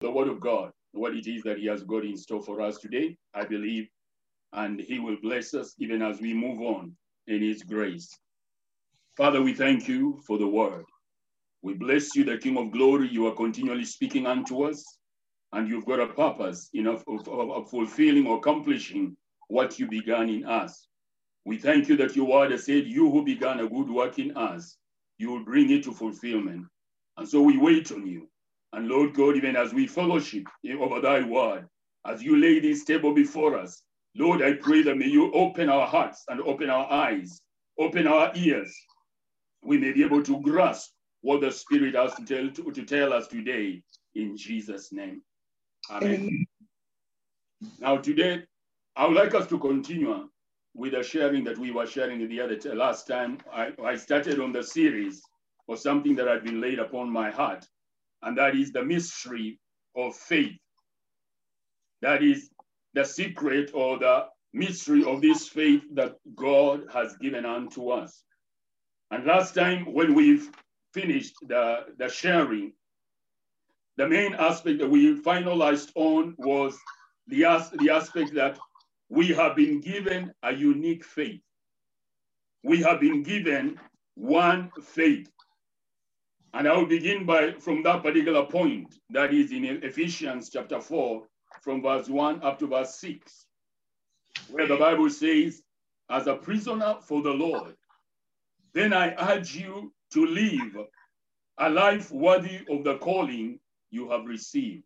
the 0.00 0.10
word 0.10 0.28
of 0.28 0.40
God, 0.40 0.72
what 0.92 1.14
it 1.14 1.26
is 1.26 1.42
that 1.42 1.58
he 1.58 1.66
has 1.66 1.82
got 1.82 2.04
in 2.04 2.16
store 2.16 2.42
for 2.42 2.60
us 2.60 2.78
today, 2.78 3.16
I 3.34 3.44
believe, 3.44 3.88
and 4.52 4.80
he 4.80 4.98
will 4.98 5.16
bless 5.22 5.54
us 5.54 5.74
even 5.78 6.02
as 6.02 6.20
we 6.20 6.34
move 6.34 6.60
on 6.60 6.94
in 7.26 7.42
his 7.42 7.62
grace. 7.62 8.10
Father, 9.16 9.42
we 9.42 9.54
thank 9.54 9.88
you 9.88 10.20
for 10.26 10.38
the 10.38 10.46
word. 10.46 10.84
We 11.62 11.74
bless 11.74 12.14
you, 12.14 12.24
the 12.24 12.38
King 12.38 12.58
of 12.58 12.70
glory. 12.70 13.08
You 13.08 13.26
are 13.26 13.34
continually 13.34 13.84
speaking 13.84 14.26
unto 14.26 14.64
us, 14.64 14.84
and 15.52 15.68
you've 15.68 15.86
got 15.86 16.00
a 16.00 16.06
purpose 16.06 16.68
enough 16.74 17.02
of, 17.08 17.26
of, 17.28 17.50
of 17.50 17.70
fulfilling 17.70 18.26
or 18.26 18.36
accomplishing 18.38 19.16
what 19.48 19.78
you 19.78 19.88
began 19.88 20.28
in 20.28 20.44
us. 20.44 20.86
We 21.46 21.56
thank 21.56 21.88
you 21.88 21.96
that 21.96 22.14
your 22.14 22.26
word 22.26 22.50
has 22.50 22.66
said, 22.66 22.86
You 22.86 23.10
who 23.10 23.24
began 23.24 23.60
a 23.60 23.68
good 23.68 23.88
work 23.88 24.18
in 24.18 24.36
us, 24.36 24.76
you 25.18 25.30
will 25.30 25.44
bring 25.44 25.70
it 25.70 25.84
to 25.84 25.92
fulfillment. 25.92 26.66
And 27.16 27.26
so 27.26 27.40
we 27.40 27.56
wait 27.56 27.90
on 27.92 28.06
you. 28.06 28.28
And 28.72 28.88
Lord 28.88 29.14
God, 29.14 29.36
even 29.36 29.56
as 29.56 29.72
we 29.72 29.86
fellowship 29.86 30.44
over 30.78 31.00
thy 31.00 31.22
word, 31.22 31.66
as 32.06 32.22
you 32.22 32.36
lay 32.36 32.60
this 32.60 32.84
table 32.84 33.14
before 33.14 33.58
us, 33.58 33.82
Lord, 34.14 34.42
I 34.42 34.54
pray 34.54 34.82
that 34.82 34.96
may 34.96 35.06
you 35.06 35.32
open 35.32 35.68
our 35.68 35.86
hearts 35.86 36.24
and 36.28 36.40
open 36.42 36.70
our 36.70 36.90
eyes, 36.90 37.40
open 37.78 38.06
our 38.06 38.32
ears. 38.34 38.74
We 39.62 39.78
may 39.78 39.92
be 39.92 40.04
able 40.04 40.22
to 40.22 40.40
grasp 40.40 40.92
what 41.20 41.40
the 41.40 41.50
Spirit 41.50 41.94
has 41.94 42.14
to 42.14 42.24
tell, 42.24 42.50
to, 42.50 42.72
to 42.72 42.84
tell 42.84 43.12
us 43.12 43.26
today 43.28 43.82
in 44.14 44.36
Jesus' 44.36 44.92
name. 44.92 45.22
Amen. 45.90 46.14
Amen. 46.14 46.46
Now, 47.80 47.96
today, 47.98 48.44
I 48.96 49.06
would 49.06 49.16
like 49.16 49.34
us 49.34 49.46
to 49.48 49.58
continue 49.58 50.28
with 50.74 50.92
the 50.92 51.02
sharing 51.02 51.44
that 51.44 51.58
we 51.58 51.70
were 51.70 51.86
sharing 51.86 52.26
the 52.28 52.40
other 52.40 52.58
last 52.74 53.06
time. 53.06 53.38
I, 53.52 53.72
I 53.84 53.96
started 53.96 54.40
on 54.40 54.52
the 54.52 54.62
series 54.62 55.22
of 55.68 55.78
something 55.78 56.14
that 56.16 56.28
had 56.28 56.44
been 56.44 56.60
laid 56.60 56.78
upon 56.78 57.10
my 57.10 57.30
heart, 57.30 57.66
and 58.22 58.36
that 58.38 58.54
is 58.56 58.72
the 58.72 58.84
mystery 58.84 59.58
of 59.96 60.14
faith. 60.14 60.56
That 62.02 62.22
is 62.22 62.50
the 62.94 63.04
secret 63.04 63.70
or 63.74 63.98
the 63.98 64.26
mystery 64.52 65.04
of 65.04 65.20
this 65.20 65.48
faith 65.48 65.82
that 65.94 66.16
God 66.34 66.84
has 66.92 67.16
given 67.18 67.44
unto 67.44 67.90
us. 67.90 68.22
And 69.10 69.24
last 69.24 69.54
time, 69.54 69.92
when 69.92 70.14
we've 70.14 70.50
finished 70.92 71.36
the, 71.46 71.86
the 71.98 72.08
sharing, 72.08 72.72
the 73.96 74.08
main 74.08 74.34
aspect 74.34 74.78
that 74.80 74.90
we 74.90 75.20
finalized 75.22 75.90
on 75.94 76.34
was 76.38 76.78
the, 77.28 77.44
as, 77.44 77.70
the 77.70 77.90
aspect 77.90 78.34
that 78.34 78.58
we 79.08 79.28
have 79.28 79.56
been 79.56 79.80
given 79.80 80.32
a 80.42 80.52
unique 80.54 81.04
faith. 81.04 81.40
We 82.62 82.82
have 82.82 83.00
been 83.00 83.22
given 83.22 83.78
one 84.14 84.70
faith. 84.82 85.30
And 86.56 86.66
I 86.66 86.74
will 86.74 86.86
begin 86.86 87.26
by 87.26 87.52
from 87.52 87.82
that 87.82 88.02
particular 88.02 88.46
point, 88.46 88.94
that 89.10 89.34
is 89.34 89.52
in 89.52 89.66
Ephesians 89.66 90.48
chapter 90.48 90.80
4, 90.80 91.22
from 91.60 91.82
verse 91.82 92.08
1 92.08 92.42
up 92.42 92.58
to 92.60 92.66
verse 92.66 92.98
6, 92.98 93.46
where 94.48 94.66
the 94.66 94.78
Bible 94.78 95.10
says, 95.10 95.62
As 96.08 96.26
a 96.26 96.34
prisoner 96.34 96.96
for 97.02 97.20
the 97.20 97.30
Lord, 97.30 97.74
then 98.72 98.94
I 98.94 99.14
urge 99.34 99.54
you 99.54 99.92
to 100.14 100.24
live 100.24 100.78
a 101.58 101.68
life 101.68 102.10
worthy 102.10 102.60
of 102.70 102.84
the 102.84 102.96
calling 103.00 103.60
you 103.90 104.10
have 104.10 104.24
received. 104.24 104.84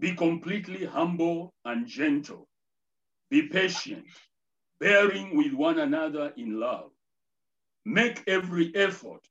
Be 0.00 0.16
completely 0.16 0.84
humble 0.84 1.54
and 1.64 1.86
gentle. 1.86 2.48
Be 3.30 3.42
patient, 3.42 4.06
bearing 4.80 5.36
with 5.36 5.52
one 5.52 5.78
another 5.78 6.32
in 6.36 6.58
love. 6.58 6.90
Make 7.84 8.24
every 8.26 8.74
effort 8.74 9.24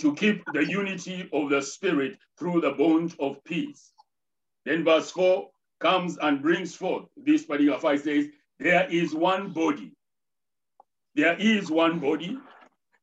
to 0.00 0.14
keep 0.14 0.44
the 0.52 0.64
unity 0.64 1.28
of 1.32 1.50
the 1.50 1.60
Spirit 1.60 2.18
through 2.38 2.60
the 2.60 2.72
bond 2.72 3.14
of 3.18 3.42
peace. 3.44 3.92
Then 4.64 4.84
verse 4.84 5.10
4 5.10 5.48
comes 5.80 6.18
and 6.18 6.42
brings 6.42 6.74
forth 6.74 7.06
this 7.16 7.44
particular 7.44 7.78
five 7.78 8.00
says, 8.00 8.26
There 8.58 8.88
is 8.90 9.14
one 9.14 9.52
body. 9.52 9.92
There 11.14 11.36
is 11.38 11.70
one 11.70 11.98
body. 11.98 12.38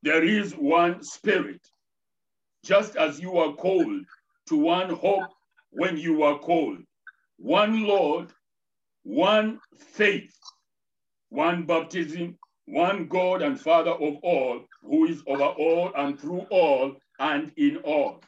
There 0.02 0.22
is 0.22 0.52
one 0.52 1.02
spirit. 1.02 1.60
Just 2.64 2.96
as 2.96 3.20
you 3.20 3.38
are 3.38 3.54
called 3.54 4.02
to 4.48 4.56
one 4.56 4.90
hope 4.90 5.32
when 5.70 5.96
you 5.96 6.22
are 6.22 6.38
called, 6.38 6.78
one 7.38 7.82
Lord, 7.82 8.32
one 9.02 9.60
faith, 9.76 10.34
one 11.28 11.66
baptism, 11.66 12.38
one 12.66 13.06
God 13.06 13.42
and 13.42 13.60
Father 13.60 13.92
of 13.92 14.16
all, 14.22 14.64
who 14.82 15.06
is 15.06 15.22
over 15.26 15.44
all 15.44 15.92
and 15.96 16.18
through 16.18 16.46
all 16.50 16.96
and 17.18 17.52
in 17.56 17.78
all. 17.78 18.20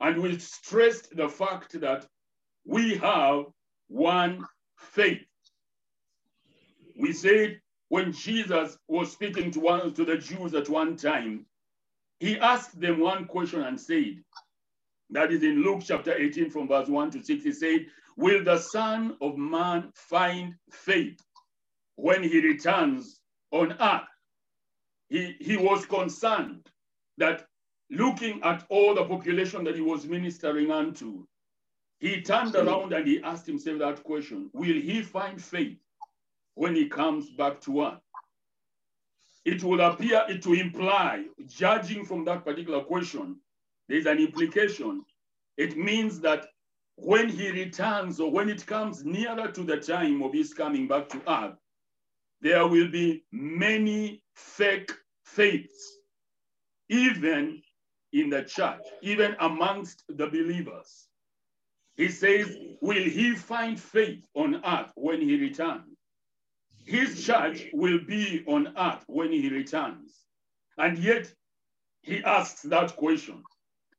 And 0.00 0.22
we 0.22 0.38
stressed 0.38 1.16
the 1.16 1.28
fact 1.28 1.80
that 1.80 2.06
we 2.66 2.96
have 2.96 3.46
one 3.88 4.44
faith. 4.76 5.24
We 6.98 7.12
said 7.12 7.60
when 7.88 8.12
Jesus 8.12 8.78
was 8.88 9.12
speaking 9.12 9.50
to 9.52 9.60
one 9.60 9.94
to 9.94 10.04
the 10.04 10.18
Jews 10.18 10.54
at 10.54 10.68
one 10.68 10.96
time, 10.96 11.46
he 12.20 12.38
asked 12.38 12.80
them 12.80 13.00
one 13.00 13.26
question 13.26 13.62
and 13.62 13.80
said, 13.80 14.22
that 15.10 15.32
is 15.32 15.42
in 15.42 15.62
Luke 15.62 15.82
chapter 15.84 16.14
18 16.14 16.50
from 16.50 16.68
verse 16.68 16.88
1 16.88 17.10
to 17.12 17.22
6, 17.22 17.44
he 17.44 17.52
said, 17.52 17.86
Will 18.16 18.42
the 18.44 18.58
Son 18.58 19.16
of 19.20 19.36
Man 19.36 19.90
find 19.94 20.54
faith 20.70 21.20
when 21.96 22.22
he 22.22 22.40
returns 22.40 23.20
on 23.54 23.76
earth? 23.80 24.08
He, 25.08 25.36
he 25.40 25.56
was 25.56 25.86
concerned 25.86 26.68
that 27.18 27.46
looking 27.90 28.42
at 28.42 28.64
all 28.68 28.94
the 28.94 29.04
population 29.04 29.64
that 29.64 29.76
he 29.76 29.80
was 29.80 30.06
ministering 30.06 30.70
unto, 30.70 31.24
he 32.00 32.20
turned 32.20 32.54
around 32.56 32.92
and 32.92 33.06
he 33.06 33.22
asked 33.22 33.46
himself 33.46 33.78
that 33.78 34.02
question 34.02 34.50
Will 34.52 34.80
he 34.80 35.02
find 35.02 35.40
faith 35.40 35.78
when 36.54 36.74
he 36.74 36.88
comes 36.88 37.30
back 37.30 37.60
to 37.62 37.84
earth? 37.84 38.00
It 39.44 39.62
will 39.62 39.80
appear 39.80 40.26
to 40.26 40.52
imply, 40.54 41.26
judging 41.46 42.04
from 42.04 42.24
that 42.24 42.44
particular 42.44 42.82
question, 42.82 43.36
there's 43.88 44.06
an 44.06 44.18
implication. 44.18 45.04
It 45.56 45.76
means 45.76 46.20
that 46.20 46.46
when 46.96 47.28
he 47.28 47.50
returns 47.50 48.20
or 48.20 48.30
when 48.30 48.48
it 48.48 48.66
comes 48.66 49.04
nearer 49.04 49.48
to 49.48 49.62
the 49.62 49.76
time 49.76 50.22
of 50.22 50.32
his 50.32 50.54
coming 50.54 50.88
back 50.88 51.08
to 51.10 51.20
earth, 51.28 51.56
there 52.44 52.66
will 52.66 52.88
be 52.88 53.24
many 53.32 54.22
fake 54.36 54.92
faiths, 55.24 55.96
even 56.90 57.62
in 58.12 58.28
the 58.28 58.42
church, 58.42 58.82
even 59.00 59.34
amongst 59.40 60.04
the 60.08 60.26
believers. 60.26 61.08
He 61.96 62.08
says, 62.08 62.54
Will 62.82 63.02
he 63.02 63.34
find 63.34 63.80
faith 63.80 64.28
on 64.34 64.62
earth 64.62 64.92
when 64.94 65.22
he 65.22 65.40
returns? 65.40 65.96
His 66.84 67.24
church 67.24 67.64
will 67.72 68.00
be 68.06 68.44
on 68.46 68.74
earth 68.76 69.04
when 69.06 69.32
he 69.32 69.48
returns. 69.48 70.12
And 70.76 70.98
yet, 70.98 71.32
he 72.02 72.22
asks 72.24 72.60
that 72.62 72.94
question. 72.96 73.42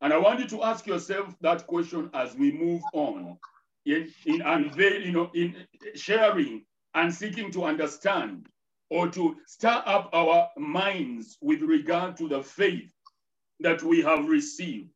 And 0.01 0.13
I 0.13 0.17
want 0.17 0.39
you 0.39 0.47
to 0.50 0.63
ask 0.63 0.85
yourself 0.85 1.35
that 1.41 1.66
question 1.66 2.11
as 2.13 2.35
we 2.35 2.51
move 2.51 2.84
on 2.94 3.39
in, 3.88 4.13
in 4.28 4.44
you 4.78 5.11
know, 5.11 5.31
in 5.34 5.55
sharing 5.95 6.63
and 6.95 7.13
seeking 7.13 7.51
to 7.53 7.66
understand 7.66 8.47
or 8.91 9.09
to 9.09 9.38
stir 9.47 9.83
up 9.88 10.09
our 10.13 10.50
minds 10.57 11.38
with 11.41 11.61
regard 11.63 12.17
to 12.17 12.29
the 12.29 12.44
faith 12.44 12.91
that 13.61 13.83
we 13.83 14.01
have 14.01 14.28
received. 14.28 14.89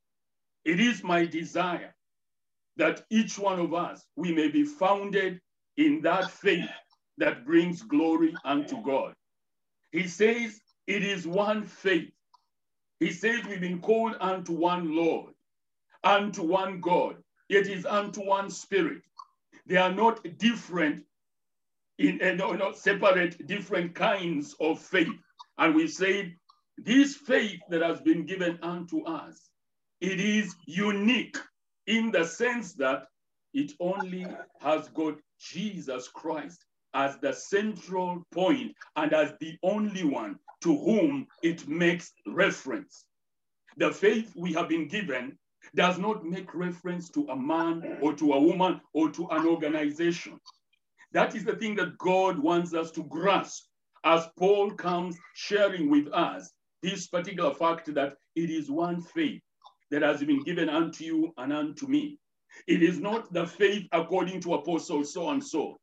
It 0.65 0.79
is 0.79 1.03
my 1.03 1.25
desire 1.25 1.95
that 2.77 3.03
each 3.11 3.39
one 3.39 3.59
of 3.59 3.73
us, 3.73 4.05
we 4.17 4.33
may 4.33 4.49
be 4.49 4.65
founded 4.65 5.41
in 5.77 6.01
that 6.03 6.31
faith 6.31 6.69
that 7.19 7.45
brings 7.45 7.83
glory 7.83 8.39
unto 8.45 8.81
God. 8.83 9.13
He 9.91 10.07
says 10.07 10.61
it 10.87 11.03
is 11.03 11.27
one 11.27 11.65
faith. 11.65 12.11
He 12.99 13.11
says 13.11 13.45
we've 13.47 13.61
been 13.61 13.81
called 13.81 14.15
unto 14.21 14.53
one 14.53 14.95
Lord, 14.95 15.33
unto 16.03 16.43
one 16.43 16.81
God. 16.81 17.17
It 17.49 17.67
is 17.67 17.85
unto 17.85 18.21
one 18.25 18.49
Spirit. 18.51 19.03
They 19.67 19.77
are 19.77 19.93
not 19.93 20.25
different 20.39 21.03
in 21.99 22.21
uh, 22.21 22.53
not 22.53 22.77
separate 22.77 23.45
different 23.45 23.93
kinds 23.93 24.55
of 24.59 24.79
faith. 24.79 25.13
And 25.57 25.75
we 25.75 25.87
say 25.87 26.33
this 26.77 27.15
faith 27.15 27.59
that 27.69 27.81
has 27.81 27.99
been 27.99 28.25
given 28.25 28.57
unto 28.63 29.03
us, 29.03 29.49
it 29.99 30.19
is 30.19 30.55
unique 30.65 31.37
in 31.87 32.11
the 32.11 32.25
sense 32.25 32.73
that 32.75 33.07
it 33.53 33.73
only 33.81 34.25
has 34.61 34.87
got 34.89 35.17
Jesus 35.39 36.07
Christ 36.07 36.65
as 36.93 37.17
the 37.17 37.33
central 37.33 38.23
point 38.31 38.73
and 38.95 39.13
as 39.13 39.33
the 39.41 39.57
only 39.61 40.03
one 40.05 40.39
to 40.63 40.77
whom 40.77 41.27
it 41.43 41.67
makes 41.67 42.13
reference. 42.25 43.05
The 43.77 43.91
faith 43.91 44.33
we 44.35 44.53
have 44.53 44.69
been 44.69 44.87
given 44.87 45.37
does 45.75 45.97
not 45.97 46.25
make 46.25 46.53
reference 46.55 47.09
to 47.09 47.27
a 47.27 47.35
man 47.35 47.97
or 48.01 48.13
to 48.13 48.33
a 48.33 48.39
woman 48.39 48.79
or 48.93 49.11
to 49.11 49.27
an 49.27 49.45
organization. 49.45 50.39
That 51.11 51.35
is 51.35 51.43
the 51.43 51.55
thing 51.55 51.75
that 51.75 51.97
God 51.97 52.37
wants 52.37 52.73
us 52.73 52.91
to 52.91 53.03
grasp 53.03 53.65
as 54.03 54.27
Paul 54.37 54.71
comes 54.71 55.17
sharing 55.33 55.89
with 55.89 56.07
us 56.13 56.51
this 56.81 57.07
particular 57.07 57.53
fact 57.53 57.93
that 57.93 58.15
it 58.35 58.49
is 58.49 58.69
one 58.69 59.01
faith 59.01 59.41
that 59.91 60.01
has 60.01 60.23
been 60.23 60.43
given 60.43 60.69
unto 60.69 61.03
you 61.03 61.33
and 61.37 61.51
unto 61.51 61.87
me. 61.87 62.17
It 62.67 62.83
is 62.83 62.99
not 62.99 63.31
the 63.33 63.45
faith 63.45 63.87
according 63.91 64.41
to 64.41 64.53
apostle 64.53 65.03
so 65.03 65.29
and 65.29 65.43
so. 65.43 65.77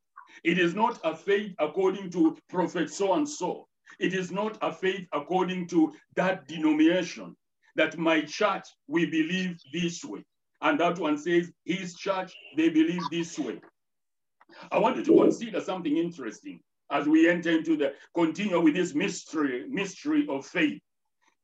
It 0.45 0.59
is 0.59 0.75
not 0.75 1.01
a 1.05 1.15
faith 1.15 1.55
according 1.59 2.11
to 2.11 2.37
prophet 2.49 2.91
so 2.91 3.15
and 3.15 3.29
so. 3.29 3.67
It 3.99 4.15
is 4.15 4.31
not 4.31 4.59
a 4.63 4.73
faith 4.73 5.07
according 5.13 5.69
to 5.69 5.93
that 6.15 6.47
denomination 6.49 7.37
that 7.77 7.99
my 7.99 8.23
church, 8.23 8.67
we 8.89 9.07
believe 9.07 9.57
this 9.73 10.05
way. 10.05 10.25
And 10.63 10.81
that 10.81 10.99
one 10.99 11.19
says 11.19 11.51
his 11.65 11.95
church, 11.95 12.35
they 12.57 12.69
believe 12.69 13.03
this 13.11 13.39
way. 13.39 13.61
I 14.71 14.79
want 14.79 14.97
you 14.97 15.05
to 15.05 15.23
consider 15.23 15.61
something 15.61 15.97
interesting 15.97 16.61
as 16.91 17.07
we 17.07 17.29
enter 17.29 17.51
into 17.51 17.77
the 17.77 17.95
continue 18.15 18.61
with 18.61 18.75
this 18.75 18.95
mystery, 18.95 19.67
mystery 19.69 20.27
of 20.29 20.47
faith. 20.47 20.81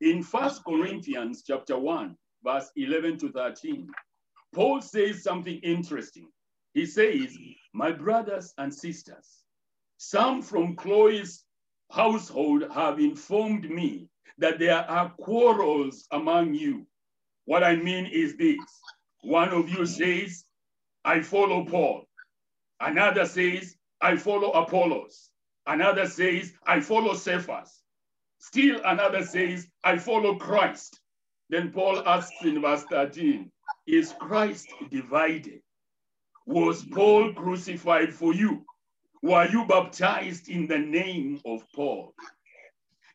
In 0.00 0.22
First 0.22 0.64
Corinthians 0.64 1.42
chapter 1.46 1.78
1, 1.78 2.16
verse 2.44 2.70
11 2.76 3.18
to 3.18 3.32
13, 3.32 3.88
Paul 4.54 4.80
says 4.80 5.22
something 5.22 5.58
interesting. 5.58 6.28
He 6.74 6.86
says, 6.86 7.36
My 7.72 7.92
brothers 7.92 8.52
and 8.58 8.72
sisters, 8.72 9.44
some 9.98 10.42
from 10.42 10.76
Chloe's 10.76 11.44
household 11.90 12.64
have 12.72 12.98
informed 12.98 13.68
me 13.70 14.08
that 14.38 14.58
there 14.58 14.90
are 14.90 15.10
quarrels 15.10 16.06
among 16.10 16.54
you. 16.54 16.86
What 17.44 17.62
I 17.62 17.76
mean 17.76 18.06
is 18.06 18.36
this 18.36 18.58
one 19.22 19.50
of 19.50 19.68
you 19.68 19.86
says, 19.86 20.44
I 21.04 21.20
follow 21.20 21.64
Paul. 21.64 22.04
Another 22.82 23.26
says, 23.26 23.76
I 24.00 24.16
follow 24.16 24.50
Apollos. 24.50 25.30
Another 25.68 26.06
says, 26.08 26.52
I 26.66 26.80
follow 26.80 27.14
Cephas. 27.14 27.80
Still 28.40 28.80
another 28.84 29.24
says, 29.24 29.68
I 29.84 29.98
follow 29.98 30.34
Christ. 30.34 31.00
Then 31.48 31.70
Paul 31.70 32.02
asks 32.08 32.42
in 32.42 32.60
verse 32.60 32.82
13, 32.90 33.48
Is 33.86 34.12
Christ 34.18 34.68
divided? 34.90 35.60
Was 36.44 36.84
Paul 36.84 37.32
crucified 37.34 38.12
for 38.12 38.34
you? 38.34 38.66
Were 39.22 39.46
you 39.46 39.64
baptized 39.66 40.48
in 40.48 40.66
the 40.66 40.80
name 40.80 41.40
of 41.46 41.62
Paul? 41.72 42.12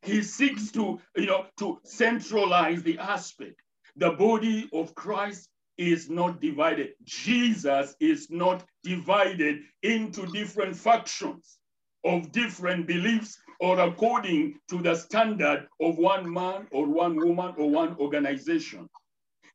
He 0.02 0.24
seeks 0.24 0.72
to, 0.72 1.02
you 1.18 1.26
know, 1.26 1.48
to 1.60 1.82
centralize 1.84 2.84
the 2.84 3.00
aspect. 3.00 3.62
The 3.98 4.12
body 4.12 4.70
of 4.72 4.96
Christ 4.96 5.50
is 5.78 6.10
not 6.10 6.42
divided. 6.42 6.94
Jesus 7.04 7.96
is 8.00 8.30
not 8.30 8.66
divided 8.84 9.60
into 9.84 10.26
different 10.28 10.76
factions 10.76 11.60
of 12.04 12.32
different 12.32 12.88
beliefs 12.88 13.38
or 13.60 13.80
according 13.80 14.60
to 14.70 14.82
the 14.82 14.96
standard 14.96 15.68
of 15.82 15.98
one 15.98 16.32
man 16.32 16.68
or 16.72 16.88
one 16.88 17.18
woman 17.18 17.54
or 17.58 17.70
one 17.70 17.96
organization. 17.98 18.88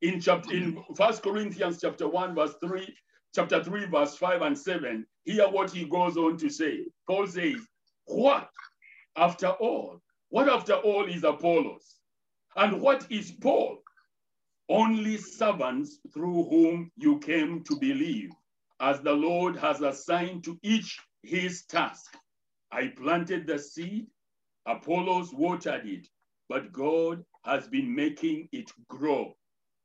In 0.02 0.20
chapter 0.20 0.52
in 0.52 0.82
First 0.96 1.22
Corinthians 1.22 1.78
chapter 1.80 2.08
1, 2.08 2.34
verse 2.34 2.54
3, 2.64 2.92
chapter 3.34 3.62
3, 3.62 3.86
verse 3.86 4.16
5 4.16 4.42
and 4.42 4.58
7, 4.58 5.06
hear 5.24 5.48
what 5.48 5.70
he 5.70 5.84
goes 5.84 6.16
on 6.16 6.36
to 6.38 6.50
say. 6.50 6.86
Paul 7.08 7.26
says, 7.28 7.56
What 8.06 8.48
after 9.16 9.48
all? 9.48 10.00
What 10.30 10.48
after 10.48 10.74
all 10.74 11.04
is 11.06 11.24
Apollos? 11.24 12.00
And 12.56 12.80
what 12.80 13.06
is 13.10 13.30
Paul? 13.30 13.78
Only 14.72 15.18
servants 15.18 16.00
through 16.14 16.44
whom 16.44 16.90
you 16.96 17.18
came 17.18 17.62
to 17.64 17.76
believe, 17.78 18.30
as 18.80 19.02
the 19.02 19.12
Lord 19.12 19.54
has 19.58 19.82
assigned 19.82 20.44
to 20.44 20.58
each 20.62 20.98
his 21.22 21.66
task. 21.66 22.16
I 22.72 22.86
planted 22.96 23.46
the 23.46 23.58
seed, 23.58 24.06
Apollos 24.66 25.30
watered 25.34 25.86
it, 25.86 26.08
but 26.48 26.72
God 26.72 27.22
has 27.44 27.68
been 27.68 27.94
making 27.94 28.48
it 28.50 28.72
grow. 28.88 29.34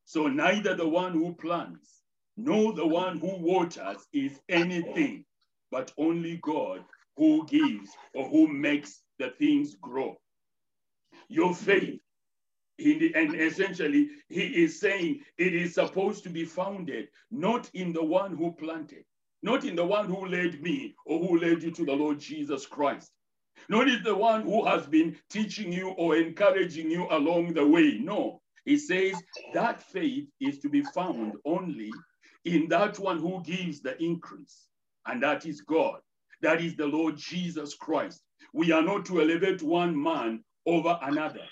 So 0.06 0.28
neither 0.28 0.74
the 0.74 0.88
one 0.88 1.12
who 1.12 1.36
plants 1.36 2.04
nor 2.38 2.72
the 2.72 2.88
one 2.88 3.18
who 3.20 3.36
waters 3.42 4.08
is 4.14 4.40
anything, 4.48 5.26
but 5.70 5.92
only 5.98 6.38
God 6.38 6.86
who 7.18 7.46
gives 7.48 7.92
or 8.16 8.30
who 8.30 8.48
makes 8.48 9.02
the 9.20 9.32
things 9.32 9.76
grow. 9.82 10.16
Your 11.28 11.54
faith, 11.54 12.00
the, 12.78 13.12
and 13.16 13.36
essentially, 13.36 14.10
he 14.30 14.64
is 14.64 14.80
saying 14.80 15.22
it 15.38 15.54
is 15.56 15.74
supposed 15.74 16.24
to 16.24 16.30
be 16.30 16.46
founded 16.46 17.10
not 17.32 17.70
in 17.74 17.92
the 17.94 18.04
one 18.04 18.36
who 18.36 18.52
planted, 18.52 19.04
not 19.42 19.66
in 19.66 19.76
the 19.76 19.86
one 19.86 20.06
who 20.06 20.28
led 20.28 20.62
me 20.62 20.96
or 21.06 21.20
who 21.20 21.40
led 21.40 21.64
you 21.64 21.72
to 21.72 21.86
the 21.86 21.94
Lord 21.94 22.20
Jesus 22.20 22.66
Christ. 22.66 23.12
Not 23.70 23.90
in 23.90 24.04
the 24.04 24.16
one 24.16 24.44
who 24.44 24.66
has 24.66 24.86
been 24.86 25.18
teaching 25.30 25.74
you 25.74 25.90
or 25.90 26.16
encouraging 26.16 26.92
you 26.92 27.08
along 27.10 27.54
the 27.54 27.66
way. 27.66 28.00
No, 28.02 28.42
he 28.66 28.78
says 28.78 29.16
that 29.54 29.82
faith 29.82 30.28
is 30.40 30.60
to 30.60 30.70
be 30.70 30.84
found 30.84 31.34
only 31.46 31.92
in 32.46 32.68
that 32.70 33.00
one 33.00 33.20
who 33.20 33.42
gives 33.44 33.82
the 33.82 34.02
increase, 34.02 34.68
and 35.06 35.22
that 35.24 35.46
is 35.46 35.62
God. 35.62 36.00
That 36.42 36.62
is 36.62 36.76
the 36.76 36.86
Lord 36.86 37.18
Jesus 37.18 37.74
Christ. 37.74 38.22
We 38.54 38.72
are 38.72 38.84
not 38.84 39.06
to 39.08 39.22
elevate 39.22 39.64
one 39.64 40.02
man 40.02 40.44
over 40.66 41.00
another. 41.02 41.46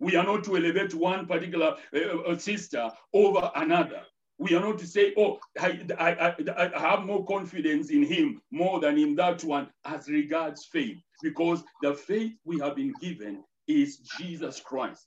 We 0.00 0.16
are 0.16 0.24
not 0.24 0.44
to 0.44 0.56
elevate 0.56 0.94
one 0.94 1.26
particular 1.26 1.76
uh, 1.94 2.36
sister 2.36 2.90
over 3.12 3.50
another. 3.56 4.02
We 4.38 4.54
are 4.54 4.60
not 4.60 4.78
to 4.78 4.86
say, 4.86 5.12
oh, 5.16 5.40
I, 5.58 5.80
I, 5.98 6.10
I, 6.56 6.70
I 6.76 6.80
have 6.80 7.04
more 7.04 7.24
confidence 7.26 7.90
in 7.90 8.04
him 8.04 8.40
more 8.52 8.78
than 8.78 8.96
in 8.96 9.16
that 9.16 9.42
one 9.42 9.68
as 9.84 10.08
regards 10.08 10.64
faith, 10.64 10.98
because 11.22 11.64
the 11.82 11.94
faith 11.94 12.34
we 12.44 12.60
have 12.60 12.76
been 12.76 12.92
given 13.00 13.42
is 13.66 13.98
Jesus 13.98 14.60
Christ. 14.60 15.06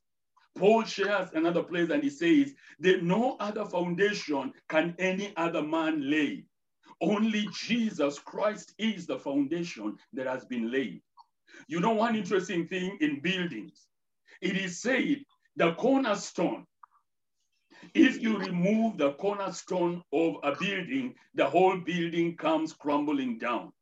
Paul 0.58 0.84
shares 0.84 1.30
another 1.34 1.64
place 1.64 1.90
and 1.92 2.04
he 2.04 2.10
says 2.10 2.54
that 2.82 3.04
no 3.04 3.38
other 3.40 3.66
foundation 3.66 4.52
can 4.68 4.96
any 5.00 5.34
other 5.38 5.64
man 5.64 6.10
lay. 6.10 6.44
Only 7.00 7.48
Jesus 7.54 8.20
Christ 8.20 8.74
is 8.78 9.08
the 9.08 9.18
foundation 9.18 9.96
that 10.14 10.28
has 10.28 10.44
been 10.46 10.70
laid. 10.70 11.02
You 11.68 11.80
know, 11.80 11.94
one 11.94 12.16
interesting 12.16 12.68
thing 12.68 12.98
in 13.00 13.22
buildings, 13.22 13.88
it 14.42 14.58
is 14.58 14.82
said 14.82 15.24
the 15.56 15.74
cornerstone 15.74 16.66
if 17.94 18.22
you 18.22 18.38
remove 18.38 18.98
the 18.98 19.14
cornerstone 19.14 20.04
of 20.14 20.36
a 20.44 20.56
building, 20.56 21.16
the 21.34 21.46
whole 21.46 21.78
building 21.78 22.38
comes 22.38 22.74
crumbling 22.74 23.38
down. 23.38 23.74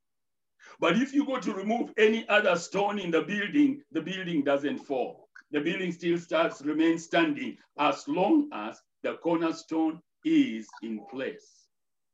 But 0.80 0.98
if 0.98 1.14
you 1.14 1.26
go 1.26 1.40
to 1.40 1.54
remove 1.54 1.92
any 1.98 2.28
other 2.30 2.56
stone 2.56 3.00
in 3.00 3.12
the 3.12 3.22
building, 3.22 3.82
the 3.92 4.02
building 4.02 4.44
doesn't 4.44 4.80
fall. 4.80 5.28
The 5.52 5.60
building 5.62 5.92
still 5.92 6.18
starts, 6.18 6.62
remains 6.62 7.04
standing 7.06 7.58
as 7.78 8.08
long 8.08 8.50
as 8.54 8.82
the 9.04 9.16
cornerstone 9.16 10.02
is 10.26 10.68
in 10.82 11.06
place. 11.12 11.68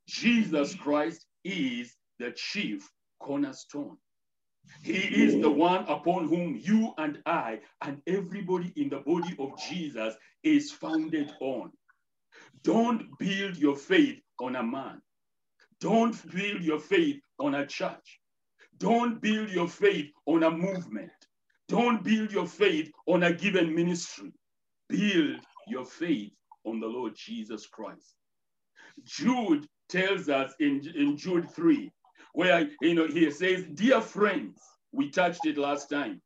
Jesus 0.08 0.76
Christ 0.76 1.26
is 1.44 1.96
the 2.20 2.32
chief 2.32 2.90
cornerstone. 3.20 3.98
He 4.84 5.24
is 5.24 5.42
the 5.42 5.50
one 5.50 5.86
upon 5.88 6.28
whom 6.28 6.60
you 6.62 6.94
and 6.98 7.22
I 7.26 7.60
and 7.82 8.02
everybody 8.08 8.72
in 8.76 8.90
the 8.90 9.00
body 9.00 9.36
of 9.40 9.58
Jesus 9.70 10.16
is 10.44 10.72
founded 10.72 11.34
on. 11.40 11.72
Don't 12.64 13.08
build 13.20 13.58
your 13.58 13.76
faith 13.76 14.20
on 14.40 14.56
a 14.56 14.64
man. 14.64 15.02
Don't 15.80 16.16
build 16.34 16.62
your 16.62 16.80
faith 16.80 17.20
on 17.40 17.56
a 17.56 17.66
church. 17.66 18.20
Don't 18.78 19.22
build 19.22 19.50
your 19.50 19.68
faith 19.68 20.12
on 20.26 20.44
a 20.44 20.52
movement. 20.52 21.12
Don't 21.68 22.04
build 22.04 22.32
your 22.32 22.48
faith 22.48 22.92
on 23.08 23.24
a 23.24 23.34
given 23.34 23.74
ministry. 23.74 24.32
Build 24.90 25.40
your 25.68 25.86
faith 25.86 26.32
on 26.66 26.80
the 26.80 26.88
Lord 26.88 27.14
Jesus 27.16 27.68
Christ. 27.68 28.16
Jude 29.04 29.68
tells 29.90 30.30
us 30.30 30.54
in, 30.60 30.82
in 30.96 31.18
Jude 31.18 31.50
3, 31.52 31.92
where 32.36 32.70
you 32.82 32.94
know 32.94 33.08
he 33.08 33.32
says, 33.32 33.64
Dear 33.74 34.02
friends, 34.02 34.60
we 34.92 35.10
touched 35.10 35.46
it 35.46 35.58
last 35.58 35.90
time. 35.90 36.22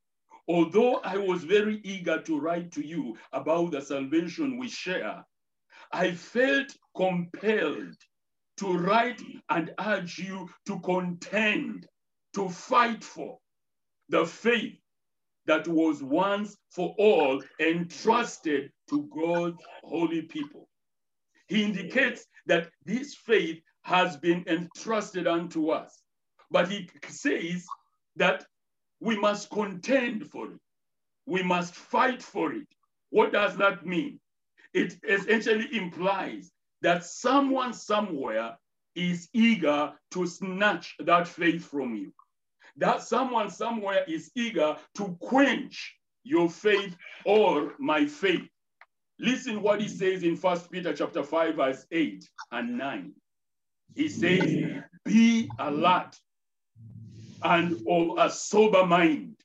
Although 0.47 0.95
I 1.03 1.17
was 1.17 1.43
very 1.43 1.79
eager 1.83 2.19
to 2.23 2.39
write 2.39 2.71
to 2.73 2.85
you 2.85 3.15
about 3.31 3.71
the 3.71 3.81
salvation 3.81 4.57
we 4.57 4.67
share, 4.67 5.23
I 5.93 6.11
felt 6.11 6.75
compelled 6.97 7.95
to 8.57 8.77
write 8.77 9.21
and 9.49 9.71
urge 9.79 10.17
you 10.17 10.49
to 10.65 10.79
contend, 10.79 11.87
to 12.33 12.49
fight 12.49 13.03
for 13.03 13.37
the 14.09 14.25
faith 14.25 14.79
that 15.45 15.67
was 15.67 16.01
once 16.03 16.57
for 16.71 16.95
all 16.97 17.41
entrusted 17.59 18.71
to 18.89 19.07
God's 19.15 19.61
holy 19.83 20.23
people. 20.23 20.67
He 21.47 21.63
indicates 21.63 22.25
that 22.47 22.69
this 22.85 23.15
faith 23.15 23.61
has 23.83 24.17
been 24.17 24.43
entrusted 24.48 25.27
unto 25.27 25.69
us, 25.69 26.01
but 26.51 26.69
he 26.69 26.89
says 27.07 27.65
that 28.15 28.45
we 29.00 29.17
must 29.17 29.50
contend 29.50 30.27
for 30.29 30.48
it. 30.48 30.59
We 31.25 31.43
must 31.43 31.75
fight 31.75 32.21
for 32.21 32.53
it. 32.53 32.67
What 33.09 33.31
does 33.31 33.55
that 33.57 33.86
mean? 33.86 34.19
it 34.74 34.98
essentially 35.07 35.67
implies 35.75 36.51
that 36.81 37.03
someone 37.03 37.74
somewhere 37.74 38.57
is 38.95 39.29
eager 39.33 39.93
to 40.12 40.27
snatch 40.27 40.95
that 41.00 41.27
faith 41.27 41.65
from 41.65 41.95
you. 41.95 42.13
That 42.77 43.01
someone 43.01 43.50
somewhere 43.50 44.03
is 44.07 44.31
eager 44.36 44.77
to 44.95 45.17
quench 45.19 45.95
your 46.24 46.50
faith 46.50 46.95
or 47.25 47.74
my 47.79 48.05
faith. 48.05 48.48
Listen 49.19 49.62
what 49.62 49.81
he 49.81 49.88
says 49.88 50.24
in 50.24 50.38
First 50.38 50.71
Peter 50.71 50.93
chapter 50.93 51.24
5, 51.24 51.55
verse 51.55 51.86
8 51.91 52.29
and 52.51 52.77
9. 52.77 53.13
He 53.96 54.10
says, 54.10 54.84
Be 55.05 55.50
alert 55.60 56.15
and 57.43 57.74
of 57.88 58.17
a 58.17 58.29
sober 58.29 58.86
mind. 58.86 59.36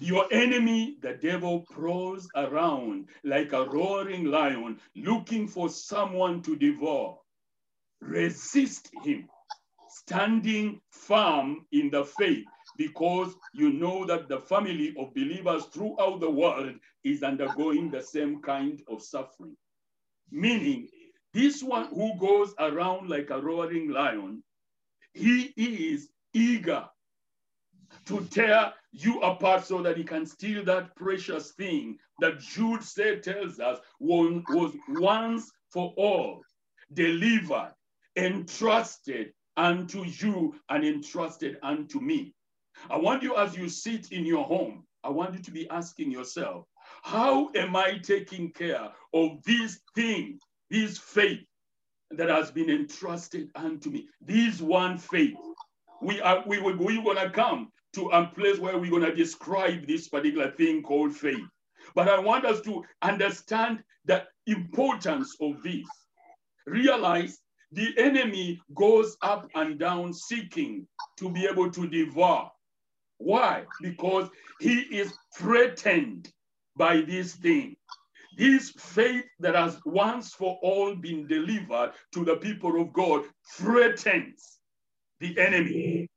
Your 0.00 0.26
enemy, 0.32 0.96
the 1.02 1.14
devil, 1.14 1.66
prowls 1.70 2.30
around 2.34 3.08
like 3.22 3.52
a 3.52 3.68
roaring 3.68 4.24
lion 4.24 4.80
looking 4.96 5.46
for 5.46 5.68
someone 5.68 6.40
to 6.42 6.56
devour. 6.56 7.18
Resist 8.00 8.88
him, 8.94 9.28
standing 9.88 10.80
firm 10.90 11.66
in 11.72 11.90
the 11.90 12.04
faith, 12.04 12.46
because 12.78 13.34
you 13.52 13.70
know 13.74 14.06
that 14.06 14.28
the 14.28 14.40
family 14.40 14.94
of 14.98 15.12
believers 15.12 15.66
throughout 15.66 16.20
the 16.20 16.30
world 16.30 16.76
is 17.04 17.22
undergoing 17.22 17.90
the 17.90 18.02
same 18.02 18.40
kind 18.40 18.80
of 18.88 19.02
suffering. 19.02 19.54
Meaning, 20.30 20.88
this 21.32 21.62
one 21.62 21.86
who 21.86 22.16
goes 22.18 22.54
around 22.58 23.08
like 23.08 23.30
a 23.30 23.40
roaring 23.40 23.90
lion, 23.90 24.42
he 25.12 25.52
is 25.56 26.08
eager 26.32 26.84
to 28.06 28.24
tear 28.26 28.72
you 28.92 29.20
apart 29.20 29.64
so 29.64 29.82
that 29.82 29.96
he 29.96 30.04
can 30.04 30.26
steal 30.26 30.64
that 30.64 30.94
precious 30.96 31.52
thing 31.52 31.98
that 32.20 32.40
Jude 32.40 32.82
said 32.82 33.22
tells 33.22 33.60
us 33.60 33.78
was, 33.98 34.42
was 34.48 34.74
once 34.88 35.50
for 35.72 35.92
all 35.96 36.42
delivered, 36.92 37.72
entrusted 38.16 39.32
unto 39.56 40.04
you, 40.04 40.54
and 40.68 40.84
entrusted 40.84 41.58
unto 41.62 42.00
me. 42.00 42.34
I 42.88 42.96
want 42.96 43.22
you, 43.22 43.36
as 43.36 43.56
you 43.56 43.68
sit 43.68 44.10
in 44.12 44.24
your 44.24 44.44
home, 44.44 44.84
I 45.04 45.10
want 45.10 45.34
you 45.34 45.42
to 45.42 45.50
be 45.50 45.68
asking 45.70 46.10
yourself, 46.10 46.66
how 47.02 47.50
am 47.54 47.76
I 47.76 47.98
taking 47.98 48.50
care 48.52 48.90
of 49.14 49.42
this 49.44 49.80
thing, 49.94 50.38
this 50.70 50.98
faith 50.98 51.40
that 52.12 52.28
has 52.28 52.50
been 52.50 52.70
entrusted 52.70 53.50
unto 53.54 53.90
me? 53.90 54.08
This 54.20 54.60
one 54.60 54.98
faith. 54.98 55.36
We 56.02 56.20
are 56.20 56.42
we 56.46 56.60
will 56.60 56.76
we're 56.76 57.02
gonna 57.02 57.30
come 57.30 57.70
to 57.94 58.08
a 58.08 58.26
place 58.26 58.58
where 58.58 58.78
we're 58.78 58.90
gonna 58.90 59.14
describe 59.14 59.86
this 59.86 60.08
particular 60.08 60.50
thing 60.52 60.82
called 60.82 61.14
faith. 61.14 61.46
But 61.94 62.08
I 62.08 62.18
want 62.18 62.44
us 62.44 62.60
to 62.62 62.84
understand 63.02 63.82
the 64.04 64.24
importance 64.46 65.36
of 65.40 65.62
this. 65.62 65.86
Realize 66.66 67.38
the 67.72 67.94
enemy 67.98 68.60
goes 68.74 69.16
up 69.22 69.48
and 69.54 69.78
down 69.78 70.12
seeking 70.12 70.86
to 71.18 71.30
be 71.30 71.46
able 71.46 71.70
to 71.70 71.88
devour. 71.88 72.50
Why? 73.18 73.66
Because 73.80 74.28
he 74.58 74.80
is 74.80 75.12
threatened 75.36 76.32
by 76.76 77.02
this 77.02 77.34
thing. 77.34 77.76
This 78.40 78.70
faith 78.70 79.26
that 79.40 79.54
has 79.54 79.78
once 79.84 80.32
for 80.32 80.58
all 80.62 80.94
been 80.94 81.26
delivered 81.26 81.92
to 82.14 82.24
the 82.24 82.36
people 82.36 82.80
of 82.80 82.90
God 82.90 83.24
threatens 83.58 84.60
the 85.18 85.38
enemy. 85.38 86.08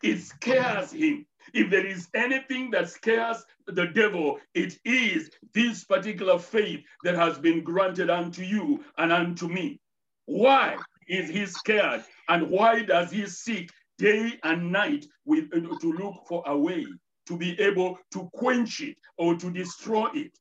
It 0.00 0.20
scares 0.20 0.92
him. 0.92 1.26
If 1.52 1.70
there 1.70 1.84
is 1.84 2.06
anything 2.14 2.70
that 2.70 2.90
scares 2.90 3.44
the 3.66 3.86
devil, 3.88 4.38
it 4.54 4.78
is 4.84 5.32
this 5.52 5.82
particular 5.82 6.38
faith 6.38 6.84
that 7.02 7.16
has 7.16 7.40
been 7.40 7.64
granted 7.64 8.08
unto 8.08 8.42
you 8.42 8.84
and 8.96 9.12
unto 9.12 9.48
me. 9.48 9.80
Why 10.26 10.76
is 11.08 11.28
he 11.28 11.44
scared? 11.46 12.04
And 12.28 12.50
why 12.50 12.84
does 12.84 13.10
he 13.10 13.26
seek 13.26 13.72
day 13.98 14.38
and 14.44 14.70
night 14.70 15.06
with, 15.24 15.50
to 15.50 15.92
look 15.92 16.22
for 16.28 16.44
a 16.46 16.56
way 16.56 16.86
to 17.26 17.36
be 17.36 17.60
able 17.60 17.98
to 18.12 18.30
quench 18.32 18.80
it 18.80 18.96
or 19.18 19.34
to 19.34 19.50
destroy 19.50 20.08
it? 20.14 20.38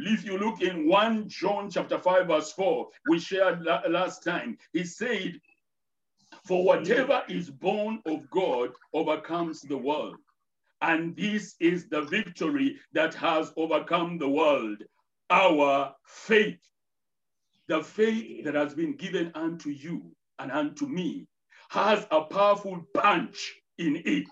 If 0.00 0.24
you 0.24 0.38
look 0.38 0.62
in 0.62 0.86
1 0.88 1.28
John 1.28 1.68
chapter 1.70 1.98
5, 1.98 2.28
verse 2.28 2.52
4, 2.52 2.88
we 3.08 3.18
shared 3.18 3.64
last 3.64 4.22
time, 4.22 4.56
he 4.72 4.84
said, 4.84 5.40
For 6.44 6.62
whatever 6.62 7.24
is 7.28 7.50
born 7.50 8.00
of 8.06 8.30
God 8.30 8.70
overcomes 8.94 9.60
the 9.60 9.76
world. 9.76 10.18
And 10.82 11.16
this 11.16 11.56
is 11.58 11.88
the 11.88 12.02
victory 12.02 12.76
that 12.92 13.12
has 13.14 13.52
overcome 13.56 14.18
the 14.18 14.28
world, 14.28 14.84
our 15.30 15.94
faith. 16.04 16.60
The 17.66 17.82
faith 17.82 18.44
that 18.44 18.54
has 18.54 18.74
been 18.74 18.94
given 18.94 19.32
unto 19.34 19.70
you 19.70 20.12
and 20.38 20.52
unto 20.52 20.86
me 20.86 21.26
has 21.70 22.06
a 22.12 22.22
powerful 22.22 22.86
punch 22.94 23.52
in 23.78 24.00
it. 24.04 24.28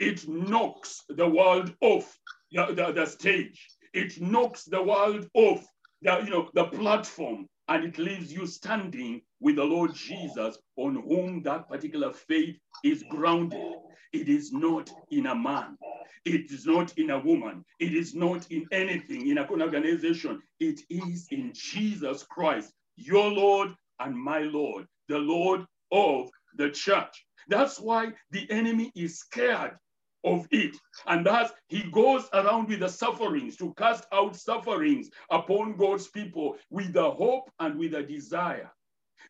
It 0.00 0.26
knocks 0.28 1.04
the 1.08 1.28
world 1.28 1.72
off 1.80 2.18
the, 2.50 2.66
the, 2.74 2.92
the 2.92 3.06
stage. 3.06 3.68
It 3.92 4.20
knocks 4.20 4.64
the 4.64 4.82
world 4.82 5.28
off 5.34 5.66
the, 6.02 6.22
you 6.24 6.30
know, 6.30 6.48
the 6.54 6.64
platform 6.66 7.46
and 7.68 7.84
it 7.84 7.98
leaves 7.98 8.32
you 8.32 8.46
standing 8.46 9.20
with 9.40 9.56
the 9.56 9.64
Lord 9.64 9.94
Jesus 9.94 10.58
on 10.76 10.94
whom 10.96 11.42
that 11.42 11.68
particular 11.68 12.12
faith 12.12 12.56
is 12.84 13.04
grounded. 13.08 13.74
It 14.12 14.28
is 14.28 14.52
not 14.52 14.90
in 15.10 15.26
a 15.26 15.34
man. 15.34 15.76
It 16.24 16.50
is 16.50 16.66
not 16.66 16.96
in 16.98 17.10
a 17.10 17.18
woman. 17.18 17.64
It 17.78 17.94
is 17.94 18.14
not 18.14 18.50
in 18.50 18.66
anything, 18.72 19.28
in 19.28 19.38
an 19.38 19.46
organization. 19.48 20.40
It 20.58 20.80
is 20.90 21.26
in 21.30 21.52
Jesus 21.54 22.24
Christ, 22.24 22.72
your 22.96 23.30
Lord 23.30 23.74
and 24.00 24.16
my 24.16 24.40
Lord, 24.40 24.86
the 25.08 25.18
Lord 25.18 25.64
of 25.92 26.28
the 26.56 26.70
church. 26.70 27.24
That's 27.48 27.80
why 27.80 28.12
the 28.30 28.50
enemy 28.50 28.92
is 28.94 29.18
scared 29.18 29.76
of 30.24 30.46
it. 30.50 30.76
And 31.06 31.24
thus 31.24 31.50
he 31.68 31.82
goes 31.90 32.28
around 32.32 32.68
with 32.68 32.80
the 32.80 32.88
sufferings 32.88 33.56
to 33.56 33.74
cast 33.74 34.06
out 34.12 34.36
sufferings 34.36 35.10
upon 35.30 35.76
God's 35.76 36.08
people 36.08 36.56
with 36.70 36.92
the 36.92 37.10
hope 37.10 37.50
and 37.58 37.78
with 37.78 37.94
a 37.94 38.02
desire 38.02 38.70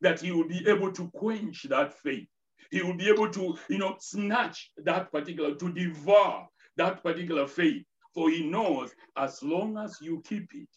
that 0.01 0.21
he 0.21 0.33
will 0.33 0.49
be 0.49 0.67
able 0.69 0.93
to 0.93 1.09
quench 1.11 1.65
that 1.65 1.95
faith. 1.95 2.29
He 2.71 2.83
will 2.83 2.97
be 2.97 3.09
able 3.09 3.31
to, 3.31 3.59
you 3.69 3.79
know, 3.79 3.97
snatch 4.01 4.71
that 4.85 5.11
particular, 5.11 5.55
to 5.55 5.73
devour 5.73 6.47
that 6.77 7.03
particular 7.03 7.47
faith. 7.47 7.85
For 8.15 8.31
he 8.31 8.49
knows 8.49 8.93
as 9.17 9.43
long 9.43 9.77
as 9.77 9.97
you 10.01 10.23
keep 10.27 10.49
it, 10.55 10.69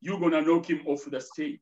you're 0.00 0.20
going 0.20 0.32
to 0.32 0.42
knock 0.42 0.68
him 0.68 0.82
off 0.86 1.04
the 1.04 1.20
stage. 1.20 1.60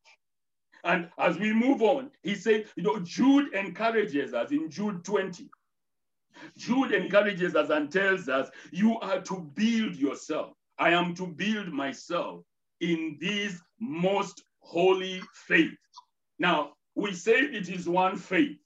And 0.85 1.09
as 1.19 1.39
we 1.39 1.53
move 1.53 1.83
on, 1.83 2.11
he 2.23 2.35
said, 2.35 2.67
you 2.77 2.83
know, 2.83 3.01
Jude 3.01 3.55
encourages 3.55 4.35
us 4.35 4.51
in 4.51 4.71
Jude 4.71 5.03
20. 5.05 5.49
Jude 6.57 6.93
encourages 6.93 7.55
us 7.55 7.71
and 7.71 7.91
tells 7.91 8.29
us, 8.29 8.50
you 8.71 8.99
are 9.00 9.21
to 9.23 9.41
build 9.55 9.97
yourself. 9.97 10.53
I 10.79 10.91
am 10.91 11.14
to 11.17 11.26
build 11.26 11.69
myself 11.69 12.45
in 12.81 13.17
this 13.21 13.61
most 13.81 14.43
holy 14.61 15.23
faith. 15.47 15.76
Now, 16.38 16.73
we 16.95 17.12
say 17.12 17.35
it 17.38 17.69
is 17.69 17.88
one 17.88 18.17
faith. 18.17 18.59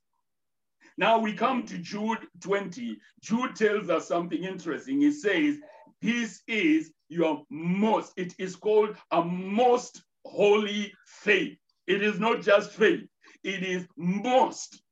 Now 0.96 1.18
we 1.18 1.32
come 1.32 1.64
to 1.66 1.78
Jude 1.78 2.26
20. 2.40 2.98
Jude 3.20 3.54
tells 3.54 3.88
us 3.88 4.08
something 4.08 4.42
interesting. 4.42 5.00
He 5.00 5.12
says, 5.12 5.58
This 6.02 6.42
is 6.48 6.92
your 7.08 7.44
most, 7.50 8.12
it 8.16 8.34
is 8.38 8.56
called 8.56 8.96
a 9.12 9.22
most 9.22 10.02
holy 10.24 10.92
faith. 11.06 11.56
It 11.86 12.02
is 12.02 12.18
not 12.18 12.42
just 12.42 12.72
faith, 12.72 13.06
it 13.44 13.62
is 13.62 13.86
most. 13.96 14.82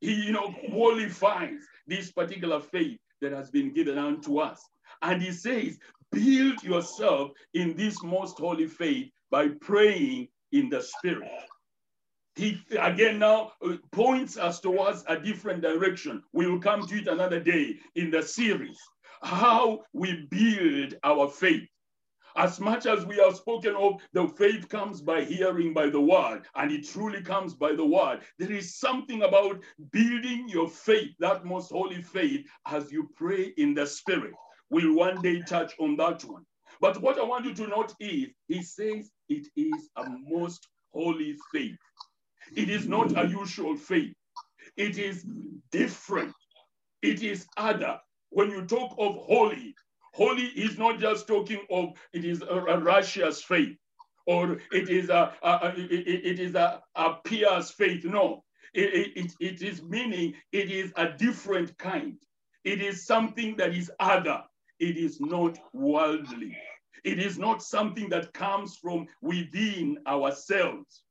He, 0.00 0.14
you 0.14 0.32
know, 0.32 0.54
qualifies 0.70 1.60
this 1.86 2.12
particular 2.12 2.60
faith 2.60 2.98
that 3.20 3.32
has 3.32 3.50
been 3.50 3.72
given 3.72 3.98
unto 3.98 4.38
us. 4.38 4.60
And 5.02 5.22
he 5.22 5.32
says, 5.32 5.78
build 6.12 6.62
yourself 6.62 7.32
in 7.54 7.76
this 7.76 8.02
most 8.02 8.38
holy 8.38 8.66
faith 8.66 9.10
by 9.30 9.48
praying 9.60 10.28
in 10.52 10.68
the 10.70 10.80
spirit 10.80 11.30
he 12.36 12.62
again 12.78 13.18
now 13.18 13.52
uh, 13.64 13.76
points 13.90 14.36
us 14.36 14.60
towards 14.60 15.02
a 15.08 15.18
different 15.18 15.62
direction. 15.62 16.22
We 16.32 16.46
will 16.46 16.60
come 16.60 16.86
to 16.86 16.98
it 16.98 17.08
another 17.08 17.40
day 17.40 17.76
in 17.94 18.10
the 18.10 18.22
series. 18.22 18.78
How 19.22 19.80
we 19.94 20.26
build 20.30 20.94
our 21.02 21.28
faith. 21.28 21.66
As 22.36 22.60
much 22.60 22.86
as 22.86 23.06
we 23.06 23.16
have 23.16 23.36
spoken 23.36 23.74
of, 23.76 24.00
the 24.12 24.28
faith 24.28 24.68
comes 24.68 25.00
by 25.00 25.24
hearing 25.24 25.72
by 25.72 25.88
the 25.88 26.00
word, 26.00 26.42
and 26.54 26.70
it 26.70 26.86
truly 26.86 27.22
comes 27.22 27.54
by 27.54 27.74
the 27.74 27.84
word. 27.84 28.20
There 28.38 28.52
is 28.52 28.74
something 28.78 29.22
about 29.22 29.62
building 29.90 30.46
your 30.48 30.68
faith, 30.68 31.12
that 31.20 31.46
most 31.46 31.70
holy 31.70 32.02
faith, 32.02 32.46
as 32.66 32.92
you 32.92 33.10
pray 33.16 33.54
in 33.56 33.74
the 33.74 33.86
spirit. 33.86 34.34
We'll 34.68 34.94
one 34.94 35.22
day 35.22 35.42
touch 35.42 35.74
on 35.80 35.96
that 35.96 36.24
one. 36.24 36.44
But 36.80 37.00
what 37.00 37.18
I 37.18 37.24
want 37.24 37.46
you 37.46 37.54
to 37.54 37.66
note 37.68 37.94
is, 38.00 38.28
he 38.48 38.62
says 38.62 39.10
it 39.30 39.46
is 39.56 39.88
a 39.96 40.04
most 40.06 40.68
holy 40.92 41.36
faith. 41.52 41.78
It 42.54 42.68
is 42.68 42.86
not 42.86 43.16
a 43.16 43.26
usual 43.28 43.76
faith. 43.76 44.14
It 44.76 44.98
is 44.98 45.24
different. 45.70 46.34
It 47.02 47.22
is 47.22 47.46
other. 47.56 47.98
When 48.30 48.50
you 48.50 48.66
talk 48.66 48.94
of 48.98 49.16
holy, 49.16 49.74
holy 50.16 50.46
is 50.46 50.78
not 50.78 50.98
just 50.98 51.28
talking 51.28 51.60
of 51.70 51.90
it 52.14 52.24
is 52.24 52.42
righteous 52.50 53.42
faith 53.42 53.76
or 54.26 54.58
it 54.72 54.88
is 54.88 55.08
a, 55.08 55.32
a, 55.42 55.72
it, 55.76 56.40
is 56.40 56.54
a, 56.54 56.82
a 56.96 57.14
pious 57.24 57.70
faith. 57.70 58.04
No, 58.04 58.42
it, 58.74 59.12
it, 59.14 59.32
it 59.40 59.62
is 59.62 59.82
meaning 59.82 60.34
it 60.52 60.70
is 60.70 60.92
a 60.96 61.10
different 61.10 61.76
kind. 61.78 62.16
It 62.64 62.80
is 62.80 63.06
something 63.06 63.56
that 63.58 63.74
is 63.74 63.90
other. 64.00 64.42
It 64.80 64.96
is 64.96 65.20
not 65.20 65.58
worldly. 65.72 66.56
It 67.04 67.20
is 67.20 67.38
not 67.38 67.62
something 67.62 68.08
that 68.08 68.32
comes 68.32 68.76
from 68.76 69.06
within 69.22 69.98
ourselves. 70.08 71.02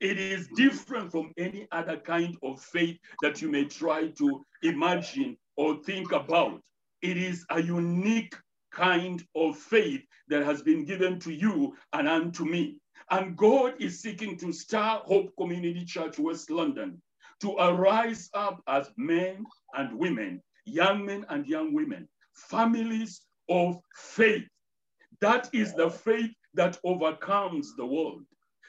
It 0.00 0.18
is 0.18 0.48
different 0.56 1.12
from 1.12 1.32
any 1.36 1.68
other 1.72 1.98
kind 1.98 2.36
of 2.42 2.62
faith 2.62 2.98
that 3.20 3.42
you 3.42 3.50
may 3.50 3.66
try 3.66 4.08
to 4.08 4.44
imagine 4.62 5.36
or 5.56 5.76
think 5.84 6.12
about. 6.12 6.60
It 7.02 7.18
is 7.18 7.44
a 7.50 7.60
unique 7.60 8.34
kind 8.72 9.22
of 9.36 9.56
faith 9.58 10.02
that 10.28 10.44
has 10.44 10.62
been 10.62 10.84
given 10.84 11.18
to 11.20 11.32
you 11.32 11.74
and 11.92 12.08
unto 12.08 12.44
me. 12.44 12.78
And 13.10 13.36
God 13.36 13.74
is 13.80 14.00
seeking 14.00 14.36
to 14.38 14.52
star 14.52 15.02
Hope 15.04 15.32
Community 15.36 15.84
Church, 15.84 16.18
West 16.18 16.50
London, 16.50 17.00
to 17.40 17.52
arise 17.58 18.30
up 18.34 18.62
as 18.68 18.90
men 18.96 19.44
and 19.74 19.98
women, 19.98 20.42
young 20.64 21.04
men 21.04 21.26
and 21.28 21.46
young 21.46 21.74
women, 21.74 22.08
families 22.34 23.22
of 23.48 23.78
faith. 23.94 24.46
That 25.20 25.50
is 25.52 25.74
the 25.74 25.90
faith 25.90 26.30
that 26.54 26.78
overcomes 26.84 27.76
the 27.76 27.86
world. 27.86 28.24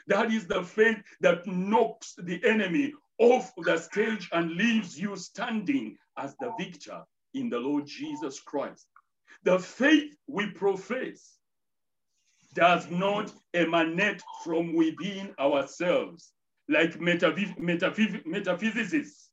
That 0.08 0.32
is 0.32 0.48
the 0.48 0.64
faith 0.64 0.98
that 1.22 1.48
knocks 1.48 2.14
the 2.18 2.42
enemy 2.46 2.94
off 3.20 3.54
the 3.58 3.78
stage 3.78 4.30
and 4.34 4.52
leaves 4.52 5.00
you 5.00 5.16
standing 5.16 5.98
as 6.18 6.36
the 6.40 6.52
victor 6.60 7.04
in 7.34 7.50
the 7.50 7.60
Lord 7.60 7.86
Jesus 7.86 8.40
Christ. 8.40 8.88
The 9.44 9.60
faith 9.60 10.16
we 10.28 10.48
profess 10.52 11.38
does 12.54 12.90
not 12.90 13.34
emanate 13.54 14.22
from 14.44 14.76
within 14.76 15.34
ourselves, 15.40 16.34
like 16.70 17.00
metaphys 17.00 17.58
metaphys 17.58 18.24
metaphysicists 18.26 19.30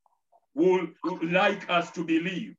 would 0.55 0.95
like 1.23 1.69
us 1.69 1.91
to 1.93 2.05
believe. 2.05 2.57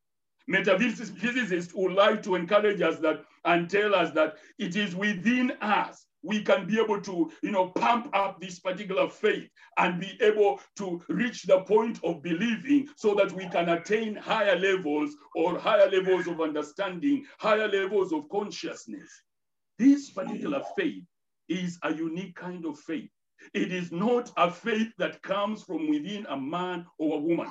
Metaphysicists 0.48 1.74
would 1.74 1.94
like 1.94 2.24
to 2.24 2.36
encourage 2.36 2.82
us 2.82 3.00
that 3.00 3.24
and 3.46 3.70
tell 3.70 3.96
us 3.96 4.12
that 4.12 4.36
it 4.60 4.76
is 4.76 4.96
within 4.96 5.52
us 5.62 6.06
we 6.24 6.44
can 6.44 6.68
be 6.68 6.80
able 6.80 7.02
to, 7.02 7.32
you 7.42 7.52
know, 7.52 7.68
pump 7.70 8.10
up 8.14 8.40
this 8.40 8.60
particular 8.60 9.10
faith 9.10 9.50
and 9.78 10.00
be 10.00 10.18
able 10.22 10.60
to 10.78 11.02
reach 11.10 11.44
the 11.44 11.62
point 11.62 12.00
of 12.04 12.22
believing 12.22 12.88
so 12.96 13.16
that 13.16 13.32
we 13.32 13.50
can 13.50 13.70
attain 13.70 14.16
higher 14.16 14.58
levels 14.58 15.16
or 15.36 15.58
higher 15.58 15.90
levels 15.90 16.28
of 16.28 16.42
understanding, 16.42 17.26
higher 17.40 17.68
levels 17.68 18.14
of 18.14 18.30
consciousness. 18.30 19.10
This 19.80 20.12
particular 20.12 20.62
faith 20.78 21.04
is 21.50 21.80
a 21.84 21.94
unique 21.94 22.36
kind 22.36 22.66
of 22.66 22.80
faith. 22.80 23.10
It 23.56 23.72
is 23.72 23.92
not 23.92 24.32
a 24.38 24.52
faith 24.52 24.94
that 25.00 25.22
comes 25.24 25.64
from 25.64 25.90
within 25.90 26.28
a 26.30 26.38
man 26.38 26.86
or 27.00 27.18
a 27.18 27.20
woman. 27.22 27.50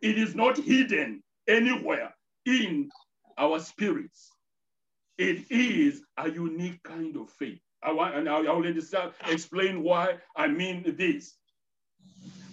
It 0.00 0.16
is 0.16 0.36
not 0.36 0.56
hidden 0.56 1.22
anywhere 1.48 2.14
in 2.46 2.88
our 3.36 3.58
spirits. 3.58 4.30
It 5.18 5.50
is 5.50 6.02
a 6.16 6.30
unique 6.30 6.82
kind 6.84 7.16
of 7.16 7.28
faith. 7.30 7.60
I 7.82 7.92
want, 7.92 8.14
and 8.14 8.28
I 8.28 8.38
will 8.40 8.64
explain 9.26 9.82
why 9.82 10.18
I 10.36 10.46
mean 10.46 10.94
this. 10.96 11.34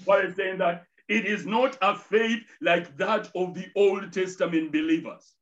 What 0.06 0.26
I'm 0.26 0.34
saying 0.34 0.58
that 0.60 0.86
it 1.08 1.26
is 1.26 1.46
not 1.46 1.78
a 1.82 1.96
faith 1.96 2.44
like 2.62 2.96
that 2.98 3.30
of 3.36 3.54
the 3.54 3.68
Old 3.76 4.12
Testament 4.12 4.72
believers. 4.72 5.36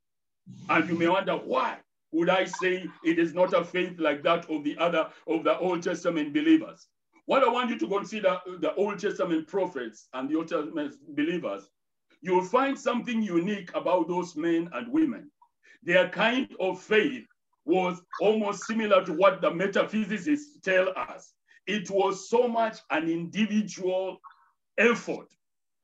And 0.70 0.90
you 0.90 0.98
may 0.98 1.08
wonder 1.08 1.34
why 1.34 1.78
would 2.12 2.30
I 2.30 2.46
say 2.46 2.88
it 3.04 3.20
is 3.20 3.34
not 3.34 3.54
a 3.54 3.64
faith 3.64 4.00
like 4.00 4.24
that 4.24 4.50
of 4.50 4.64
the 4.64 4.78
other 4.78 5.10
of 5.28 5.44
the 5.44 5.58
Old 5.60 5.84
Testament 5.84 6.34
believers. 6.34 6.88
What 7.26 7.44
I 7.44 7.50
want 7.52 7.70
you 7.70 7.78
to 7.80 7.88
consider 7.88 8.40
the 8.60 8.74
Old 8.76 9.00
Testament 9.00 9.48
prophets 9.48 10.08
and 10.14 10.30
the 10.30 10.38
Old 10.38 10.48
Testament 10.48 10.96
believers, 11.16 11.70
you'll 12.22 12.46
find 12.46 12.80
something 12.80 13.22
unique 13.22 13.70
about 13.76 14.08
those 14.08 14.36
men 14.38 14.70
and 14.74 14.92
women. 14.92 15.30
Their 15.84 16.10
kind 16.10 16.50
of 16.60 16.82
faith 16.82 17.26
was 17.68 18.02
almost 18.22 18.66
similar 18.66 19.04
to 19.06 19.14
what 19.14 19.42
the 19.42 19.52
metaphysicists 19.52 20.60
tell 20.64 20.90
us. 20.96 21.34
It 21.68 21.90
was 21.92 22.30
so 22.30 22.48
much 22.48 22.78
an 22.90 23.10
individual 23.10 24.20
effort. 24.78 25.28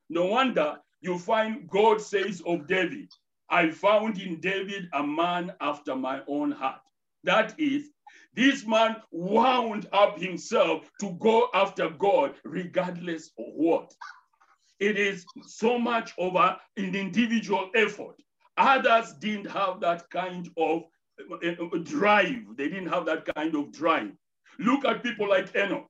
No 0.08 0.24
wonder 0.26 0.78
you 1.02 1.18
find 1.18 1.68
God 1.68 2.00
says 2.00 2.42
of 2.46 2.66
David, 2.66 3.10
I 3.50 3.70
found 3.70 4.18
in 4.18 4.40
David 4.40 4.88
a 4.94 5.06
man 5.06 5.52
after 5.60 5.94
my 5.94 6.22
own 6.26 6.50
heart. 6.50 6.80
That 7.24 7.54
is, 7.58 7.90
this 8.34 8.66
man 8.66 8.96
wound 9.10 9.86
up 9.92 10.18
himself 10.18 10.90
to 11.00 11.10
go 11.20 11.48
after 11.52 11.90
God 11.90 12.34
regardless 12.44 13.30
of 13.38 13.46
what. 13.54 13.92
It 14.80 14.98
is 14.98 15.24
so 15.46 15.78
much 15.78 16.14
of 16.18 16.34
an 16.36 16.56
individual 16.76 17.70
effort. 17.74 18.16
Others 18.56 19.14
didn't 19.20 19.50
have 19.50 19.80
that 19.80 20.08
kind 20.10 20.48
of 20.56 20.84
Uh, 21.20 21.78
drive. 21.82 22.56
They 22.56 22.68
didn't 22.68 22.88
have 22.88 23.06
that 23.06 23.24
kind 23.34 23.54
of 23.54 23.72
drive. 23.72 24.12
Look 24.58 24.84
at 24.84 25.02
people 25.02 25.28
like 25.28 25.54
Enoch. 25.56 25.88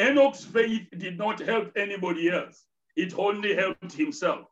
Enoch's 0.00 0.44
faith 0.44 0.86
did 0.96 1.18
not 1.18 1.40
help 1.40 1.72
anybody 1.76 2.30
else. 2.30 2.64
It 2.96 3.18
only 3.18 3.54
helped 3.54 3.92
himself. 3.92 4.46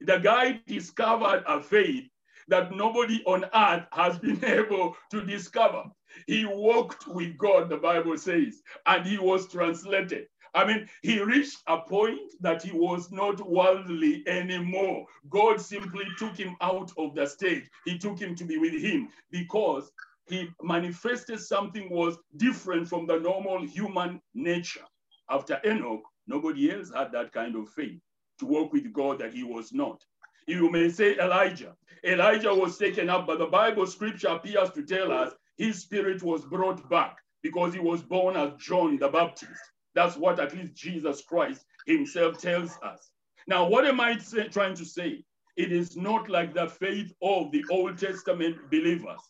The 0.00 0.18
guy 0.18 0.60
discovered 0.66 1.44
a 1.46 1.60
faith 1.60 2.08
that 2.48 2.72
nobody 2.72 3.22
on 3.26 3.44
earth 3.54 3.86
has 3.92 4.18
been 4.18 4.44
able 4.44 4.96
to 5.10 5.24
discover. 5.24 5.84
He 6.26 6.44
walked 6.44 7.06
with 7.06 7.36
God, 7.38 7.68
the 7.68 7.76
Bible 7.76 8.16
says, 8.18 8.62
and 8.86 9.06
he 9.06 9.18
was 9.18 9.48
translated. 9.48 10.26
I 10.54 10.64
mean, 10.66 10.88
he 11.02 11.20
reached 11.20 11.62
a 11.68 11.78
point 11.78 12.32
that 12.40 12.62
he 12.62 12.72
was 12.72 13.12
not 13.12 13.40
worldly 13.48 14.24
anymore. 14.26 15.06
God 15.28 15.60
simply 15.60 16.04
took 16.18 16.36
him 16.36 16.56
out 16.60 16.92
of 16.98 17.14
the 17.14 17.26
stage. 17.26 17.68
He 17.84 17.98
took 17.98 18.18
him 18.18 18.34
to 18.36 18.44
be 18.44 18.58
with 18.58 18.74
him 18.74 19.08
because 19.30 19.92
he 20.28 20.48
manifested 20.62 21.40
something 21.40 21.88
was 21.90 22.16
different 22.36 22.88
from 22.88 23.06
the 23.06 23.18
normal 23.18 23.64
human 23.64 24.20
nature. 24.34 24.84
After 25.30 25.60
Enoch, 25.64 26.02
nobody 26.26 26.72
else 26.72 26.90
had 26.94 27.12
that 27.12 27.32
kind 27.32 27.56
of 27.56 27.68
faith 27.70 28.00
to 28.38 28.46
walk 28.46 28.72
with 28.72 28.92
God 28.92 29.18
that 29.20 29.34
he 29.34 29.44
was 29.44 29.72
not. 29.72 30.04
You 30.46 30.70
may 30.70 30.88
say 30.88 31.16
Elijah. 31.18 31.76
Elijah 32.04 32.54
was 32.54 32.76
taken 32.78 33.08
up, 33.10 33.26
but 33.26 33.38
the 33.38 33.46
Bible 33.46 33.86
scripture 33.86 34.28
appears 34.28 34.70
to 34.70 34.82
tell 34.82 35.12
us 35.12 35.32
his 35.56 35.80
spirit 35.82 36.22
was 36.22 36.44
brought 36.44 36.88
back 36.88 37.18
because 37.42 37.74
he 37.74 37.80
was 37.80 38.02
born 38.02 38.36
as 38.36 38.52
John 38.58 38.98
the 38.98 39.08
Baptist. 39.08 39.60
That's 39.94 40.16
what 40.16 40.38
at 40.38 40.56
least 40.56 40.74
Jesus 40.74 41.22
Christ 41.22 41.64
himself 41.86 42.38
tells 42.40 42.78
us. 42.82 43.10
Now, 43.46 43.68
what 43.68 43.86
am 43.86 44.00
I 44.00 44.18
say, 44.18 44.48
trying 44.48 44.74
to 44.76 44.84
say? 44.84 45.24
It 45.56 45.72
is 45.72 45.96
not 45.96 46.28
like 46.28 46.54
the 46.54 46.68
faith 46.68 47.12
of 47.22 47.50
the 47.50 47.64
Old 47.70 47.98
Testament 47.98 48.56
believers. 48.70 49.20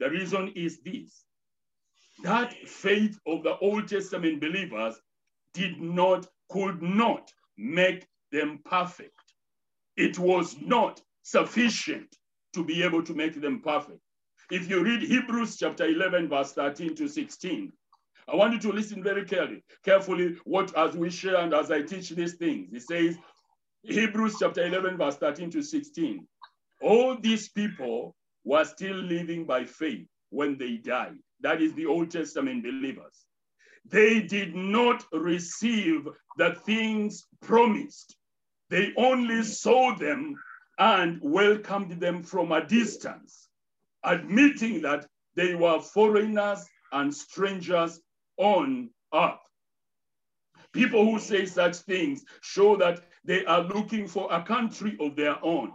The 0.00 0.10
reason 0.10 0.52
is 0.54 0.80
this 0.82 1.24
that 2.22 2.52
faith 2.68 3.18
of 3.26 3.44
the 3.44 3.56
Old 3.58 3.86
Testament 3.86 4.40
believers 4.40 5.00
did 5.54 5.80
not, 5.80 6.26
could 6.48 6.82
not 6.82 7.32
make 7.56 8.06
them 8.32 8.60
perfect. 8.64 9.12
It 9.96 10.18
was 10.18 10.56
not 10.60 11.00
sufficient 11.22 12.16
to 12.54 12.64
be 12.64 12.82
able 12.82 13.02
to 13.04 13.14
make 13.14 13.40
them 13.40 13.60
perfect. 13.60 14.00
If 14.50 14.68
you 14.68 14.82
read 14.82 15.02
Hebrews 15.02 15.58
chapter 15.58 15.86
11, 15.86 16.28
verse 16.28 16.52
13 16.52 16.94
to 16.96 17.08
16, 17.08 17.72
I 18.30 18.36
want 18.36 18.52
you 18.52 18.58
to 18.60 18.72
listen 18.72 19.02
very 19.02 19.24
carefully, 19.24 19.62
carefully 19.84 20.36
what 20.44 20.76
as 20.76 20.94
we 20.94 21.08
share 21.08 21.36
and 21.36 21.54
as 21.54 21.70
I 21.70 21.80
teach 21.82 22.10
these 22.10 22.34
things. 22.34 22.68
It 22.72 22.82
says, 22.82 23.16
Hebrews 23.84 24.36
chapter 24.38 24.66
11, 24.66 24.98
verse 24.98 25.16
13 25.16 25.50
to 25.52 25.62
16. 25.62 26.26
All 26.82 27.16
these 27.18 27.48
people 27.48 28.14
were 28.44 28.64
still 28.64 28.96
living 28.96 29.46
by 29.46 29.64
faith 29.64 30.06
when 30.30 30.58
they 30.58 30.76
died. 30.76 31.16
That 31.40 31.62
is 31.62 31.72
the 31.72 31.86
Old 31.86 32.10
Testament 32.10 32.64
believers. 32.64 33.24
They 33.86 34.20
did 34.20 34.54
not 34.54 35.04
receive 35.12 36.06
the 36.36 36.54
things 36.66 37.26
promised. 37.40 38.14
They 38.68 38.92
only 38.98 39.42
saw 39.42 39.94
them 39.94 40.34
and 40.78 41.18
welcomed 41.22 41.98
them 41.98 42.22
from 42.22 42.52
a 42.52 42.64
distance, 42.66 43.48
admitting 44.04 44.82
that 44.82 45.06
they 45.34 45.54
were 45.54 45.80
foreigners 45.80 46.66
and 46.92 47.14
strangers 47.14 48.00
on 48.38 48.90
earth. 49.14 49.38
People 50.72 51.04
who 51.04 51.18
say 51.18 51.46
such 51.46 51.76
things 51.76 52.24
show 52.40 52.76
that 52.76 53.00
they 53.24 53.44
are 53.44 53.62
looking 53.62 54.06
for 54.06 54.28
a 54.32 54.42
country 54.42 54.96
of 55.00 55.16
their 55.16 55.36
own, 55.44 55.72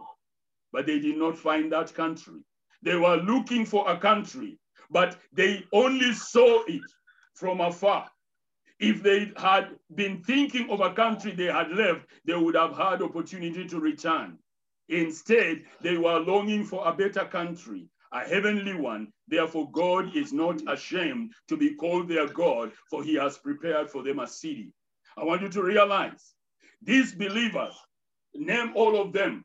but 0.72 0.86
they 0.86 1.00
did 1.00 1.18
not 1.18 1.38
find 1.38 1.72
that 1.72 1.94
country. 1.94 2.42
They 2.82 2.96
were 2.96 3.18
looking 3.18 3.66
for 3.66 3.90
a 3.90 3.98
country, 3.98 4.60
but 4.90 5.18
they 5.32 5.66
only 5.72 6.14
saw 6.14 6.64
it 6.68 6.82
from 7.34 7.62
afar. 7.62 8.10
If 8.80 9.02
they 9.02 9.32
had 9.38 9.70
been 9.96 10.22
thinking 10.24 10.70
of 10.70 10.82
a 10.82 10.94
country 10.94 11.32
they 11.32 11.46
had 11.46 11.72
left, 11.72 12.06
they 12.26 12.36
would 12.36 12.56
have 12.56 12.76
had 12.76 13.02
opportunity 13.02 13.66
to 13.68 13.80
return. 13.80 14.38
Instead, 14.90 15.64
they 15.82 15.98
were 15.98 16.20
longing 16.20 16.66
for 16.66 16.86
a 16.88 16.94
better 16.94 17.26
country, 17.26 17.88
a 18.14 18.20
heavenly 18.22 18.76
one. 18.76 19.12
Therefore, 19.28 19.70
God 19.72 20.16
is 20.16 20.32
not 20.32 20.62
ashamed 20.68 21.34
to 21.50 21.58
be 21.58 21.74
called 21.76 22.08
their 22.08 22.28
God, 22.28 22.72
for 22.90 23.04
he 23.04 23.16
has 23.16 23.38
prepared 23.38 23.90
for 23.90 24.04
them 24.04 24.20
a 24.20 24.28
city. 24.28 24.72
I 25.18 25.24
want 25.24 25.42
you 25.42 25.50
to 25.50 25.64
realize 25.64 26.36
these 26.82 27.14
believers, 27.14 27.76
name 28.36 28.72
all 28.76 29.02
of 29.02 29.14
them, 29.14 29.44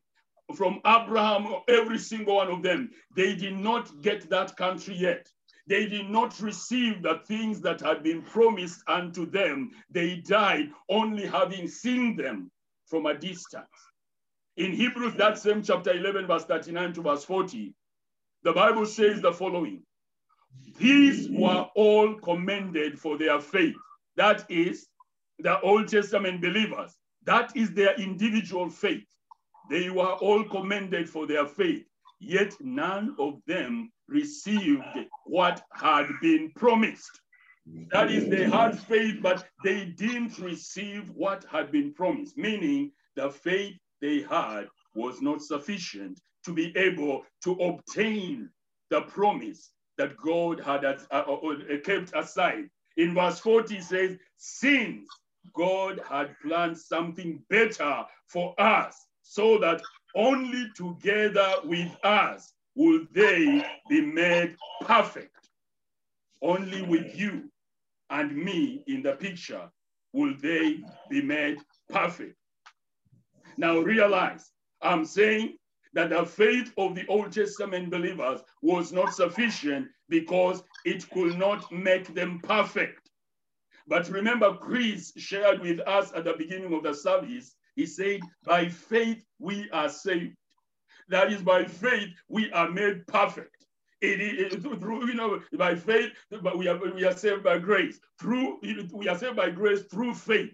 from 0.55 0.81
Abraham, 0.85 1.55
every 1.67 1.99
single 1.99 2.35
one 2.37 2.49
of 2.49 2.63
them, 2.63 2.89
they 3.15 3.35
did 3.35 3.55
not 3.57 4.01
get 4.01 4.29
that 4.29 4.55
country 4.57 4.95
yet. 4.95 5.27
they 5.69 5.85
did 5.85 6.09
not 6.09 6.39
receive 6.41 7.03
the 7.03 7.21
things 7.27 7.61
that 7.61 7.79
had 7.79 8.01
been 8.03 8.23
promised 8.23 8.81
unto 8.87 9.29
them. 9.29 9.69
They 9.91 10.15
died 10.17 10.71
only 10.89 11.27
having 11.27 11.67
seen 11.67 12.15
them 12.15 12.51
from 12.87 13.05
a 13.05 13.13
distance. 13.13 13.67
In 14.57 14.73
Hebrews, 14.73 15.13
that 15.15 15.37
same 15.37 15.61
chapter 15.61 15.93
11, 15.93 16.25
verse 16.25 16.43
39 16.45 16.93
to 16.93 17.01
verse 17.03 17.23
40, 17.23 17.73
the 18.43 18.53
Bible 18.53 18.85
says 18.85 19.21
the 19.21 19.33
following 19.33 19.83
These 20.77 21.29
were 21.29 21.67
all 21.75 22.15
commended 22.15 22.99
for 22.99 23.17
their 23.17 23.39
faith. 23.39 23.75
That 24.15 24.45
is, 24.49 24.87
the 25.39 25.59
Old 25.61 25.87
Testament 25.87 26.41
believers. 26.41 26.95
That 27.25 27.55
is 27.55 27.71
their 27.71 27.95
individual 27.95 28.69
faith. 28.69 29.07
They 29.69 29.89
were 29.89 30.13
all 30.13 30.43
commended 30.45 31.09
for 31.09 31.27
their 31.27 31.45
faith, 31.45 31.85
yet 32.19 32.53
none 32.59 33.15
of 33.19 33.39
them 33.45 33.91
received 34.07 34.83
what 35.25 35.61
had 35.73 36.07
been 36.21 36.51
promised. 36.55 37.21
That 37.91 38.09
is, 38.09 38.27
they 38.29 38.45
had 38.49 38.79
faith, 38.79 39.17
but 39.21 39.47
they 39.63 39.85
didn't 39.85 40.39
receive 40.39 41.09
what 41.11 41.45
had 41.51 41.71
been 41.71 41.93
promised, 41.93 42.35
meaning 42.35 42.91
the 43.15 43.29
faith 43.29 43.75
they 44.01 44.21
had 44.21 44.67
was 44.95 45.21
not 45.21 45.41
sufficient 45.41 46.19
to 46.45 46.53
be 46.53 46.75
able 46.77 47.23
to 47.43 47.53
obtain 47.53 48.49
the 48.89 49.01
promise 49.01 49.71
that 49.97 50.15
God 50.17 50.59
had 50.59 50.85
uh, 50.85 50.95
uh, 51.11 51.21
uh, 51.21 51.77
kept 51.83 52.15
aside. 52.15 52.69
In 52.97 53.13
verse 53.13 53.39
40 53.39 53.81
says, 53.81 54.17
Since 54.37 55.07
God 55.55 56.01
had 56.09 56.35
planned 56.41 56.77
something 56.77 57.43
better 57.49 58.03
for 58.27 58.59
us, 58.59 58.95
so 59.21 59.57
that 59.59 59.81
only 60.15 60.69
together 60.75 61.55
with 61.63 61.95
us 62.03 62.53
will 62.75 63.05
they 63.13 63.63
be 63.89 64.01
made 64.01 64.55
perfect. 64.81 65.35
Only 66.41 66.81
with 66.81 67.15
you 67.19 67.51
and 68.09 68.35
me 68.35 68.83
in 68.87 69.03
the 69.03 69.13
picture 69.13 69.69
will 70.13 70.33
they 70.41 70.79
be 71.09 71.21
made 71.21 71.59
perfect. 71.89 72.35
Now 73.57 73.79
realize, 73.79 74.49
I'm 74.81 75.05
saying 75.05 75.57
that 75.93 76.09
the 76.09 76.25
faith 76.25 76.71
of 76.77 76.95
the 76.95 77.05
Old 77.07 77.31
Testament 77.31 77.89
believers 77.89 78.41
was 78.61 78.91
not 78.91 79.13
sufficient 79.13 79.87
because 80.07 80.63
it 80.85 81.09
could 81.09 81.37
not 81.37 81.71
make 81.71 82.13
them 82.13 82.39
perfect. 82.43 83.09
But 83.87 84.07
remember, 84.09 84.53
Chris 84.55 85.13
shared 85.17 85.61
with 85.61 85.79
us 85.87 86.11
at 86.15 86.25
the 86.25 86.33
beginning 86.33 86.73
of 86.73 86.83
the 86.83 86.93
service, 86.93 87.55
he 87.75 87.85
said, 87.85 88.19
by 88.45 88.69
faith 88.69 89.25
we 89.39 89.69
are 89.71 89.89
saved. 89.89 90.35
That 91.07 91.31
is, 91.31 91.41
by 91.41 91.65
faith 91.65 92.09
we 92.27 92.51
are 92.51 92.69
made 92.69 93.07
perfect. 93.07 93.65
It 94.01 94.21
is 94.21 94.63
through, 94.63 95.07
you 95.07 95.15
know, 95.15 95.41
by 95.57 95.75
faith, 95.75 96.11
but 96.29 96.57
we 96.57 96.67
are, 96.67 96.77
we 96.93 97.03
are 97.03 97.17
saved 97.17 97.43
by 97.43 97.57
grace. 97.57 97.99
Through, 98.19 98.59
we 98.93 99.07
are 99.09 99.17
saved 99.17 99.35
by 99.35 99.49
grace 99.49 99.81
through 99.91 100.13
faith. 100.13 100.53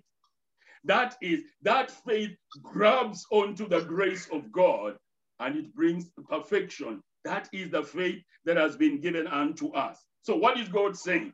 That 0.86 1.15
is, 1.21 1.41
that 1.63 1.91
faith 1.91 2.32
grabs 2.63 3.26
onto 3.32 3.67
the 3.67 3.82
grace 3.82 4.28
of 4.32 4.52
God 4.52 4.98
and 5.39 5.56
it 5.56 5.74
brings 5.76 6.12
perfection. 6.30 7.02
That 7.24 7.50
is 7.52 7.69
the 7.71 7.84
faith 7.84 8.21
that 8.45 8.58
has 8.58 8.76
been 8.76 9.00
given 9.02 9.28
unto 9.28 9.71
us. 9.74 10.00
So, 10.21 10.36
what 10.36 10.60
is 10.60 10.69
God 10.69 10.95
saying? 10.95 11.34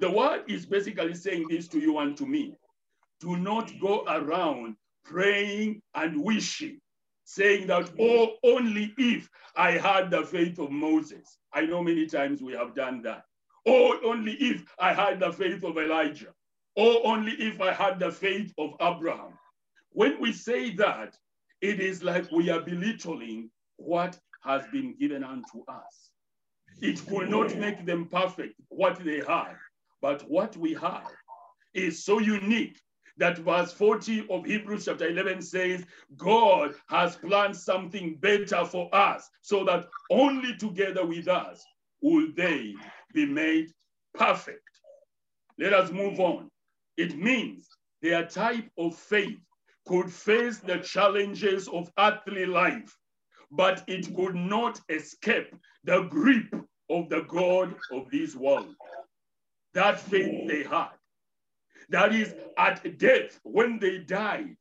The 0.00 0.10
word 0.10 0.44
is 0.48 0.66
basically 0.66 1.14
saying 1.14 1.46
this 1.48 1.68
to 1.68 1.78
you 1.78 1.98
and 1.98 2.16
to 2.16 2.26
me. 2.26 2.54
Do 3.20 3.36
not 3.36 3.72
go 3.80 4.04
around 4.06 4.76
praying 5.04 5.82
and 5.94 6.22
wishing, 6.22 6.80
saying 7.24 7.66
that, 7.68 7.90
oh, 7.98 8.34
only 8.44 8.94
if 8.98 9.28
I 9.56 9.72
had 9.72 10.10
the 10.10 10.24
faith 10.24 10.58
of 10.58 10.70
Moses. 10.70 11.38
I 11.52 11.62
know 11.62 11.82
many 11.82 12.06
times 12.06 12.42
we 12.42 12.52
have 12.52 12.74
done 12.74 13.02
that. 13.02 13.24
Oh, 13.66 13.98
only 14.04 14.34
if 14.34 14.64
I 14.78 14.92
had 14.92 15.20
the 15.20 15.32
faith 15.32 15.64
of 15.64 15.78
Elijah. 15.78 16.32
Oh, 16.76 17.02
only 17.02 17.32
if 17.32 17.60
I 17.60 17.72
had 17.72 17.98
the 17.98 18.12
faith 18.12 18.52
of 18.56 18.74
Abraham. 18.80 19.32
When 19.90 20.20
we 20.20 20.32
say 20.32 20.74
that, 20.76 21.16
it 21.60 21.80
is 21.80 22.02
like 22.02 22.30
we 22.30 22.50
are 22.50 22.60
belittling 22.60 23.50
what 23.76 24.18
has 24.44 24.62
been 24.72 24.94
given 24.98 25.24
unto 25.24 25.64
us. 25.68 26.10
It 26.80 27.02
will 27.10 27.26
not 27.26 27.56
make 27.56 27.84
them 27.84 28.06
perfect, 28.06 28.54
what 28.68 29.02
they 29.04 29.20
have, 29.26 29.56
but 30.00 30.22
what 30.28 30.56
we 30.56 30.74
have 30.74 31.10
is 31.74 32.04
so 32.04 32.18
unique 32.18 32.80
that 33.16 33.38
verse 33.38 33.72
40 33.72 34.26
of 34.30 34.46
Hebrews 34.46 34.84
chapter 34.84 35.08
11 35.08 35.42
says, 35.42 35.84
God 36.16 36.74
has 36.88 37.16
planned 37.16 37.56
something 37.56 38.16
better 38.20 38.64
for 38.64 38.94
us, 38.94 39.28
so 39.42 39.64
that 39.64 39.88
only 40.10 40.56
together 40.56 41.04
with 41.04 41.26
us 41.26 41.64
will 42.00 42.28
they 42.36 42.74
be 43.12 43.26
made 43.26 43.72
perfect. 44.14 44.62
Let 45.58 45.72
us 45.72 45.90
move 45.90 46.20
on. 46.20 46.48
It 46.96 47.16
means 47.16 47.68
their 48.02 48.24
type 48.24 48.70
of 48.78 48.94
faith 48.94 49.38
could 49.88 50.12
face 50.12 50.58
the 50.58 50.78
challenges 50.78 51.66
of 51.68 51.90
earthly 51.98 52.44
life, 52.44 52.94
but 53.50 53.82
it 53.88 54.14
could 54.14 54.34
not 54.34 54.78
escape 54.90 55.54
the 55.84 56.02
grip 56.02 56.54
of 56.90 57.08
the 57.08 57.22
God 57.22 57.74
of 57.90 58.10
this 58.10 58.36
world. 58.36 58.74
That 59.72 59.98
faith 59.98 60.46
they 60.46 60.62
had. 60.62 60.90
That 61.88 62.14
is, 62.14 62.34
at 62.58 62.98
death, 62.98 63.40
when 63.44 63.78
they 63.78 63.98
died, 63.98 64.56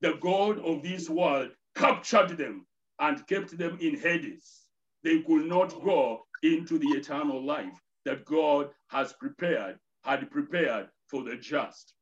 the 0.00 0.14
God 0.20 0.58
of 0.60 0.82
this 0.82 1.10
world 1.10 1.50
captured 1.74 2.38
them 2.38 2.66
and 2.98 3.26
kept 3.26 3.56
them 3.58 3.76
in 3.80 3.98
Hades. 3.98 4.62
They 5.02 5.20
could 5.20 5.44
not 5.46 5.70
go 5.84 6.22
into 6.42 6.78
the 6.78 6.88
eternal 6.88 7.44
life 7.44 7.78
that 8.06 8.24
God 8.24 8.70
has 8.88 9.12
prepared, 9.12 9.78
had 10.04 10.30
prepared 10.30 10.88
for 11.08 11.22
the 11.22 11.36
just. 11.36 11.92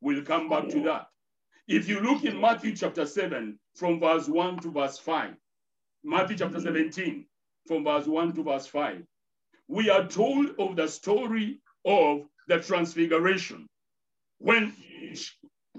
We'll 0.00 0.24
come 0.24 0.48
back 0.48 0.68
to 0.70 0.80
that. 0.82 1.06
If 1.68 1.86
you 1.86 2.00
look 2.00 2.24
in 2.24 2.40
Matthew 2.40 2.74
chapter 2.74 3.04
7, 3.04 3.58
from 3.74 4.00
verse 4.00 4.26
1 4.26 4.60
to 4.60 4.70
verse 4.70 4.98
5, 4.98 5.34
Matthew 6.02 6.38
chapter 6.38 6.60
17, 6.60 7.26
from 7.66 7.84
verse 7.84 8.06
1 8.06 8.32
to 8.36 8.42
verse 8.42 8.66
5, 8.66 9.02
we 9.68 9.90
are 9.90 10.08
told 10.08 10.54
of 10.58 10.76
the 10.76 10.88
story 10.88 11.60
of 11.84 12.22
the 12.48 12.58
transfiguration 12.60 13.66
when 14.38 14.74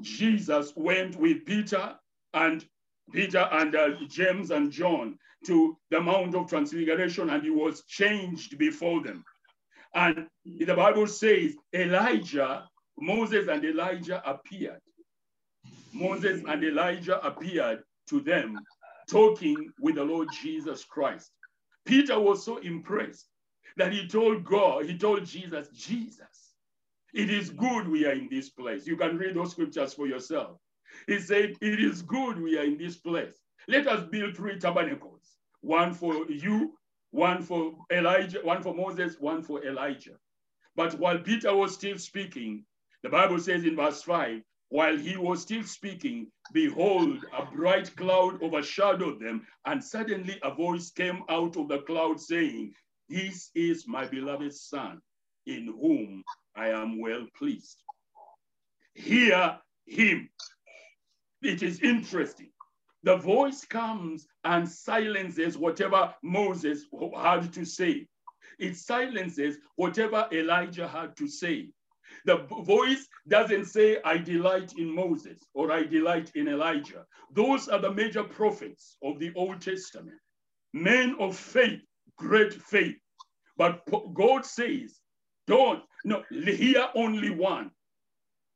Jesus 0.01 0.73
went 0.75 1.15
with 1.15 1.43
Peter 1.45 1.95
and 2.35 2.63
Peter 3.11 3.49
and 3.51 3.75
uh, 3.75 3.89
James 4.07 4.51
and 4.51 4.71
John 4.71 5.17
to 5.47 5.75
the 5.89 5.99
Mount 5.99 6.35
of 6.35 6.47
Transfiguration, 6.47 7.31
and 7.31 7.41
he 7.41 7.49
was 7.49 7.83
changed 7.85 8.59
before 8.59 9.01
them. 9.01 9.23
And 9.95 10.27
the 10.45 10.75
Bible 10.75 11.07
says 11.07 11.55
Elijah 11.73 12.69
Moses 12.99 13.47
and 13.47 13.63
Elijah 13.63 14.21
appeared. 14.29 14.81
Moses 15.93 16.41
and 16.47 16.63
Elijah 16.63 17.25
appeared 17.25 17.83
to 18.09 18.19
them 18.21 18.57
talking 19.09 19.71
with 19.79 19.95
the 19.95 20.03
Lord 20.03 20.27
Jesus 20.41 20.83
Christ. 20.83 21.31
Peter 21.85 22.19
was 22.19 22.43
so 22.43 22.57
impressed 22.57 23.27
that 23.77 23.93
he 23.93 24.07
told 24.07 24.43
God, 24.43 24.85
he 24.85 24.97
told 24.97 25.25
Jesus, 25.25 25.69
Jesus, 25.69 26.53
it 27.13 27.29
is 27.29 27.49
good 27.49 27.87
we 27.87 28.05
are 28.05 28.13
in 28.13 28.27
this 28.29 28.49
place. 28.49 28.85
You 28.85 28.97
can 28.97 29.17
read 29.17 29.35
those 29.35 29.51
scriptures 29.51 29.93
for 29.93 30.07
yourself. 30.07 30.59
He 31.07 31.19
said, 31.19 31.55
It 31.61 31.79
is 31.79 32.01
good 32.01 32.39
we 32.39 32.57
are 32.57 32.63
in 32.63 32.77
this 32.77 32.97
place. 32.97 33.35
Let 33.67 33.87
us 33.87 34.07
build 34.09 34.35
three 34.35 34.59
tabernacles 34.59 35.35
one 35.61 35.93
for 35.93 36.25
you, 36.29 36.77
one 37.11 37.41
for 37.41 37.73
Elijah, 37.91 38.39
one 38.43 38.61
for 38.61 38.73
Moses, 38.73 39.15
one 39.19 39.41
for 39.43 39.65
Elijah. 39.65 40.17
But 40.75 40.97
while 40.97 41.19
Peter 41.19 41.53
was 41.55 41.73
still 41.73 41.97
speaking, 41.97 42.63
the 43.03 43.09
Bible 43.09 43.39
says 43.39 43.65
in 43.65 43.75
verse 43.75 44.01
5 44.03 44.41
while 44.69 44.95
he 44.95 45.17
was 45.17 45.41
still 45.41 45.63
speaking, 45.63 46.27
behold, 46.53 47.25
a 47.37 47.45
bright 47.45 47.95
cloud 47.95 48.41
overshadowed 48.41 49.19
them, 49.19 49.45
and 49.65 49.83
suddenly 49.83 50.39
a 50.43 50.53
voice 50.53 50.91
came 50.91 51.23
out 51.29 51.57
of 51.57 51.67
the 51.67 51.79
cloud 51.79 52.19
saying, 52.19 52.73
This 53.09 53.49
is 53.55 53.87
my 53.87 54.05
beloved 54.05 54.53
Son, 54.53 55.01
in 55.47 55.65
whom 55.67 56.23
I 56.55 56.69
am 56.69 56.99
well 56.99 57.25
pleased. 57.35 57.83
Hear 58.93 59.57
him. 59.87 60.29
It 61.41 61.63
is 61.63 61.81
interesting. 61.81 62.51
The 63.03 63.15
voice 63.17 63.65
comes 63.65 64.27
and 64.43 64.67
silences 64.69 65.57
whatever 65.57 66.13
Moses 66.21 66.85
had 67.15 67.51
to 67.53 67.65
say. 67.65 68.07
It 68.59 68.75
silences 68.75 69.57
whatever 69.77 70.27
Elijah 70.31 70.87
had 70.87 71.15
to 71.17 71.27
say. 71.27 71.69
The 72.25 72.37
voice 72.63 73.07
doesn't 73.27 73.65
say, 73.65 73.97
I 74.03 74.17
delight 74.17 74.73
in 74.77 74.93
Moses 74.93 75.39
or 75.53 75.71
I 75.71 75.83
delight 75.83 76.31
in 76.35 76.47
Elijah. 76.47 77.05
Those 77.33 77.67
are 77.69 77.79
the 77.79 77.93
major 77.93 78.23
prophets 78.23 78.97
of 79.03 79.19
the 79.19 79.31
Old 79.35 79.61
Testament, 79.61 80.19
men 80.73 81.15
of 81.19 81.35
faith, 81.35 81.81
great 82.17 82.53
faith. 82.53 82.97
But 83.57 83.81
God 84.13 84.45
says, 84.45 84.99
don't, 85.47 85.83
no, 86.03 86.23
hear 86.29 86.87
only 86.95 87.29
one. 87.29 87.71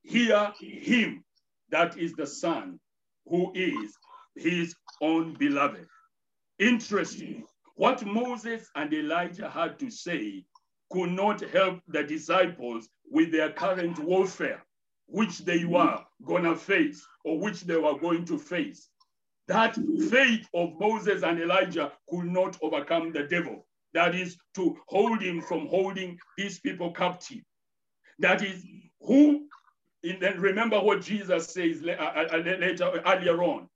Hear 0.04 0.52
him. 0.60 1.24
That 1.70 1.98
is 1.98 2.14
the 2.14 2.28
Son 2.28 2.80
who 3.28 3.52
is 3.56 3.98
his 4.36 4.76
own 5.02 5.34
beloved. 5.34 5.88
Interesting. 6.60 7.46
What 7.76 8.06
Moses 8.06 8.70
and 8.76 8.94
Elijah 8.94 9.50
had 9.50 9.80
to 9.80 9.90
say 9.90 10.46
could 10.94 11.12
not 11.12 11.42
help 11.42 11.80
the 11.88 12.04
disciples 12.04 12.88
with 13.10 13.32
their 13.32 13.52
current 13.52 13.98
warfare, 13.98 14.64
which 15.08 15.40
they 15.40 15.66
were 15.66 16.00
going 16.24 16.44
to 16.44 16.56
face 16.56 17.04
or 17.26 17.40
which 17.40 17.62
they 17.62 17.78
were 17.78 17.98
going 17.98 18.24
to 18.26 18.38
face. 18.38 18.90
That 19.48 19.76
faith 20.10 20.48
of 20.54 20.80
Moses 20.80 21.24
and 21.24 21.42
Elijah 21.42 21.92
could 22.08 22.26
not 22.26 22.58
overcome 22.62 23.12
the 23.12 23.24
devil. 23.24 23.66
That 23.94 24.14
is 24.14 24.38
to 24.56 24.78
hold 24.88 25.22
him 25.22 25.42
from 25.42 25.68
holding 25.68 26.20
these 26.38 26.60
people 26.60 26.92
captive. 26.94 27.42
That 28.20 28.44
is 28.44 28.64
who, 29.02 29.48
and 30.04 30.22
then 30.22 30.40
remember 30.40 30.80
what 30.80 31.02
Jesus 31.02 31.48
says 31.48 31.84
uh, 31.84 31.92
uh, 31.92 32.38
later, 32.38 33.02
earlier 33.06 33.44
on. 33.44 33.68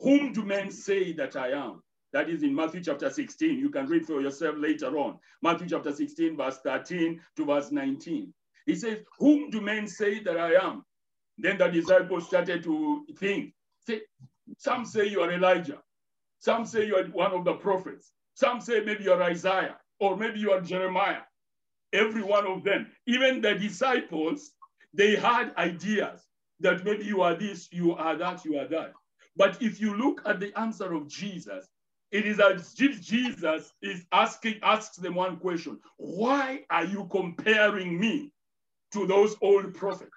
Whom 0.00 0.32
do 0.32 0.42
men 0.44 0.70
say 0.70 1.12
that 1.12 1.36
I 1.36 1.50
am? 1.50 1.83
That 2.14 2.30
is 2.30 2.44
in 2.44 2.54
Matthew 2.54 2.80
chapter 2.80 3.10
16. 3.10 3.58
You 3.58 3.70
can 3.70 3.88
read 3.88 4.06
for 4.06 4.20
yourself 4.20 4.54
later 4.56 4.96
on. 4.98 5.18
Matthew 5.42 5.68
chapter 5.68 5.92
16, 5.92 6.36
verse 6.36 6.58
13 6.62 7.20
to 7.36 7.44
verse 7.44 7.72
19. 7.72 8.32
He 8.66 8.76
says, 8.76 8.98
Whom 9.18 9.50
do 9.50 9.60
men 9.60 9.88
say 9.88 10.22
that 10.22 10.38
I 10.38 10.52
am? 10.64 10.84
Then 11.38 11.58
the 11.58 11.66
disciples 11.66 12.28
started 12.28 12.62
to 12.62 13.04
think. 13.18 13.52
Say, 13.84 14.02
some 14.58 14.84
say 14.86 15.08
you 15.08 15.22
are 15.22 15.32
Elijah. 15.32 15.82
Some 16.38 16.64
say 16.66 16.86
you 16.86 16.94
are 16.94 17.04
one 17.06 17.32
of 17.32 17.44
the 17.44 17.54
prophets. 17.54 18.12
Some 18.34 18.60
say 18.60 18.78
maybe 18.84 19.02
you're 19.02 19.20
Isaiah 19.20 19.76
or 19.98 20.16
maybe 20.16 20.38
you 20.38 20.52
are 20.52 20.60
Jeremiah. 20.60 21.22
Every 21.92 22.22
one 22.22 22.46
of 22.46 22.62
them, 22.62 22.92
even 23.08 23.40
the 23.40 23.56
disciples, 23.56 24.52
they 24.92 25.16
had 25.16 25.52
ideas 25.56 26.22
that 26.60 26.84
maybe 26.84 27.06
you 27.06 27.22
are 27.22 27.34
this, 27.34 27.68
you 27.72 27.92
are 27.94 28.16
that, 28.16 28.44
you 28.44 28.56
are 28.56 28.68
that. 28.68 28.92
But 29.36 29.60
if 29.60 29.80
you 29.80 29.96
look 29.96 30.22
at 30.26 30.38
the 30.38 30.56
answer 30.56 30.94
of 30.94 31.08
Jesus, 31.08 31.66
it 32.10 32.26
is 32.26 32.40
as 32.40 32.74
Jesus 32.74 33.72
is 33.82 34.04
asking, 34.12 34.60
asks 34.62 34.96
them 34.96 35.14
one 35.14 35.36
question 35.36 35.80
Why 35.96 36.64
are 36.70 36.84
you 36.84 37.08
comparing 37.10 37.98
me 37.98 38.32
to 38.92 39.06
those 39.06 39.36
old 39.42 39.74
prophets? 39.74 40.10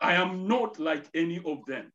I 0.00 0.14
am 0.14 0.46
not 0.46 0.78
like 0.78 1.04
any 1.14 1.42
of 1.44 1.64
them. 1.66 1.90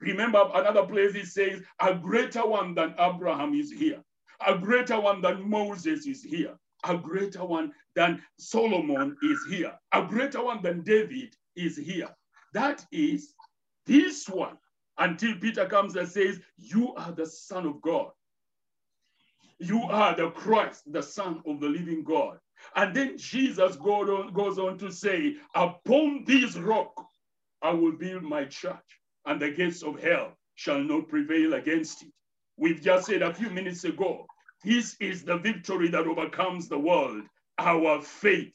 Remember, 0.00 0.50
another 0.54 0.84
place 0.84 1.14
it 1.14 1.26
says, 1.26 1.62
A 1.80 1.94
greater 1.94 2.46
one 2.46 2.74
than 2.74 2.94
Abraham 2.98 3.54
is 3.54 3.72
here, 3.72 4.02
a 4.46 4.58
greater 4.58 5.00
one 5.00 5.20
than 5.20 5.48
Moses 5.48 6.06
is 6.06 6.22
here, 6.22 6.54
a 6.84 6.96
greater 6.96 7.44
one 7.44 7.72
than 7.94 8.22
Solomon 8.38 9.16
is 9.22 9.38
here, 9.48 9.72
a 9.92 10.02
greater 10.02 10.44
one 10.44 10.62
than 10.62 10.82
David 10.82 11.34
is 11.56 11.76
here. 11.76 12.08
That 12.52 12.84
is 12.92 13.34
this 13.86 14.28
one 14.28 14.58
until 14.98 15.36
Peter 15.38 15.66
comes 15.66 15.96
and 15.96 16.08
says, 16.08 16.40
You 16.56 16.94
are 16.94 17.12
the 17.12 17.26
Son 17.26 17.66
of 17.66 17.80
God. 17.80 18.10
You 19.58 19.82
are 19.82 20.14
the 20.14 20.30
Christ, 20.30 20.92
the 20.92 21.02
Son 21.02 21.42
of 21.46 21.60
the 21.60 21.68
living 21.68 22.04
God. 22.04 22.38
And 22.74 22.94
then 22.94 23.16
Jesus 23.16 23.76
goes 23.76 24.58
on 24.58 24.78
to 24.78 24.92
say, 24.92 25.36
Upon 25.54 26.24
this 26.26 26.56
rock 26.56 26.92
I 27.62 27.70
will 27.70 27.92
build 27.92 28.22
my 28.22 28.44
church, 28.44 29.00
and 29.24 29.40
the 29.40 29.50
gates 29.50 29.82
of 29.82 30.00
hell 30.00 30.36
shall 30.54 30.80
not 30.80 31.08
prevail 31.08 31.54
against 31.54 32.02
it. 32.02 32.12
We've 32.56 32.80
just 32.80 33.06
said 33.06 33.22
a 33.22 33.34
few 33.34 33.50
minutes 33.50 33.84
ago, 33.84 34.26
this 34.64 34.96
is 35.00 35.22
the 35.22 35.36
victory 35.36 35.88
that 35.88 36.06
overcomes 36.06 36.68
the 36.68 36.78
world, 36.78 37.24
our 37.58 38.00
faith. 38.02 38.52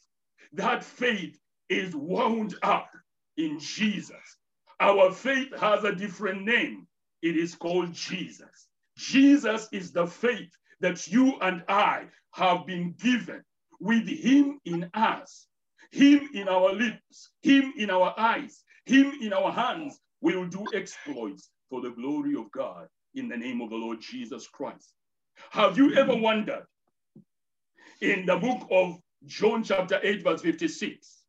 That 0.54 0.84
faith 0.84 1.40
is 1.70 1.96
wound 1.96 2.56
up 2.64 2.90
in 3.38 3.60
Jesus. 3.60 4.38
Our 4.80 5.12
faith 5.12 5.56
has 5.60 5.84
a 5.84 5.96
different 5.96 6.44
name. 6.44 6.88
It 7.22 7.38
is 7.38 7.56
called 7.56 7.94
Jesus. 7.94 8.68
Jesus 8.98 9.68
is 9.72 9.92
the 9.92 10.08
faith 10.08 10.52
that 10.82 11.08
you 11.08 11.36
and 11.41 11.63
I 11.67 12.06
have 12.34 12.65
been 12.65 12.94
given 13.02 13.44
with 13.80 14.08
him 14.08 14.60
in 14.65 14.89
us, 14.94 15.48
him 15.91 16.30
in 16.34 16.48
our 16.48 16.74
lips, 16.74 17.32
him 17.41 17.74
in 17.78 17.89
our 17.89 18.13
eyes, 18.17 18.63
him 18.86 19.13
in 19.22 19.34
our 19.34 19.52
hands, 19.52 20.00
we 20.22 20.36
will 20.36 20.48
do 20.48 20.67
exploits 20.74 21.50
for 21.70 21.82
the 21.82 21.91
glory 21.91 22.36
of 22.36 22.52
God 22.52 22.88
in 23.15 23.28
the 23.28 23.38
name 23.38 23.62
of 23.62 23.70
the 23.70 23.76
Lord 23.76 24.00
Jesus 24.02 24.48
Christ. 24.48 24.94
Have 25.52 25.78
you 25.78 25.94
ever 25.96 26.15
wondered 26.15 26.65
in 28.02 28.26
the 28.26 28.38
book 28.38 28.67
of 28.72 28.98
John, 29.26 29.63
chapter 29.63 30.00
8, 30.02 30.24
verse 30.24 30.41
56, 30.41 31.24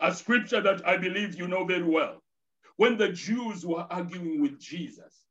a 0.00 0.14
scripture 0.14 0.60
that 0.60 0.86
I 0.86 0.96
believe 0.96 1.36
you 1.36 1.48
know 1.48 1.64
very 1.64 1.82
well, 1.82 2.22
when 2.76 2.96
the 2.96 3.10
Jews 3.10 3.66
were 3.66 3.86
arguing 3.90 4.40
with 4.40 4.58
Jesus, 4.58 5.24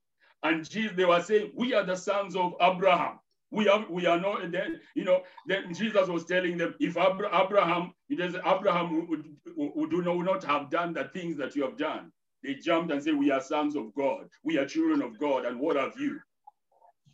and 0.43 0.69
Jesus, 0.69 0.95
they 0.95 1.05
were 1.05 1.21
saying, 1.21 1.51
We 1.55 1.73
are 1.73 1.85
the 1.85 1.95
sons 1.95 2.35
of 2.35 2.53
Abraham. 2.61 3.19
We 3.51 3.69
are 3.69 3.85
we 3.89 4.05
are 4.05 4.19
not 4.19 4.51
then 4.51 4.79
you 4.95 5.05
know 5.05 5.21
then 5.45 5.73
Jesus 5.73 6.09
was 6.09 6.25
telling 6.25 6.57
them 6.57 6.75
if 6.79 6.97
Abraham 6.97 7.93
it 8.09 8.19
is 8.19 8.35
Abraham 8.45 9.07
would, 9.07 9.25
would, 9.55 9.93
would 9.93 10.25
not 10.25 10.43
have 10.43 10.69
done 10.69 10.93
the 10.93 11.05
things 11.13 11.37
that 11.37 11.55
you 11.55 11.63
have 11.63 11.77
done. 11.77 12.11
They 12.43 12.55
jumped 12.55 12.91
and 12.91 13.01
said, 13.01 13.15
We 13.15 13.31
are 13.31 13.41
sons 13.41 13.75
of 13.75 13.93
God, 13.95 14.27
we 14.43 14.57
are 14.57 14.65
children 14.65 15.01
of 15.01 15.17
God, 15.19 15.45
and 15.45 15.59
what 15.59 15.75
have 15.75 15.93
you? 15.99 16.19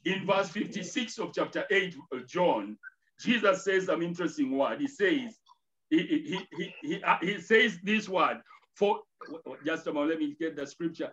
In 0.06 0.26
verse 0.26 0.50
56 0.50 1.18
of 1.20 1.34
chapter 1.34 1.66
8 1.72 1.96
of 2.12 2.28
John, 2.28 2.78
Jesus 3.20 3.64
says 3.64 3.86
some 3.86 4.02
interesting 4.02 4.58
word. 4.58 4.82
He 4.82 4.88
says, 4.88 5.40
he, 5.90 6.00
he, 6.00 6.40
he, 6.58 6.76
he, 6.82 7.04
uh, 7.04 7.18
he 7.22 7.40
says 7.40 7.78
this 7.84 8.10
word 8.10 8.42
for 8.76 9.00
just 9.66 9.88
a 9.88 9.94
moment, 9.94 10.12
let 10.12 10.20
me 10.20 10.36
get 10.40 10.56
the 10.56 10.68
scripture 10.68 11.12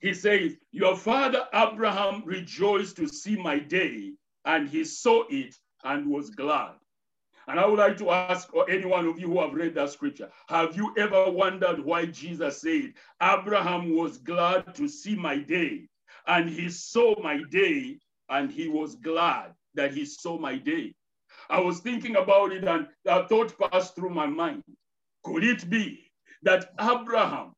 he 0.00 0.14
says, 0.14 0.56
Your 0.70 0.96
father 0.96 1.46
Abraham 1.52 2.22
rejoiced 2.24 2.96
to 2.96 3.08
see 3.08 3.36
my 3.36 3.58
day, 3.58 4.12
and 4.44 4.68
he 4.68 4.84
saw 4.84 5.24
it 5.28 5.54
and 5.84 6.06
was 6.08 6.30
glad. 6.30 6.74
And 7.48 7.58
I 7.58 7.66
would 7.66 7.78
like 7.78 7.96
to 7.98 8.10
ask 8.10 8.48
any 8.68 8.84
one 8.84 9.06
of 9.06 9.18
you 9.18 9.28
who 9.28 9.40
have 9.40 9.54
read 9.54 9.74
that 9.74 9.90
scripture, 9.90 10.30
have 10.48 10.76
you 10.76 10.94
ever 10.98 11.30
wondered 11.30 11.80
why 11.80 12.06
Jesus 12.06 12.60
said, 12.60 12.92
Abraham 13.22 13.96
was 13.96 14.18
glad 14.18 14.74
to 14.74 14.86
see 14.86 15.16
my 15.16 15.38
day, 15.38 15.88
and 16.26 16.48
he 16.48 16.68
saw 16.68 17.20
my 17.22 17.42
day, 17.50 17.98
and 18.28 18.50
he 18.50 18.68
was 18.68 18.96
glad 18.96 19.54
that 19.74 19.94
he 19.94 20.04
saw 20.04 20.38
my 20.38 20.58
day? 20.58 20.94
I 21.48 21.60
was 21.60 21.80
thinking 21.80 22.16
about 22.16 22.52
it, 22.52 22.64
and 22.64 22.86
a 23.06 23.26
thought 23.26 23.58
passed 23.58 23.94
through 23.94 24.10
my 24.10 24.26
mind. 24.26 24.62
Could 25.24 25.42
it 25.42 25.68
be 25.70 26.10
that 26.42 26.70
Abraham 26.78 27.54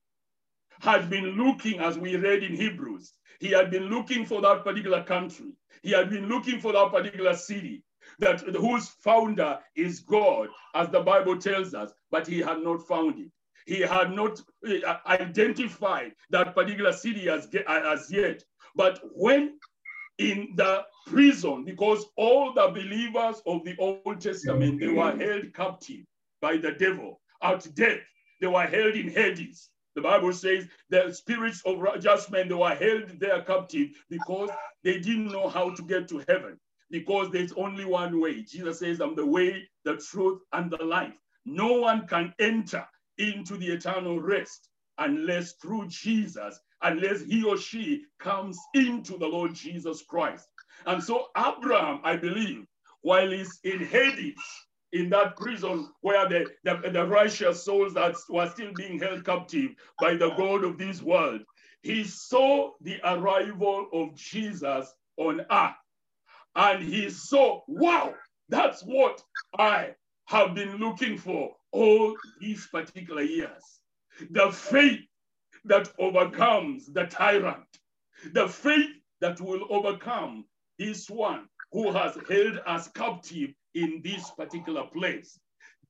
had 0.81 1.11
been 1.11 1.37
looking, 1.37 1.81
as 1.81 1.99
we 1.99 2.17
read 2.17 2.43
in 2.43 2.55
Hebrews, 2.55 3.13
he 3.39 3.49
had 3.49 3.71
been 3.71 3.85
looking 3.85 4.25
for 4.27 4.41
that 4.43 4.65
particular 4.65 5.03
country. 5.03 5.53
He 5.83 5.91
had 5.93 6.11
been 6.11 6.29
looking 6.29 6.61
for 6.61 6.73
that 6.73 6.91
particular 6.91 7.35
city 7.35 7.83
that 8.19 8.41
whose 8.41 8.89
founder 8.89 9.59
is 9.77 10.01
God, 10.01 10.49
as 10.75 10.89
the 10.89 11.01
Bible 11.01 11.39
tells 11.39 11.75
us, 11.75 11.93
but 12.11 12.27
he 12.27 12.39
had 12.39 12.63
not 12.63 12.87
found 12.87 13.19
it. 13.19 13.31
He 13.67 13.81
had 13.81 14.13
not 14.13 14.41
uh, 14.67 14.97
identified 15.07 16.13
that 16.31 16.55
particular 16.55 16.93
city 16.93 17.29
as, 17.29 17.49
as 17.67 18.11
yet. 18.11 18.43
But 18.75 19.01
when 19.15 19.59
in 20.19 20.53
the 20.57 20.85
prison, 21.07 21.65
because 21.65 22.05
all 22.17 22.53
the 22.53 22.69
believers 22.69 23.43
of 23.47 23.65
the 23.65 23.77
Old 23.79 24.21
Testament, 24.21 24.81
they 24.81 24.89
were 24.89 25.17
held 25.17 25.55
captive 25.55 26.05
by 26.41 26.57
the 26.57 26.73
devil 26.73 27.21
at 27.43 27.67
death. 27.75 28.01
They 28.41 28.47
were 28.47 28.67
held 28.67 28.95
in 28.95 29.09
Hades. 29.09 29.71
The 29.95 30.03
Bible 30.03 30.33
says 30.33 30.67
the 30.89 31.13
spirits 31.13 31.63
of 31.67 31.83
just 32.01 32.31
men, 32.31 32.49
they 32.49 32.55
were 32.55 32.75
held 32.75 33.19
there 33.19 33.43
captive 33.43 33.91
because 34.09 34.51
they 34.85 34.99
didn't 34.99 35.33
know 35.33 35.49
how 35.49 35.71
to 35.71 35.83
get 35.83 36.09
to 36.09 36.25
heaven. 36.29 36.59
Because 36.91 37.31
there's 37.31 37.53
only 37.53 37.85
one 37.85 38.21
way. 38.21 38.43
Jesus 38.43 38.81
says, 38.81 39.01
I'm 39.01 39.15
the 39.15 39.27
way, 39.27 39.69
the 39.85 39.97
truth, 39.97 40.41
and 40.53 40.71
the 40.71 40.85
life. 40.85 41.15
No 41.45 41.75
one 41.75 42.07
can 42.07 42.35
enter 42.41 42.87
into 43.19 43.57
the 43.57 43.69
eternal 43.69 44.21
rest 44.21 44.69
unless 44.99 45.53
through 45.55 45.89
Jesus, 45.89 46.59
unless 46.83 47.23
he 47.23 47.45
or 47.45 47.57
she 47.57 48.05
comes 48.19 48.59
into 48.75 49.17
the 49.19 49.27
Lord 49.27 49.55
Jesus 49.55 50.03
Christ. 50.09 50.47
And 50.87 51.03
so 51.03 51.27
Abraham, 51.37 52.01
I 52.05 52.17
believe, 52.17 52.67
while 53.03 53.31
he's 53.31 53.59
in 53.65 53.81
Hades, 53.85 54.35
in 54.93 55.09
that 55.11 55.37
prison 55.37 55.89
where 56.01 56.29
the, 56.29 56.47
the, 56.65 56.91
the 56.91 57.07
righteous 57.07 57.65
souls 57.65 57.95
that 57.95 58.17
were 58.29 58.49
still 58.49 58.73
being 58.75 58.99
held 58.99 59.25
captive 59.25 59.71
by 60.01 60.15
the 60.15 60.31
God 60.31 60.65
of 60.65 60.79
this 60.79 61.03
world. 61.03 61.43
He 61.83 62.05
saw 62.05 62.73
the 62.81 62.99
arrival 63.05 63.87
of 63.93 64.15
Jesus 64.15 64.93
on 65.17 65.41
earth. 65.51 65.75
And 66.57 66.83
he 66.83 67.11
saw, 67.11 67.61
wow, 67.69 68.15
that's 68.49 68.83
what 68.83 69.23
I 69.57 69.95
have 70.27 70.55
been 70.55 70.77
looking 70.77 71.17
for 71.17 71.53
all 71.73 72.17
these 72.41 72.67
particular 72.67 73.23
years. 73.23 73.81
The 74.31 74.51
faith 74.51 75.01
that 75.65 75.93
overcomes 75.99 76.87
the 76.87 77.05
tyrant, 77.05 77.67
the 78.33 78.49
faith 78.49 78.91
that 79.21 79.41
will 79.41 79.67
overcome 79.71 80.45
this 80.79 81.09
one 81.09 81.47
who 81.73 81.93
has 81.93 82.17
held 82.29 82.61
us 82.67 82.89
captive 82.89 83.51
in 83.75 84.01
this 84.03 84.31
particular 84.31 84.85
place. 84.85 85.39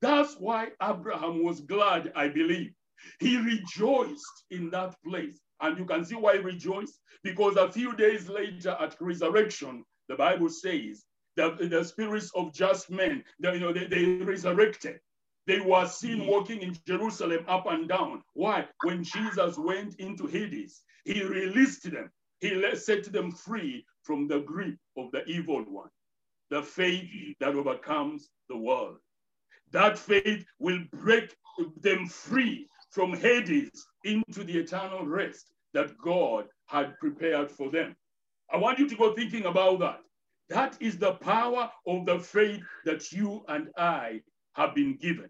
That's 0.01 0.35
why 0.35 0.69
Abraham 0.81 1.43
was 1.43 1.61
glad, 1.61 2.11
I 2.15 2.27
believe. 2.27 2.71
He 3.19 3.37
rejoiced 3.37 4.45
in 4.49 4.69
that 4.71 4.95
place. 5.05 5.39
And 5.61 5.77
you 5.77 5.85
can 5.85 6.03
see 6.05 6.15
why 6.15 6.37
he 6.37 6.43
rejoiced. 6.43 6.99
Because 7.23 7.55
a 7.55 7.71
few 7.71 7.95
days 7.95 8.27
later 8.27 8.75
at 8.79 8.95
resurrection, 8.99 9.83
the 10.09 10.15
Bible 10.15 10.49
says 10.49 11.03
that 11.37 11.57
the 11.69 11.83
spirits 11.83 12.31
of 12.35 12.53
just 12.53 12.89
men, 12.89 13.23
they, 13.39 13.53
you 13.53 13.59
know, 13.59 13.73
they, 13.73 13.85
they 13.85 14.05
resurrected. 14.23 14.99
They 15.47 15.59
were 15.59 15.87
seen 15.87 16.19
mm. 16.21 16.27
walking 16.27 16.61
in 16.61 16.77
Jerusalem 16.87 17.45
up 17.47 17.65
and 17.67 17.87
down. 17.87 18.21
Why? 18.33 18.67
When 18.83 19.03
Jesus 19.03 19.57
went 19.57 19.95
into 19.95 20.27
Hades, 20.27 20.81
he 21.05 21.23
released 21.23 21.89
them. 21.91 22.11
He 22.41 22.75
set 22.75 23.05
them 23.11 23.31
free 23.31 23.85
from 24.03 24.27
the 24.27 24.39
grip 24.39 24.75
of 24.97 25.11
the 25.11 25.23
evil 25.25 25.63
one. 25.63 25.89
The 26.49 26.63
faith 26.63 27.37
that 27.39 27.55
overcomes 27.55 28.29
the 28.49 28.57
world. 28.57 28.97
That 29.71 29.97
faith 29.97 30.43
will 30.59 30.79
break 30.91 31.35
them 31.79 32.07
free 32.07 32.67
from 32.89 33.13
Hades 33.13 33.87
into 34.03 34.43
the 34.43 34.57
eternal 34.57 35.05
rest 35.05 35.53
that 35.73 35.97
God 36.03 36.45
had 36.65 36.97
prepared 36.99 37.49
for 37.49 37.69
them. 37.69 37.95
I 38.51 38.57
want 38.57 38.79
you 38.79 38.89
to 38.89 38.95
go 38.95 39.13
thinking 39.13 39.45
about 39.45 39.79
that. 39.79 40.01
That 40.49 40.75
is 40.81 40.97
the 40.97 41.13
power 41.13 41.71
of 41.87 42.05
the 42.05 42.19
faith 42.19 42.61
that 42.85 43.11
you 43.13 43.45
and 43.47 43.69
I 43.77 44.21
have 44.53 44.75
been 44.75 44.97
given. 44.97 45.29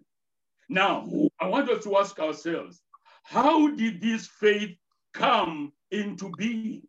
Now, 0.69 1.07
I 1.39 1.47
want 1.47 1.69
us 1.69 1.83
to 1.83 1.97
ask 1.97 2.17
ourselves 2.19 2.81
how 3.23 3.67
did 3.67 4.01
this 4.01 4.27
faith 4.27 4.75
come 5.13 5.73
into 5.91 6.31
being? 6.37 6.81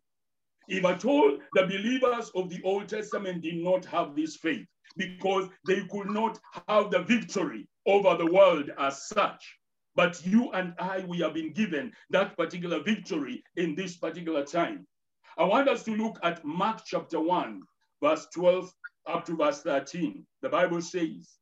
If 0.67 0.85
at 0.85 1.05
all 1.05 1.37
the 1.53 1.63
believers 1.63 2.31
of 2.35 2.49
the 2.49 2.61
Old 2.63 2.87
Testament 2.87 3.41
did 3.41 3.57
not 3.57 3.85
have 3.85 4.15
this 4.15 4.37
faith 4.37 4.65
because 4.97 5.49
they 5.67 5.85
could 5.91 6.09
not 6.09 6.39
have 6.67 6.91
the 6.91 6.99
victory 6.99 7.67
over 7.85 8.15
the 8.15 8.31
world 8.31 8.71
as 8.77 9.07
such. 9.07 9.57
But 9.95 10.25
you 10.25 10.51
and 10.51 10.73
I, 10.79 11.03
we 11.07 11.19
have 11.19 11.33
been 11.33 11.53
given 11.53 11.91
that 12.09 12.35
particular 12.37 12.81
victory 12.81 13.43
in 13.57 13.75
this 13.75 13.97
particular 13.97 14.43
time. 14.43 14.87
I 15.37 15.43
want 15.43 15.67
us 15.67 15.83
to 15.83 15.95
look 15.95 16.19
at 16.23 16.43
Mark 16.45 16.81
chapter 16.85 17.19
1, 17.19 17.61
verse 18.01 18.27
12 18.33 18.73
up 19.07 19.25
to 19.25 19.35
verse 19.35 19.61
13. 19.61 20.25
The 20.41 20.49
Bible 20.49 20.81
says, 20.81 21.37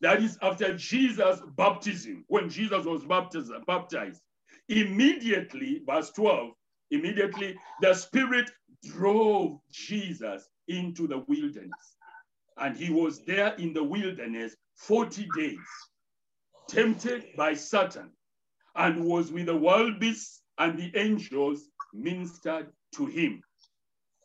that 0.00 0.22
is 0.22 0.38
after 0.42 0.76
Jesus' 0.76 1.40
baptism, 1.56 2.24
when 2.28 2.48
Jesus 2.48 2.84
was 2.84 3.04
baptized, 3.04 3.52
baptized, 3.66 4.22
immediately, 4.68 5.82
verse 5.86 6.10
12, 6.10 6.50
immediately 6.90 7.58
the 7.80 7.94
Spirit 7.94 8.50
drove 8.84 9.58
Jesus 9.70 10.48
into 10.68 11.06
the 11.06 11.18
wilderness. 11.28 11.96
And 12.56 12.76
he 12.76 12.90
was 12.90 13.24
there 13.24 13.54
in 13.54 13.72
the 13.72 13.84
wilderness 13.84 14.56
40 14.76 15.26
days, 15.26 15.88
tempted 16.68 17.36
by 17.36 17.54
Satan, 17.54 18.10
and 18.74 19.04
was 19.04 19.32
with 19.32 19.46
the 19.46 19.56
wild 19.56 19.98
beasts 20.00 20.42
and 20.58 20.78
the 20.78 20.92
angels 20.98 21.68
ministered 21.92 22.68
to 22.94 23.06
him. 23.06 23.42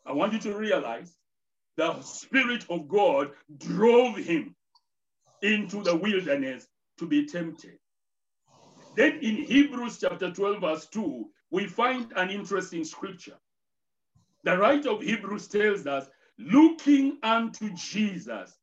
I 0.06 0.12
want 0.12 0.34
you 0.34 0.39
to 0.39 0.58
realize 0.58 1.15
the 1.78 2.02
Spirit 2.02 2.65
of 2.69 2.88
God 2.88 3.32
drove 3.58 4.17
him 4.17 4.56
into 5.41 5.84
the 5.84 5.95
wilderness 5.95 6.67
to 6.99 7.08
be 7.08 7.26
tempted. 7.26 7.78
Then 8.95 9.19
in 9.21 9.38
Hebrews 9.38 9.99
chapter 9.99 10.32
12, 10.32 10.62
verse 10.62 10.88
2, 10.88 11.26
we 11.54 11.68
find 11.68 12.12
an 12.16 12.32
interesting 12.32 12.84
scripture. 12.84 13.38
The 14.44 14.58
writer 14.58 14.89
of 14.89 15.04
Hebrews 15.04 15.48
tells 15.48 15.86
us, 15.86 16.10
looking 16.39 17.20
unto 17.22 17.70
Jesus, 17.76 18.58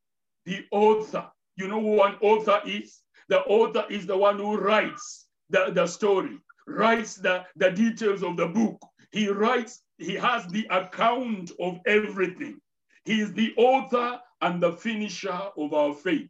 the 0.44 0.64
author. 0.72 1.30
You 1.56 1.68
know 1.68 1.80
who 1.80 2.02
an 2.02 2.16
author 2.20 2.60
is? 2.66 2.98
The 3.28 3.42
author 3.42 3.84
is 3.88 4.06
the 4.06 4.16
one 4.16 4.38
who 4.38 4.58
writes 4.58 5.28
the, 5.50 5.70
the 5.72 5.86
story, 5.86 6.40
writes 6.66 7.14
the, 7.14 7.44
the 7.54 7.70
details 7.70 8.24
of 8.24 8.36
the 8.36 8.48
book. 8.48 8.84
He 9.12 9.28
writes, 9.28 9.82
he 9.98 10.14
has 10.14 10.44
the 10.48 10.66
account 10.70 11.52
of 11.60 11.78
everything. 11.86 12.60
He 13.04 13.20
is 13.20 13.32
the 13.32 13.54
author 13.56 14.18
and 14.40 14.60
the 14.60 14.72
finisher 14.72 15.40
of 15.56 15.72
our 15.72 15.94
faith. 15.94 16.28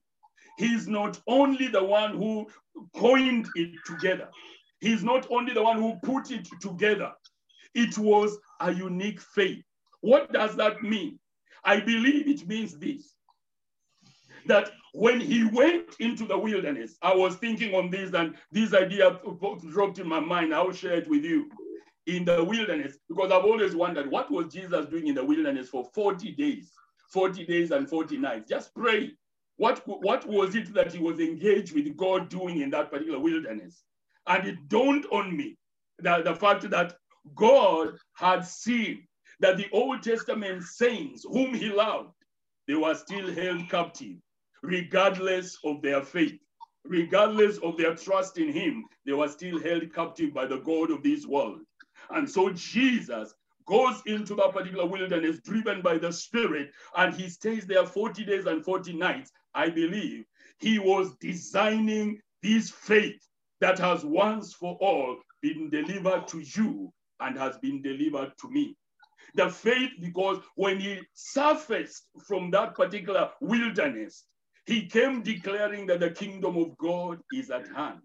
He 0.59 0.67
is 0.67 0.87
not 0.87 1.19
only 1.27 1.69
the 1.69 1.83
one 1.83 2.19
who 2.19 2.49
coined 2.95 3.49
it 3.55 3.71
together, 3.87 4.29
he's 4.81 5.03
not 5.03 5.27
only 5.31 5.53
the 5.55 5.63
one 5.63 5.79
who 5.79 5.97
put 6.03 6.31
it 6.31 6.49
together. 6.61 7.13
It 7.75 7.97
was 7.99 8.39
a 8.61 8.73
unique 8.73 9.21
faith. 9.21 9.65
What 10.01 10.33
does 10.33 10.57
that 10.57 10.83
mean? 10.83 11.19
I 11.65 11.81
believe 11.81 12.27
it 12.29 12.49
means 12.49 12.79
this 12.79 13.15
that 14.47 14.71
when 14.93 15.21
he 15.21 15.45
went 15.45 15.97
into 16.01 16.27
the 16.27 16.37
wilderness, 16.37 16.97
I 17.03 17.15
was 17.15 17.37
thinking 17.37 17.75
on 17.75 17.91
this, 17.91 18.13
and 18.15 18.35
this 18.51 18.75
idea 18.75 19.21
dropped 19.71 19.99
in 19.99 20.09
my 20.09 20.21
mind. 20.21 20.55
I'll 20.55 20.73
share 20.73 20.95
it 20.95 21.09
with 21.09 21.25
you. 21.25 21.51
In 22.07 22.25
the 22.25 22.43
wilderness, 22.43 22.97
because 23.09 23.31
I've 23.31 23.45
always 23.45 23.77
wondered 23.77 24.11
what 24.11 24.31
was 24.31 24.53
Jesus 24.53 24.87
doing 24.87 25.07
in 25.07 25.15
the 25.15 25.25
wilderness 25.25 25.69
for 25.69 25.85
40 25.95 26.33
days, 26.33 26.73
40 27.13 27.45
days 27.47 27.71
and 27.71 27.89
40 27.89 28.17
nights, 28.17 28.49
just 28.49 28.75
pray. 28.75 29.13
What, 29.59 29.83
what 29.87 30.27
was 30.27 30.55
it 30.55 30.73
that 30.75 30.93
he 30.93 30.99
was 30.99 31.21
engaged 31.21 31.75
with 31.75 31.95
God 31.97 32.29
doing 32.31 32.63
in 32.63 32.71
that 32.71 32.91
particular 32.91 33.21
wilderness? 33.21 33.85
And 34.27 34.47
it 34.47 34.69
dawned 34.69 35.07
on 35.07 35.37
me 35.37 35.57
that 35.99 36.25
the 36.25 36.35
fact 36.35 36.69
that 36.71 36.95
God 37.35 37.97
had 38.15 38.45
seen 38.45 39.07
that 39.41 39.57
the 39.57 39.69
Old 39.73 40.03
Testament 40.03 40.63
saints 40.63 41.25
whom 41.25 41.55
he 41.55 41.71
loved, 41.71 42.13
they 42.69 42.75
were 42.75 42.95
still 42.95 43.33
held 43.33 43.69
captive, 43.69 44.17
regardless 44.63 45.59
of 45.65 45.83
their 45.83 46.03
faith, 46.03 46.39
regardless 46.85 47.59
of 47.59 47.77
their 47.77 47.95
trust 47.95 48.39
in 48.39 48.53
him, 48.53 48.85
they 49.07 49.13
were 49.13 49.29
still 49.29 49.61
held 49.61 49.93
captive 49.95 50.33
by 50.33 50.47
the 50.47 50.59
God 50.59 50.91
of 50.91 51.03
this 51.03 51.27
world. 51.27 51.61
And 52.11 52.29
so 52.29 52.51
Jesus 52.51 53.35
goes 53.67 54.03
into 54.07 54.35
that 54.35 54.53
particular 54.53 54.87
wilderness 54.87 55.41
driven 55.41 55.81
by 55.81 55.99
the 55.99 56.13
Spirit, 56.13 56.71
and 56.97 57.15
he 57.15 57.29
stays 57.29 57.67
there 57.67 57.87
40 57.87 58.25
days 58.25 58.47
and 58.47 58.65
40 58.65 58.95
nights. 58.95 59.31
I 59.55 59.69
believe 59.69 60.25
he 60.59 60.79
was 60.79 61.15
designing 61.21 62.21
this 62.43 62.71
faith 62.71 63.21
that 63.61 63.79
has 63.79 64.05
once 64.05 64.55
for 64.55 64.77
all 64.81 65.17
been 65.43 65.71
delivered 65.71 66.27
to 66.29 66.41
you 66.41 66.93
and 67.21 67.39
has 67.39 67.59
been 67.59 67.83
delivered 67.83 68.33
to 68.41 68.51
me. 68.51 68.77
The 69.35 69.51
faith, 69.51 69.91
because 70.01 70.39
when 70.57 70.81
he 70.81 71.01
surfaced 71.15 72.07
from 72.27 72.51
that 72.53 72.75
particular 72.75 73.31
wilderness, 73.41 74.25
he 74.67 74.87
came 74.87 75.23
declaring 75.23 75.87
that 75.87 76.01
the 76.01 76.11
kingdom 76.11 76.57
of 76.57 76.77
God 76.79 77.19
is 77.33 77.51
at 77.51 77.69
hand. 77.75 78.01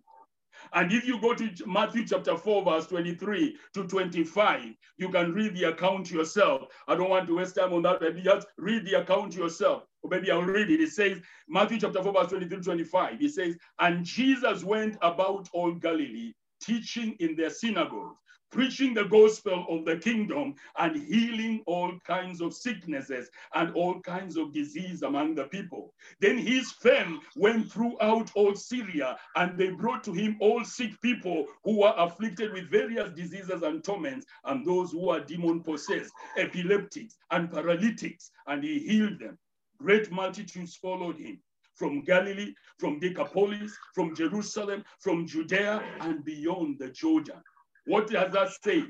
And 0.74 0.92
if 0.92 1.06
you 1.08 1.20
go 1.20 1.34
to 1.34 1.50
Matthew 1.66 2.06
chapter 2.06 2.38
4, 2.38 2.64
verse 2.64 2.88
23 2.88 3.58
to 3.74 3.88
25, 3.88 4.74
you 4.98 5.10
can 5.10 5.34
read 5.34 5.56
the 5.56 5.66
account 5.66 6.12
yourself. 6.12 6.64
I 6.88 6.96
don't 6.96 7.10
want 7.10 7.28
to 7.28 7.38
waste 7.38 7.56
time 7.56 7.74
on 7.74 7.82
that, 7.84 8.00
but 8.00 8.16
just 8.18 8.48
read 8.58 8.86
the 8.86 9.02
account 9.02 9.36
yourself. 9.36 9.84
Or 10.02 10.10
maybe 10.10 10.32
I'll 10.32 10.42
read 10.42 10.70
it. 10.70 10.82
It 10.82 10.92
says, 10.92 11.20
Matthew 11.48 11.80
chapter 11.80 12.04
4, 12.04 12.14
verse 12.14 12.30
23 12.30 12.62
25. 12.62 13.22
It 13.22 13.34
says, 13.34 13.58
And 13.80 14.06
Jesus 14.06 14.64
went 14.64 14.98
about 15.02 15.50
all 15.54 15.74
Galilee, 15.74 16.34
teaching 16.62 17.16
in 17.20 17.36
their 17.36 17.50
synagogues 17.50 18.18
preaching 18.52 18.94
the 18.94 19.04
gospel 19.06 19.66
of 19.70 19.86
the 19.86 19.98
kingdom 19.98 20.56
and 20.78 20.96
healing 20.96 21.62
all 21.66 21.92
kinds 22.06 22.42
of 22.42 22.54
sicknesses 22.54 23.30
and 23.54 23.74
all 23.74 24.00
kinds 24.02 24.38
of 24.38 24.54
disease 24.54 25.02
among 25.02 25.36
the 25.36 25.46
people. 25.46 25.94
Then 26.20 26.38
his 26.38 26.72
fame 26.72 27.20
went 27.36 27.72
throughout 27.72 28.32
all 28.36 28.56
Syria, 28.56 29.18
and 29.36 29.58
they 29.58 29.70
brought 29.70 30.04
to 30.06 30.14
him 30.14 30.38
all 30.40 30.64
sick 30.64 31.00
people 31.02 31.46
who 31.64 31.82
were 31.82 31.94
afflicted 31.98 32.54
with 32.54 32.70
various 32.70 33.12
diseases 33.14 33.62
and 33.62 33.84
torments, 33.84 34.26
and 34.46 34.66
those 34.66 34.92
who 34.92 35.08
were 35.08 35.20
demon 35.20 35.62
possessed, 35.62 36.12
epileptics, 36.38 37.18
and 37.32 37.52
paralytics, 37.52 38.32
and 38.48 38.64
he 38.64 38.80
healed 38.80 39.20
them. 39.20 39.38
Great 39.80 40.12
multitudes 40.12 40.76
followed 40.76 41.18
him 41.18 41.40
from 41.76 42.02
Galilee, 42.02 42.54
from 42.80 43.00
Decapolis, 43.00 43.78
from 43.94 44.16
Jerusalem, 44.16 44.84
from 45.00 45.28
Judea, 45.28 45.84
and 46.00 46.24
beyond 46.24 46.80
the 46.80 46.90
Jordan. 46.90 47.42
What 47.86 48.08
does 48.10 48.34
that 48.34 48.50
say? 48.64 48.86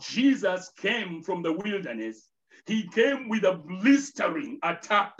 Jesus 0.00 0.70
came 0.76 1.22
from 1.22 1.42
the 1.42 1.52
wilderness. 1.52 2.28
He 2.66 2.88
came 2.88 3.28
with 3.28 3.44
a 3.44 3.54
blistering 3.54 4.58
attack 4.62 5.12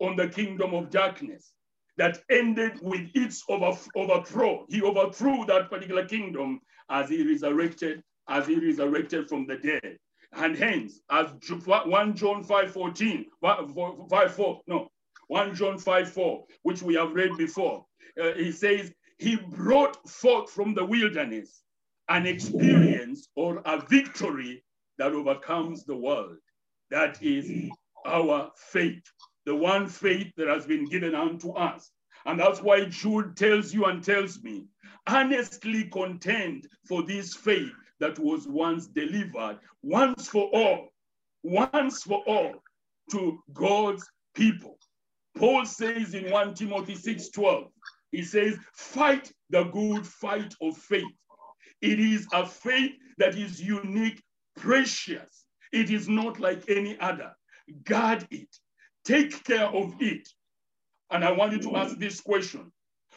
on 0.00 0.16
the 0.16 0.28
kingdom 0.28 0.74
of 0.74 0.90
darkness 0.90 1.52
that 1.96 2.22
ended 2.30 2.78
with 2.82 3.08
its 3.14 3.42
overthrow. 3.48 4.66
He 4.68 4.82
overthrew 4.82 5.44
that 5.46 5.70
particular 5.70 6.04
kingdom 6.06 6.60
as 6.90 7.08
he 7.08 7.26
resurrected, 7.26 8.02
as 8.28 8.46
he 8.46 8.58
resurrected 8.58 9.28
from 9.28 9.46
the 9.46 9.56
dead. 9.56 9.96
And 10.32 10.56
hence, 10.56 11.00
as 11.10 11.26
1 11.64 12.16
John 12.16 12.42
5 12.42 12.72
14, 12.72 13.26
5 13.42 14.34
4, 14.34 14.60
no, 14.66 14.88
1 15.28 15.54
John 15.54 15.78
5 15.78 16.12
4, 16.12 16.44
which 16.62 16.82
we 16.82 16.94
have 16.94 17.12
read 17.12 17.36
before, 17.36 17.84
uh, 18.20 18.32
he 18.32 18.50
says, 18.50 18.92
He 19.18 19.36
brought 19.36 19.96
forth 20.08 20.50
from 20.50 20.74
the 20.74 20.84
wilderness 20.84 21.62
an 22.12 22.26
experience 22.26 23.28
or 23.36 23.62
a 23.64 23.80
victory 23.88 24.62
that 24.98 25.12
overcomes 25.12 25.84
the 25.84 25.96
world. 25.96 26.36
That 26.90 27.22
is 27.22 27.70
our 28.04 28.50
faith, 28.54 29.02
the 29.46 29.54
one 29.54 29.88
faith 29.88 30.30
that 30.36 30.46
has 30.46 30.66
been 30.66 30.84
given 30.84 31.14
unto 31.14 31.52
us. 31.52 31.90
And 32.26 32.38
that's 32.38 32.60
why 32.60 32.84
Jude 32.84 33.34
tells 33.34 33.72
you 33.72 33.86
and 33.86 34.04
tells 34.04 34.42
me, 34.42 34.66
honestly 35.06 35.84
contend 35.84 36.68
for 36.86 37.02
this 37.02 37.34
faith 37.34 37.72
that 37.98 38.18
was 38.18 38.46
once 38.46 38.88
delivered, 38.88 39.58
once 39.82 40.28
for 40.28 40.50
all, 40.52 40.88
once 41.42 42.02
for 42.02 42.22
all, 42.26 42.62
to 43.10 43.42
God's 43.54 44.06
people. 44.34 44.78
Paul 45.38 45.64
says 45.64 46.12
in 46.12 46.30
1 46.30 46.54
Timothy 46.54 46.94
6:12, 46.94 47.70
he 48.10 48.22
says, 48.22 48.58
fight 48.74 49.32
the 49.48 49.64
good 49.64 50.06
fight 50.06 50.54
of 50.60 50.76
faith. 50.76 51.16
It 51.82 51.98
is 51.98 52.26
a 52.32 52.46
faith 52.46 52.92
that 53.18 53.36
is 53.36 53.60
unique, 53.60 54.22
precious. 54.56 55.44
It 55.72 55.90
is 55.90 56.08
not 56.08 56.40
like 56.40 56.62
any 56.68 56.98
other. 57.00 57.32
Guard 57.84 58.26
it. 58.30 58.48
Take 59.04 59.42
care 59.44 59.66
of 59.66 59.94
it. 60.00 60.28
And 61.10 61.24
I 61.24 61.32
want 61.32 61.52
you 61.52 61.58
to 61.60 61.76
ask 61.76 61.98
this 61.98 62.20
question. 62.20 62.72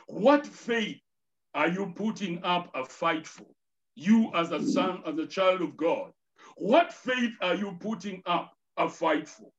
What 0.07 0.45
faith 0.45 0.99
are 1.53 1.69
you 1.69 1.93
putting 1.95 2.43
up 2.43 2.71
a 2.75 2.83
fight 2.83 3.27
for? 3.27 3.45
You 3.95 4.31
as 4.33 4.51
a 4.51 4.61
son, 4.61 5.01
as 5.05 5.17
a 5.17 5.27
child 5.27 5.61
of 5.61 5.77
God. 5.77 6.11
What 6.57 6.91
faith 6.91 7.31
are 7.41 7.55
you 7.55 7.77
putting 7.79 8.21
up 8.25 8.51
a 8.77 8.89
fight 8.89 9.27
for? 9.27 9.51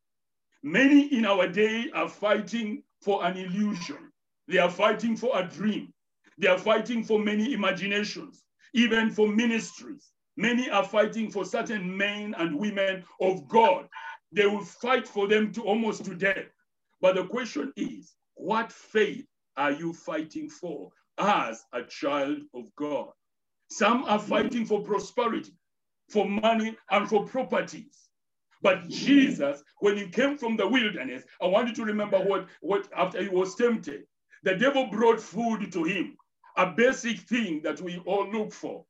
Many 0.62 1.14
in 1.14 1.24
our 1.24 1.48
day 1.48 1.90
are 1.94 2.08
fighting 2.08 2.82
for 3.00 3.24
an 3.24 3.36
illusion. 3.36 4.10
They 4.48 4.58
are 4.58 4.70
fighting 4.70 5.16
for 5.16 5.38
a 5.38 5.46
dream. 5.46 5.92
They 6.38 6.48
are 6.48 6.58
fighting 6.58 7.02
for 7.04 7.18
many 7.18 7.52
imaginations, 7.54 8.42
even 8.74 9.10
for 9.10 9.28
ministries. 9.28 10.10
Many 10.36 10.68
are 10.70 10.84
fighting 10.84 11.30
for 11.30 11.44
certain 11.44 11.96
men 11.96 12.34
and 12.38 12.58
women 12.58 13.04
of 13.20 13.48
God. 13.48 13.88
They 14.32 14.46
will 14.46 14.64
fight 14.64 15.08
for 15.08 15.28
them 15.28 15.52
to 15.52 15.62
almost 15.62 16.04
to 16.04 16.14
death. 16.14 16.46
But 17.00 17.16
the 17.16 17.24
question 17.24 17.72
is, 17.76 18.14
what 18.34 18.70
faith 18.72 19.26
are 19.56 19.72
you 19.72 19.92
fighting 19.92 20.50
for 20.50 20.90
as 21.18 21.64
a 21.72 21.82
child 21.82 22.38
of 22.54 22.74
God? 22.76 23.08
Some 23.70 24.04
are 24.04 24.18
fighting 24.18 24.66
for 24.66 24.82
prosperity, 24.82 25.52
for 26.10 26.28
money, 26.28 26.76
and 26.90 27.08
for 27.08 27.24
properties. 27.24 28.08
But 28.62 28.88
Jesus, 28.88 29.62
when 29.80 29.96
he 29.96 30.08
came 30.08 30.36
from 30.36 30.56
the 30.56 30.66
wilderness, 30.66 31.24
I 31.40 31.46
want 31.46 31.68
you 31.68 31.74
to 31.76 31.84
remember 31.84 32.18
what, 32.18 32.46
what 32.60 32.88
after 32.96 33.22
he 33.22 33.28
was 33.28 33.54
tempted, 33.54 34.04
the 34.42 34.54
devil 34.56 34.86
brought 34.86 35.20
food 35.20 35.72
to 35.72 35.84
him, 35.84 36.16
a 36.56 36.66
basic 36.66 37.20
thing 37.20 37.60
that 37.62 37.80
we 37.80 37.98
all 38.06 38.30
look 38.30 38.52
for. 38.52 38.84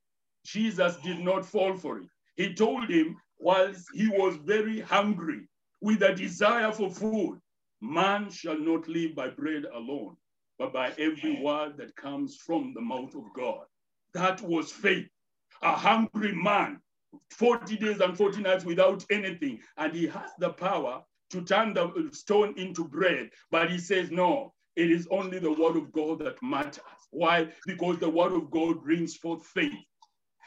Jesus 0.44 0.96
did 1.04 1.18
not 1.18 1.44
fall 1.44 1.76
for 1.76 1.98
it. 1.98 2.08
He 2.36 2.54
told 2.54 2.88
him, 2.88 3.16
whilst 3.38 3.86
he 3.92 4.08
was 4.08 4.36
very 4.36 4.80
hungry 4.80 5.48
with 5.80 6.02
a 6.02 6.14
desire 6.14 6.70
for 6.72 6.90
food, 6.90 7.40
man 7.80 8.30
shall 8.30 8.58
not 8.58 8.88
live 8.88 9.14
by 9.14 9.28
bread 9.28 9.64
alone, 9.74 10.16
but 10.58 10.72
by 10.72 10.92
every 10.98 11.40
word 11.42 11.76
that 11.78 11.96
comes 11.96 12.36
from 12.36 12.72
the 12.74 12.80
mouth 12.80 13.14
of 13.14 13.24
God. 13.34 13.64
That 14.14 14.40
was 14.42 14.70
faith. 14.72 15.08
A 15.62 15.72
hungry 15.72 16.34
man, 16.34 16.80
40 17.30 17.76
days 17.76 18.00
and 18.00 18.16
40 18.16 18.42
nights 18.42 18.64
without 18.64 19.04
anything, 19.10 19.60
and 19.76 19.92
he 19.92 20.06
has 20.06 20.30
the 20.38 20.50
power 20.50 21.02
to 21.30 21.42
turn 21.42 21.74
the 21.74 22.08
stone 22.12 22.54
into 22.56 22.84
bread. 22.84 23.30
But 23.50 23.70
he 23.70 23.78
says, 23.78 24.10
No, 24.10 24.52
it 24.76 24.90
is 24.90 25.08
only 25.10 25.38
the 25.38 25.52
word 25.52 25.76
of 25.76 25.92
God 25.92 26.20
that 26.20 26.42
matters. 26.42 26.80
Why? 27.16 27.48
Because 27.66 27.98
the 27.98 28.10
word 28.10 28.32
of 28.32 28.50
God 28.50 28.84
brings 28.84 29.16
forth 29.16 29.44
faith. 29.46 29.72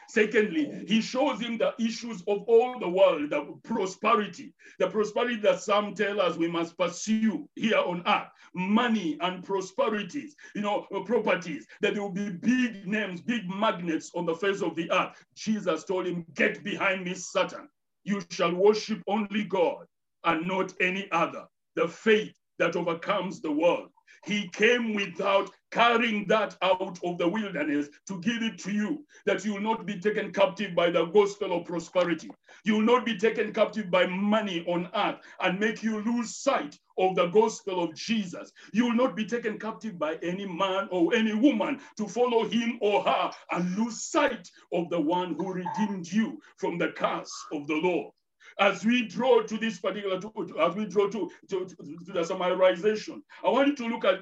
Secondly, 0.08 0.84
he 0.88 1.02
shows 1.02 1.40
him 1.40 1.58
the 1.58 1.74
issues 1.80 2.22
of 2.28 2.44
all 2.48 2.80
the 2.80 2.90
world, 2.90 3.30
the 3.30 3.46
prosperity, 3.64 4.54
the 4.80 4.88
prosperity 4.88 5.36
that 5.42 5.62
some 5.62 5.94
tell 5.94 6.20
us 6.20 6.36
we 6.36 6.48
must 6.48 6.76
pursue 6.78 7.48
here 7.56 7.78
on 7.78 8.02
earth, 8.08 8.28
money 8.56 9.18
and 9.22 9.44
prosperities, 9.44 10.36
you 10.56 10.62
know, 10.62 10.88
uh, 10.96 11.02
properties, 11.02 11.68
that 11.82 11.94
there 11.94 12.02
will 12.02 12.10
be 12.10 12.32
big 12.32 12.88
names, 12.88 13.22
big 13.22 13.48
magnets 13.48 14.10
on 14.16 14.26
the 14.26 14.36
face 14.36 14.62
of 14.64 14.76
the 14.76 14.92
earth. 14.92 15.24
Jesus 15.36 15.84
told 15.84 16.08
him, 16.08 16.26
Get 16.34 16.64
behind 16.64 17.04
me, 17.04 17.14
Satan. 17.14 17.68
You 18.04 18.22
shall 18.32 18.56
worship 18.56 19.04
only 19.08 19.44
God 19.44 19.86
and 20.24 20.48
not 20.48 20.74
any 20.82 21.08
other. 21.12 21.46
The 21.76 21.88
faith 21.88 22.34
that 22.58 22.76
overcomes 22.76 23.42
the 23.42 23.52
world. 23.52 23.90
He 24.26 24.50
came 24.50 24.96
without 24.96 25.52
carrying 25.72 26.28
that 26.28 26.56
out 26.62 27.00
of 27.04 27.18
the 27.18 27.28
wilderness 27.28 27.88
to 28.08 28.20
give 28.22 28.42
it 28.42 28.58
to 28.60 28.72
you, 28.72 29.06
that 29.26 29.46
you 29.46 29.54
will 29.54 29.62
not 29.62 29.86
be 29.86 30.00
taken 30.00 30.32
captive 30.32 30.76
by 30.76 30.90
the 30.90 31.06
gospel 31.06 31.58
of 31.58 31.66
prosperity. 31.66 32.30
You 32.64 32.76
will 32.76 32.82
not 32.82 33.06
be 33.06 33.18
taken 33.18 33.54
captive 33.54 33.90
by 33.92 34.08
money 34.08 34.66
on 34.68 34.90
earth 34.96 35.20
and 35.42 35.60
make 35.60 35.84
you 35.84 36.02
lose 36.02 36.36
sight 36.36 36.78
of 36.98 37.16
the 37.16 37.28
gospel 37.28 37.84
of 37.84 37.96
Jesus. 37.96 38.52
You 38.74 38.86
will 38.86 38.96
not 38.96 39.16
be 39.16 39.26
taken 39.26 39.58
captive 39.58 39.98
by 39.98 40.16
any 40.22 40.46
man 40.46 40.88
or 40.92 41.14
any 41.14 41.34
woman 41.34 41.80
to 41.98 42.08
follow 42.08 42.48
him 42.48 42.78
or 42.82 43.04
her 43.04 43.32
and 43.52 43.78
lose 43.78 44.04
sight 44.04 44.50
of 44.74 44.90
the 44.90 45.00
one 45.00 45.36
who 45.36 45.54
redeemed 45.54 46.12
you 46.12 46.42
from 46.58 46.78
the 46.78 46.90
curse 46.90 47.32
of 47.54 47.68
the 47.68 47.76
law 47.76 48.12
as 48.60 48.86
we 48.86 49.08
draw 49.08 49.42
to 49.42 49.58
this 49.58 49.80
particular, 49.80 50.20
to, 50.20 50.32
as 50.60 50.76
we 50.76 50.86
draw 50.86 51.10
to, 51.10 51.32
to, 51.50 51.66
to, 51.66 51.76
the 52.08 52.22
summarization, 52.22 53.22
I 53.44 53.50
want 53.50 53.70
you 53.70 53.76
to 53.78 53.88
look 53.88 54.06
at 54.06 54.20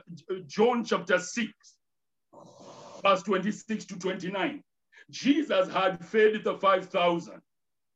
John 0.47 0.85
chapter 0.85 1.17
6, 1.19 1.51
verse 3.01 3.23
26 3.23 3.85
to 3.85 3.99
29. 3.99 4.63
Jesus 5.09 5.71
had 5.71 6.05
fed 6.05 6.43
the 6.43 6.55
5,000 6.55 7.41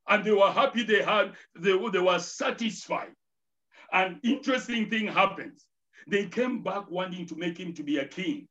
and 0.09 0.25
they 0.25 0.31
were 0.31 0.51
happy 0.51 0.83
they 0.83 1.03
had, 1.03 1.33
they, 1.55 1.77
they 1.89 1.99
were 1.99 2.19
satisfied. 2.19 3.13
An 3.93 4.19
interesting 4.23 4.89
thing 4.89 5.07
happens. 5.07 5.65
They 6.07 6.25
came 6.25 6.63
back 6.63 6.89
wanting 6.89 7.27
to 7.27 7.35
make 7.35 7.57
him 7.57 7.73
to 7.73 7.83
be 7.83 7.99
a 7.99 8.07
king. 8.07 8.47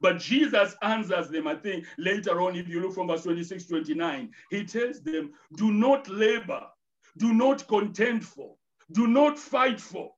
But 0.00 0.18
Jesus 0.18 0.76
answers 0.82 1.28
them, 1.28 1.46
I 1.48 1.56
think 1.56 1.84
later 1.98 2.40
on, 2.40 2.56
if 2.56 2.68
you 2.68 2.80
look 2.80 2.94
from 2.94 3.08
verse 3.08 3.24
26, 3.24 3.66
29, 3.66 4.30
he 4.50 4.64
tells 4.64 5.00
them, 5.00 5.32
do 5.56 5.72
not 5.72 6.08
labor 6.08 6.62
do 7.16 7.32
not 7.32 7.66
contend 7.68 8.24
for, 8.24 8.54
do 8.92 9.06
not 9.06 9.38
fight 9.38 9.80
for, 9.80 10.12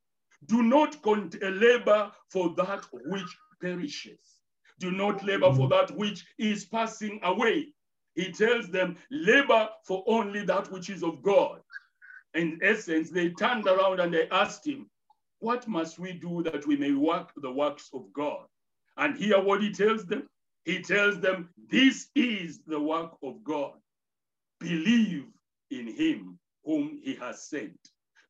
do 0.46 0.62
not 0.62 0.96
uh, 1.06 1.48
labor 1.48 2.10
for 2.30 2.54
that 2.56 2.84
which 2.92 3.36
perishes. 3.60 4.40
Do 4.78 4.90
not 4.90 5.22
labor 5.22 5.52
for 5.52 5.68
mm. 5.68 5.70
that 5.70 5.96
which 5.96 6.24
is 6.38 6.64
passing 6.64 7.20
away. 7.22 7.74
He 8.14 8.32
tells 8.32 8.68
them, 8.68 8.96
labor 9.10 9.68
for 9.84 10.02
only 10.06 10.44
that 10.46 10.70
which 10.72 10.88
is 10.88 11.02
of 11.02 11.22
God. 11.22 11.60
In 12.34 12.58
essence, 12.62 13.10
they 13.10 13.30
turned 13.30 13.66
around 13.66 14.00
and 14.00 14.12
they 14.12 14.28
asked 14.30 14.66
him, 14.66 14.88
What 15.40 15.68
must 15.68 15.98
we 15.98 16.12
do 16.12 16.42
that 16.44 16.66
we 16.66 16.76
may 16.76 16.92
work 16.92 17.32
the 17.36 17.52
works 17.52 17.90
of 17.92 18.12
God? 18.12 18.46
And 18.96 19.16
hear 19.16 19.40
what 19.40 19.62
he 19.62 19.70
tells 19.70 20.06
them. 20.06 20.28
He 20.64 20.80
tells 20.80 21.20
them, 21.20 21.50
This 21.68 22.08
is 22.14 22.60
the 22.66 22.80
work 22.80 23.12
of 23.22 23.44
God. 23.44 23.74
Believe 24.60 25.26
in 25.70 25.86
him 25.86 26.38
whom 26.64 27.00
he 27.02 27.14
has 27.14 27.48
sent. 27.48 27.78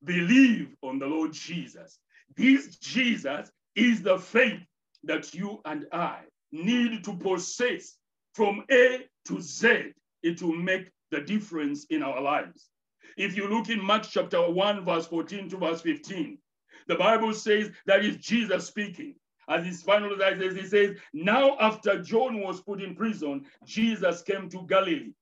Believe 0.04 0.74
on 0.82 0.98
the 0.98 1.06
Lord 1.06 1.32
Jesus. 1.32 1.98
This 2.36 2.76
Jesus 2.76 3.50
is 3.74 4.02
the 4.02 4.18
faith 4.18 4.60
that 5.04 5.34
you 5.34 5.60
and 5.64 5.86
I 5.92 6.20
need 6.52 7.04
to 7.04 7.16
possess 7.16 7.96
from 8.34 8.64
A 8.70 9.06
to 9.26 9.40
Z. 9.40 9.92
It 10.22 10.42
will 10.42 10.56
make 10.56 10.90
the 11.10 11.20
difference 11.20 11.86
in 11.90 12.02
our 12.02 12.20
lives. 12.20 12.70
If 13.16 13.36
you 13.36 13.48
look 13.48 13.68
in 13.68 13.84
Mark 13.84 14.04
chapter 14.08 14.50
1, 14.50 14.84
verse 14.84 15.06
14 15.06 15.48
to 15.50 15.56
verse 15.56 15.80
15, 15.80 16.38
the 16.86 16.94
Bible 16.96 17.34
says 17.34 17.70
that 17.86 18.04
is 18.04 18.16
Jesus 18.16 18.66
speaking. 18.66 19.14
As 19.48 19.66
his 19.66 19.82
final 19.82 20.16
says, 20.16 20.54
he 20.54 20.64
says, 20.64 20.96
Now 21.12 21.56
after 21.58 22.00
John 22.00 22.40
was 22.40 22.60
put 22.60 22.80
in 22.80 22.94
prison, 22.94 23.44
Jesus 23.66 24.22
came 24.22 24.48
to 24.50 24.64
Galilee, 24.68 25.12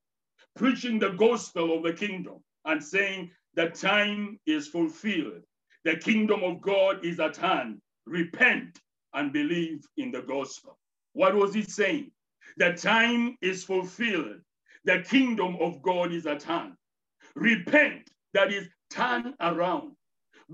preaching 0.55 0.99
the 0.99 1.11
gospel 1.11 1.77
of 1.77 1.83
the 1.83 1.95
kingdom 1.95 2.43
and 2.67 2.83
saying, 2.83 3.31
The 3.55 3.71
time 3.71 4.39
is 4.47 4.69
fulfilled. 4.69 5.43
The 5.85 5.97
kingdom 5.97 6.45
of 6.45 6.61
God 6.63 7.05
is 7.05 7.21
at 7.21 7.37
hand. 7.37 7.81
Repent 8.07 8.81
and 9.15 9.33
believe 9.33 9.81
in 9.97 10.13
the 10.13 10.23
gospel. 10.23 10.79
What 11.15 11.35
was 11.35 11.55
he 11.55 11.63
saying? 11.63 12.13
The 12.59 12.75
time 12.75 13.37
is 13.43 13.65
fulfilled. 13.65 14.41
The 14.85 15.03
kingdom 15.09 15.57
of 15.61 15.83
God 15.83 16.13
is 16.13 16.27
at 16.27 16.43
hand. 16.45 16.75
Repent, 17.37 18.11
that 18.35 18.53
is, 18.53 18.69
turn 18.91 19.35
around. 19.41 19.93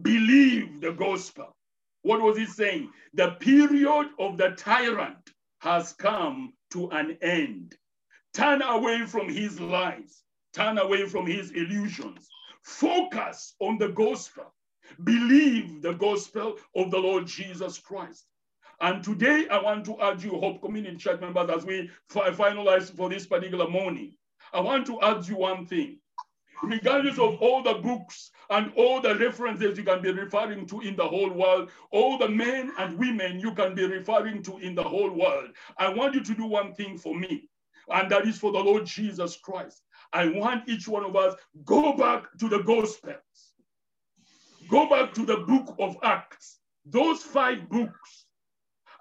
Believe 0.03 0.81
the 0.83 0.93
gospel. 0.93 1.57
What 2.03 2.23
was 2.23 2.39
he 2.39 2.47
saying? 2.47 2.91
The 3.15 3.33
period 3.41 4.11
of 4.21 4.39
the 4.39 4.53
tyrant 4.59 5.31
has 5.61 5.95
come 5.95 6.55
to 6.73 6.91
an 6.91 7.19
end. 7.23 7.77
Turn 8.35 8.63
away 8.63 9.07
from 9.07 9.29
his 9.31 9.61
lies. 9.61 10.24
Turn 10.55 10.79
away 10.79 11.07
from 11.07 11.27
his 11.27 11.51
illusions. 11.51 12.29
Focus 12.63 13.55
on 13.61 13.77
the 13.79 13.89
gospel. 13.89 14.55
Believe 15.03 15.83
the 15.83 15.95
gospel 15.95 16.57
of 16.77 16.91
the 16.91 16.99
Lord 16.99 17.27
Jesus 17.27 17.79
Christ. 17.79 18.27
And 18.81 19.03
today 19.03 19.47
I 19.51 19.61
want 19.61 19.85
to 19.87 19.97
urge 20.01 20.25
you, 20.25 20.39
Hope 20.39 20.61
Community 20.61 20.97
Church 20.97 21.21
members, 21.21 21.51
as 21.51 21.65
we 21.65 21.91
finalize 22.11 22.95
for 22.95 23.09
this 23.09 23.27
particular 23.27 23.69
morning, 23.69 24.15
I 24.53 24.61
want 24.61 24.87
to 24.87 24.99
urge 25.03 25.29
you 25.29 25.37
one 25.37 25.67
thing. 25.67 25.99
Regardless 26.63 27.19
of 27.19 27.37
all 27.43 27.63
the 27.63 27.75
books 27.75 28.31
and 28.51 28.73
all 28.77 29.01
the 29.01 29.17
references 29.17 29.77
you 29.77 29.85
can 29.85 30.01
be 30.01 30.13
referring 30.13 30.67
to 30.67 30.81
in 30.81 30.97
the 30.97 31.07
whole 31.07 31.31
world, 31.31 31.71
all 31.91 32.17
the 32.17 32.29
men 32.29 32.73
and 32.79 32.99
women 32.99 33.41
you 33.41 33.53
can 33.55 33.75
be 33.75 33.85
referring 33.85 34.43
to 34.45 34.59
in 34.59 34.75
the 34.75 34.83
whole 34.83 35.11
world, 35.11 35.51
I 35.79 35.89
want 35.89 36.15
you 36.15 36.23
to 36.23 36.35
do 36.35 36.47
one 36.47 36.73
thing 36.75 36.97
for 36.97 37.15
me, 37.19 37.49
and 37.89 38.11
that 38.11 38.27
is 38.27 38.39
for 38.39 38.53
the 38.53 38.61
Lord 38.61 38.87
Jesus 38.87 39.37
Christ. 39.37 39.83
I 40.15 40.29
want 40.29 40.69
each 40.69 40.87
one 40.87 41.05
of 41.05 41.17
us 41.17 41.35
go 41.65 41.93
back 41.93 42.27
to 42.39 42.49
the 42.49 42.63
Gospels. 42.63 43.53
Go 44.69 44.89
back 44.89 45.13
to 45.15 45.27
the 45.27 45.39
book 45.39 45.75
of 45.79 45.97
Acts. 46.03 46.61
Those 46.87 47.23
five 47.23 47.69
books, 47.69 48.27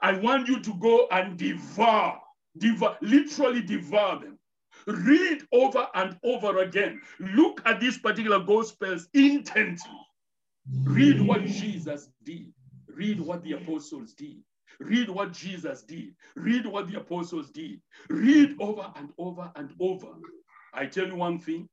I 0.01 0.17
want 0.17 0.47
you 0.47 0.59
to 0.59 0.73
go 0.79 1.07
and 1.11 1.37
devour, 1.37 2.19
devour, 2.57 2.97
literally 3.01 3.61
devour 3.61 4.19
them. 4.19 4.39
Read 4.87 5.43
over 5.53 5.87
and 5.93 6.17
over 6.23 6.59
again. 6.59 6.99
Look 7.19 7.61
at 7.65 7.79
these 7.79 7.99
particular 7.99 8.39
gospels 8.39 9.07
intently. 9.13 10.01
Read 10.83 11.21
what 11.21 11.45
Jesus 11.45 12.09
did. 12.23 12.51
Read 12.87 13.19
what 13.21 13.43
the 13.43 13.53
apostles 13.53 14.13
did. 14.13 14.37
Read 14.79 15.09
what 15.09 15.31
Jesus 15.31 15.83
did. 15.83 16.15
Read 16.35 16.65
what 16.65 16.89
the 16.89 16.97
apostles 16.99 17.51
did. 17.51 17.79
Read 18.09 18.55
over 18.59 18.91
and 18.95 19.09
over 19.17 19.51
and 19.55 19.71
over. 19.79 20.07
I 20.73 20.87
tell 20.87 21.07
you 21.07 21.15
one 21.15 21.39
thing 21.39 21.69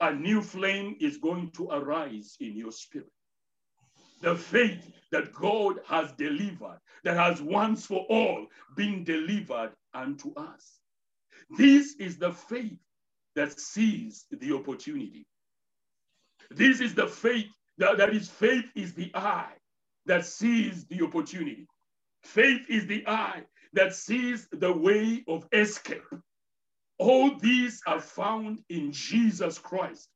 a 0.00 0.12
new 0.12 0.42
flame 0.42 0.96
is 1.00 1.18
going 1.18 1.50
to 1.52 1.68
arise 1.70 2.36
in 2.40 2.56
your 2.56 2.72
spirit. 2.72 3.10
The 4.22 4.36
faith 4.36 4.90
that 5.12 5.32
God 5.34 5.80
has 5.86 6.12
delivered, 6.12 6.80
that 7.04 7.16
has 7.16 7.42
once 7.42 7.86
for 7.86 8.06
all 8.08 8.46
been 8.76 9.04
delivered 9.04 9.72
unto 9.94 10.34
us. 10.34 10.80
This 11.58 11.94
is 11.98 12.18
the 12.18 12.32
faith 12.32 12.78
that 13.36 13.58
sees 13.60 14.26
the 14.30 14.54
opportunity. 14.54 15.26
This 16.50 16.80
is 16.80 16.94
the 16.94 17.06
faith 17.08 17.50
that, 17.78 17.98
that 17.98 18.14
is 18.14 18.28
faith 18.28 18.70
is 18.74 18.94
the 18.94 19.10
eye 19.14 19.52
that 20.06 20.26
sees 20.26 20.86
the 20.86 21.02
opportunity. 21.04 21.66
Faith 22.22 22.66
is 22.68 22.86
the 22.86 23.06
eye 23.06 23.42
that 23.74 23.94
sees 23.94 24.48
the 24.52 24.72
way 24.72 25.24
of 25.28 25.46
escape. 25.52 26.02
All 26.98 27.36
these 27.38 27.80
are 27.86 28.00
found 28.00 28.60
in 28.68 28.92
Jesus 28.92 29.58
Christ. 29.58 30.08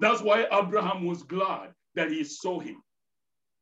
That's 0.00 0.22
why 0.22 0.46
Abraham 0.52 1.06
was 1.06 1.22
glad 1.22 1.70
that 1.94 2.10
he 2.10 2.24
saw 2.24 2.60
him. 2.60 2.82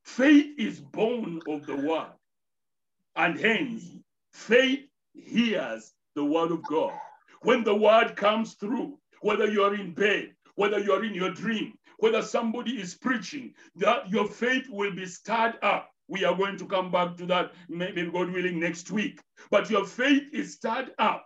Faith 0.04 0.54
is 0.58 0.80
born 0.80 1.40
of 1.48 1.66
the 1.66 1.76
word, 1.76 2.12
and 3.16 3.38
hence 3.38 3.84
faith 4.32 4.88
hears 5.14 5.92
the 6.14 6.24
word 6.24 6.52
of 6.52 6.64
God. 6.66 6.92
When 7.42 7.64
the 7.64 7.74
word 7.74 8.16
comes 8.16 8.54
through, 8.54 8.98
whether 9.20 9.46
you're 9.50 9.74
in 9.74 9.92
bed, 9.92 10.34
whether 10.54 10.78
you're 10.78 11.04
in 11.04 11.14
your 11.14 11.32
dream, 11.32 11.74
whether 11.98 12.22
somebody 12.22 12.80
is 12.80 12.94
preaching, 12.94 13.54
that 13.76 14.08
your 14.10 14.28
faith 14.28 14.66
will 14.68 14.94
be 14.94 15.06
stirred 15.06 15.54
up. 15.62 15.90
We 16.08 16.24
are 16.24 16.36
going 16.36 16.56
to 16.58 16.66
come 16.66 16.90
back 16.90 17.16
to 17.16 17.26
that, 17.26 17.52
maybe 17.68 18.04
God 18.10 18.30
willing, 18.30 18.60
next 18.60 18.90
week. 18.90 19.20
But 19.50 19.70
your 19.70 19.84
faith 19.84 20.24
is 20.32 20.54
stirred 20.54 20.92
up 20.98 21.25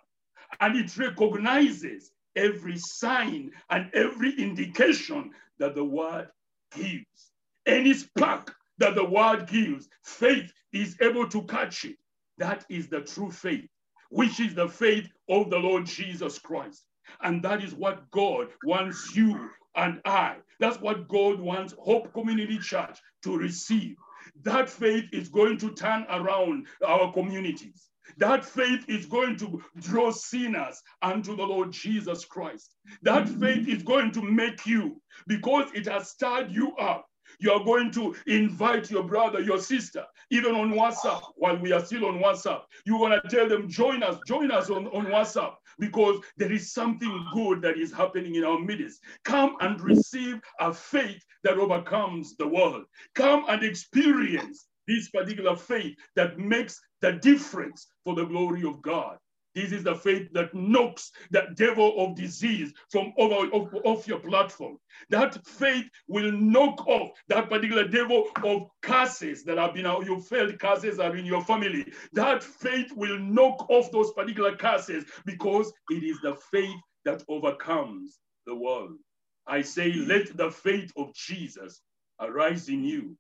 and 0.61 0.77
it 0.77 0.97
recognizes 0.97 2.11
every 2.37 2.77
sign 2.79 3.51
and 3.71 3.91
every 3.95 4.33
indication 4.39 5.31
that 5.59 5.75
the 5.75 5.85
word 5.85 6.29
gives. 6.75 7.33
Any 7.67 7.95
spark 7.95 8.55
that 8.79 8.95
the 8.95 9.05
word 9.05 9.47
gives, 9.47 9.89
faith 10.05 10.53
is 10.73 10.97
able 11.01 11.29
to 11.29 11.43
catch 11.45 11.85
it. 11.85 11.97
That 12.39 12.65
is 12.71 12.89
the 12.89 13.03
true 13.03 13.31
faith, 13.31 13.69
which 14.11 14.41
is 14.41 14.55
the 14.55 14.69
faith 14.69 15.09
of 15.29 15.51
the 15.51 15.59
Lord 15.59 15.87
Jesus 15.87 16.39
Christ. 16.39 16.85
And 17.23 17.43
that 17.43 17.63
is 17.63 17.75
what 17.75 18.11
God 18.11 18.49
wants 18.65 19.15
you 19.15 19.51
and 19.77 20.01
I. 20.05 20.37
That's 20.59 20.81
what 20.81 21.09
God 21.09 21.41
wants 21.41 21.75
Hope 21.79 22.13
Community 22.13 22.59
Church 22.59 22.99
to 23.25 23.37
receive. 23.37 23.97
That 24.43 24.71
faith 24.71 25.05
is 25.13 25.29
going 25.29 25.59
to 25.59 25.73
turn 25.73 26.07
around 26.09 26.67
our 26.87 27.13
communities. 27.13 27.90
That 28.19 28.45
faith 28.45 28.85
is 28.89 29.07
going 29.07 29.37
to 29.39 29.63
draw 29.81 30.11
sinners 30.11 30.83
unto 31.03 31.37
the 31.37 31.45
Lord 31.45 31.73
Jesus 31.73 32.25
Christ. 32.25 32.77
That 33.03 33.27
mm-hmm. 33.27 33.41
faith 33.41 33.69
is 33.69 33.83
going 33.83 34.13
to 34.13 34.23
make 34.23 34.67
you, 34.67 35.01
because 35.27 35.71
it 35.75 35.87
has 35.87 36.11
stirred 36.11 36.51
you 36.51 36.77
up, 36.77 37.07
you 37.39 37.53
are 37.53 37.65
going 37.65 37.93
to 37.93 38.15
invite 38.27 38.91
your 38.91 39.05
brother, 39.05 39.41
your 39.41 39.61
sister, 39.61 40.05
even 40.31 40.55
on 40.55 40.73
WhatsApp, 40.73 41.23
while 41.37 41.57
we 41.57 41.73
are 41.73 41.85
still 41.85 42.07
on 42.07 42.19
WhatsApp. 42.19 42.63
You're 42.85 42.99
going 42.99 43.21
to 43.21 43.29
tell 43.29 43.49
them, 43.49 43.69
join 43.69 44.03
us, 44.03 44.19
join 44.27 44.51
us 44.51 44.69
on, 44.69 44.89
on 44.89 45.07
WhatsApp, 45.07 45.55
because 45.79 46.21
there 46.37 46.53
is 46.53 46.73
something 46.73 47.27
good 47.33 47.63
that 47.63 47.79
is 47.79 47.93
happening 47.93 48.35
in 48.35 48.45
our 48.45 48.59
midst. 48.59 49.01
Come 49.25 49.57
and 49.61 49.81
receive 49.81 50.41
a 50.59 50.75
faith 50.75 51.23
that 51.45 51.57
overcomes 51.57 52.37
the 52.37 52.49
world. 52.49 52.85
Come 53.15 53.45
and 53.49 53.63
experience 53.63 54.67
this 54.91 55.11
particular 55.11 55.57
faith 55.57 55.97
that 56.17 56.39
makes 56.39 56.81
the 57.03 57.13
difference 57.15 57.87
for 58.05 58.17
the 58.17 58.27
glory 58.27 58.65
of 58.65 58.83
God. 58.83 59.19
This 59.55 59.73
is 59.73 59.85
the 59.85 59.97
faith 59.97 60.29
that 60.33 60.55
knocks 60.55 61.13
that 61.33 61.57
devil 61.57 61.95
of 61.99 62.17
disease 62.17 62.73
from 62.91 63.13
over 63.19 63.51
off, 63.53 63.71
off, 63.85 64.09
your 64.09 64.21
platform. 64.21 64.79
That 65.11 65.45
faith 65.47 65.87
will 66.09 66.33
knock 66.33 66.87
off 66.87 67.11
that 67.29 67.51
particular 67.51 67.89
devil 67.89 68.27
of 68.45 68.69
curses 68.83 69.45
that 69.45 69.59
have 69.59 69.75
been 69.75 69.87
you 69.87 70.21
felt 70.21 70.59
curses 70.61 71.01
are 71.01 71.17
in 71.17 71.27
your 71.27 71.45
family. 71.45 71.93
That 72.13 72.45
faith 72.45 72.93
will 72.97 73.19
knock 73.19 73.69
off 73.71 73.93
those 73.93 74.13
particular 74.13 74.57
curses 74.57 75.05
because 75.27 75.73
it 75.91 76.05
is 76.05 76.19
the 76.23 76.37
faith 76.53 76.79
that 77.05 77.25
overcomes 77.29 78.19
the 78.47 78.55
world. 78.55 78.99
I 79.49 79.63
say, 79.63 79.93
let 79.93 80.37
the 80.37 80.51
faith 80.51 80.93
of 80.97 81.15
Jesus 81.15 81.83
arise 82.21 82.69
in 82.69 82.85
you. 82.85 83.17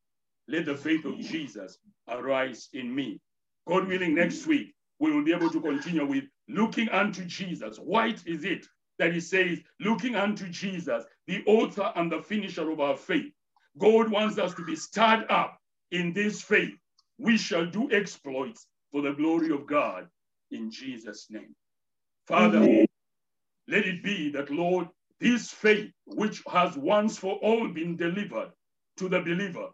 Let 0.51 0.64
the 0.64 0.76
faith 0.76 1.05
of 1.05 1.16
Jesus 1.20 1.78
arise 2.09 2.68
in 2.72 2.92
me. 2.92 3.20
God 3.68 3.86
willing, 3.86 4.16
next 4.16 4.46
week 4.46 4.74
we 4.98 5.12
will 5.12 5.22
be 5.22 5.32
able 5.32 5.51
to 5.51 5.61
continue 5.61 6.05
with 6.05 6.24
looking 6.48 6.88
unto 6.88 7.24
Jesus. 7.24 7.76
White 7.76 8.22
is 8.26 8.44
it 8.44 8.66
that 8.98 9.14
he 9.14 9.20
says, 9.20 9.61
looking 9.78 10.16
unto 10.16 10.48
Jesus, 10.48 11.05
the 11.28 11.44
author 11.46 11.92
and 11.94 12.11
the 12.11 12.20
finisher 12.20 12.68
of 12.68 12.80
our 12.80 12.96
faith. 12.96 13.32
God 13.78 14.11
wants 14.11 14.38
us 14.38 14.53
to 14.55 14.64
be 14.64 14.74
stirred 14.74 15.24
up 15.30 15.57
in 15.92 16.12
this 16.12 16.42
faith. 16.42 16.74
We 17.18 17.38
shall 17.38 17.66
do 17.66 17.88
exploits 17.92 18.66
for 18.90 19.03
the 19.03 19.12
glory 19.12 19.53
of 19.53 19.68
God 19.68 20.09
in 20.51 20.68
Jesus' 20.68 21.28
name. 21.30 21.55
Father, 22.26 22.59
Amen. 22.59 22.86
let 23.68 23.86
it 23.86 24.03
be 24.03 24.30
that, 24.32 24.51
Lord, 24.51 24.88
this 25.20 25.51
faith 25.51 25.92
which 26.07 26.42
has 26.51 26.76
once 26.76 27.16
for 27.16 27.34
all 27.36 27.68
been 27.68 27.96
delivered 27.96 28.51
to 28.96 29.09
the 29.09 29.20
believer, 29.20 29.68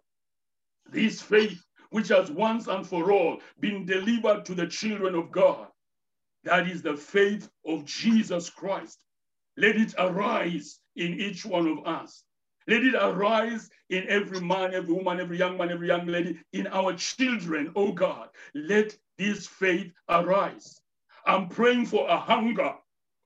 this 0.90 1.22
faith 1.22 1.62
which 1.90 2.08
has 2.08 2.30
once 2.30 2.66
and 2.66 2.86
for 2.86 3.12
all 3.12 3.40
been 3.60 3.86
delivered 3.86 4.44
to 4.46 4.54
the 4.54 4.66
children 4.66 5.14
of 5.14 5.30
God. 5.30 5.68
That 6.44 6.68
is 6.68 6.82
the 6.82 6.96
faith 6.96 7.48
of 7.66 7.84
Jesus 7.84 8.50
Christ. 8.50 8.98
Let 9.56 9.76
it 9.76 9.94
arise 9.98 10.78
in 10.96 11.20
each 11.20 11.44
one 11.46 11.66
of 11.66 11.86
us. 11.86 12.22
Let 12.68 12.84
it 12.84 12.94
arise 12.94 13.68
in 13.90 14.08
every 14.08 14.40
man, 14.40 14.74
every 14.74 14.94
woman, 14.94 15.20
every 15.20 15.38
young 15.38 15.56
man, 15.56 15.70
every 15.70 15.88
young 15.88 16.06
lady, 16.06 16.38
in 16.52 16.66
our 16.68 16.94
children, 16.94 17.72
oh 17.76 17.92
God. 17.92 18.28
Let 18.54 18.96
this 19.18 19.46
faith 19.46 19.92
arise. 20.08 20.80
I'm 21.26 21.48
praying 21.48 21.86
for 21.86 22.08
a 22.08 22.16
hunger 22.16 22.74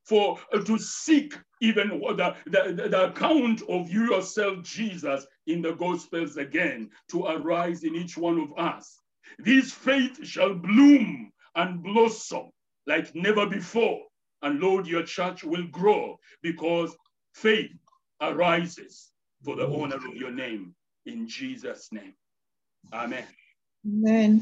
for 0.05 0.39
uh, 0.53 0.63
to 0.65 0.79
seek 0.79 1.35
even 1.61 1.89
the, 2.01 2.35
the, 2.47 2.89
the 2.89 3.11
account 3.11 3.63
of 3.69 3.91
you 3.91 4.15
yourself, 4.15 4.63
Jesus, 4.63 5.27
in 5.47 5.63
the 5.63 5.73
Gospels 5.73 6.37
again 6.37 6.91
to 7.11 7.25
arise 7.25 7.85
in 7.85 7.95
each 7.95 8.17
one 8.17 8.41
of 8.41 8.53
us. 8.59 8.99
This 9.39 9.73
faith 9.73 10.27
shall 10.27 10.55
bloom 10.55 11.31
and 11.55 11.83
blossom 11.83 12.51
like 12.87 13.15
never 13.15 13.47
before. 13.47 14.01
And 14.43 14.61
Lord, 14.61 14.87
your 14.87 15.03
church 15.03 15.45
will 15.45 15.67
grow 15.69 16.19
because 16.43 16.97
faith 17.35 17.73
arises 18.21 19.11
for 19.45 19.57
the 19.57 19.67
honor 19.67 19.97
of 19.97 20.17
your 20.17 20.31
name. 20.31 20.75
In 21.07 21.29
Jesus' 21.29 21.89
name. 21.93 22.15
Amen. 22.93 23.25
Amen. 23.87 24.39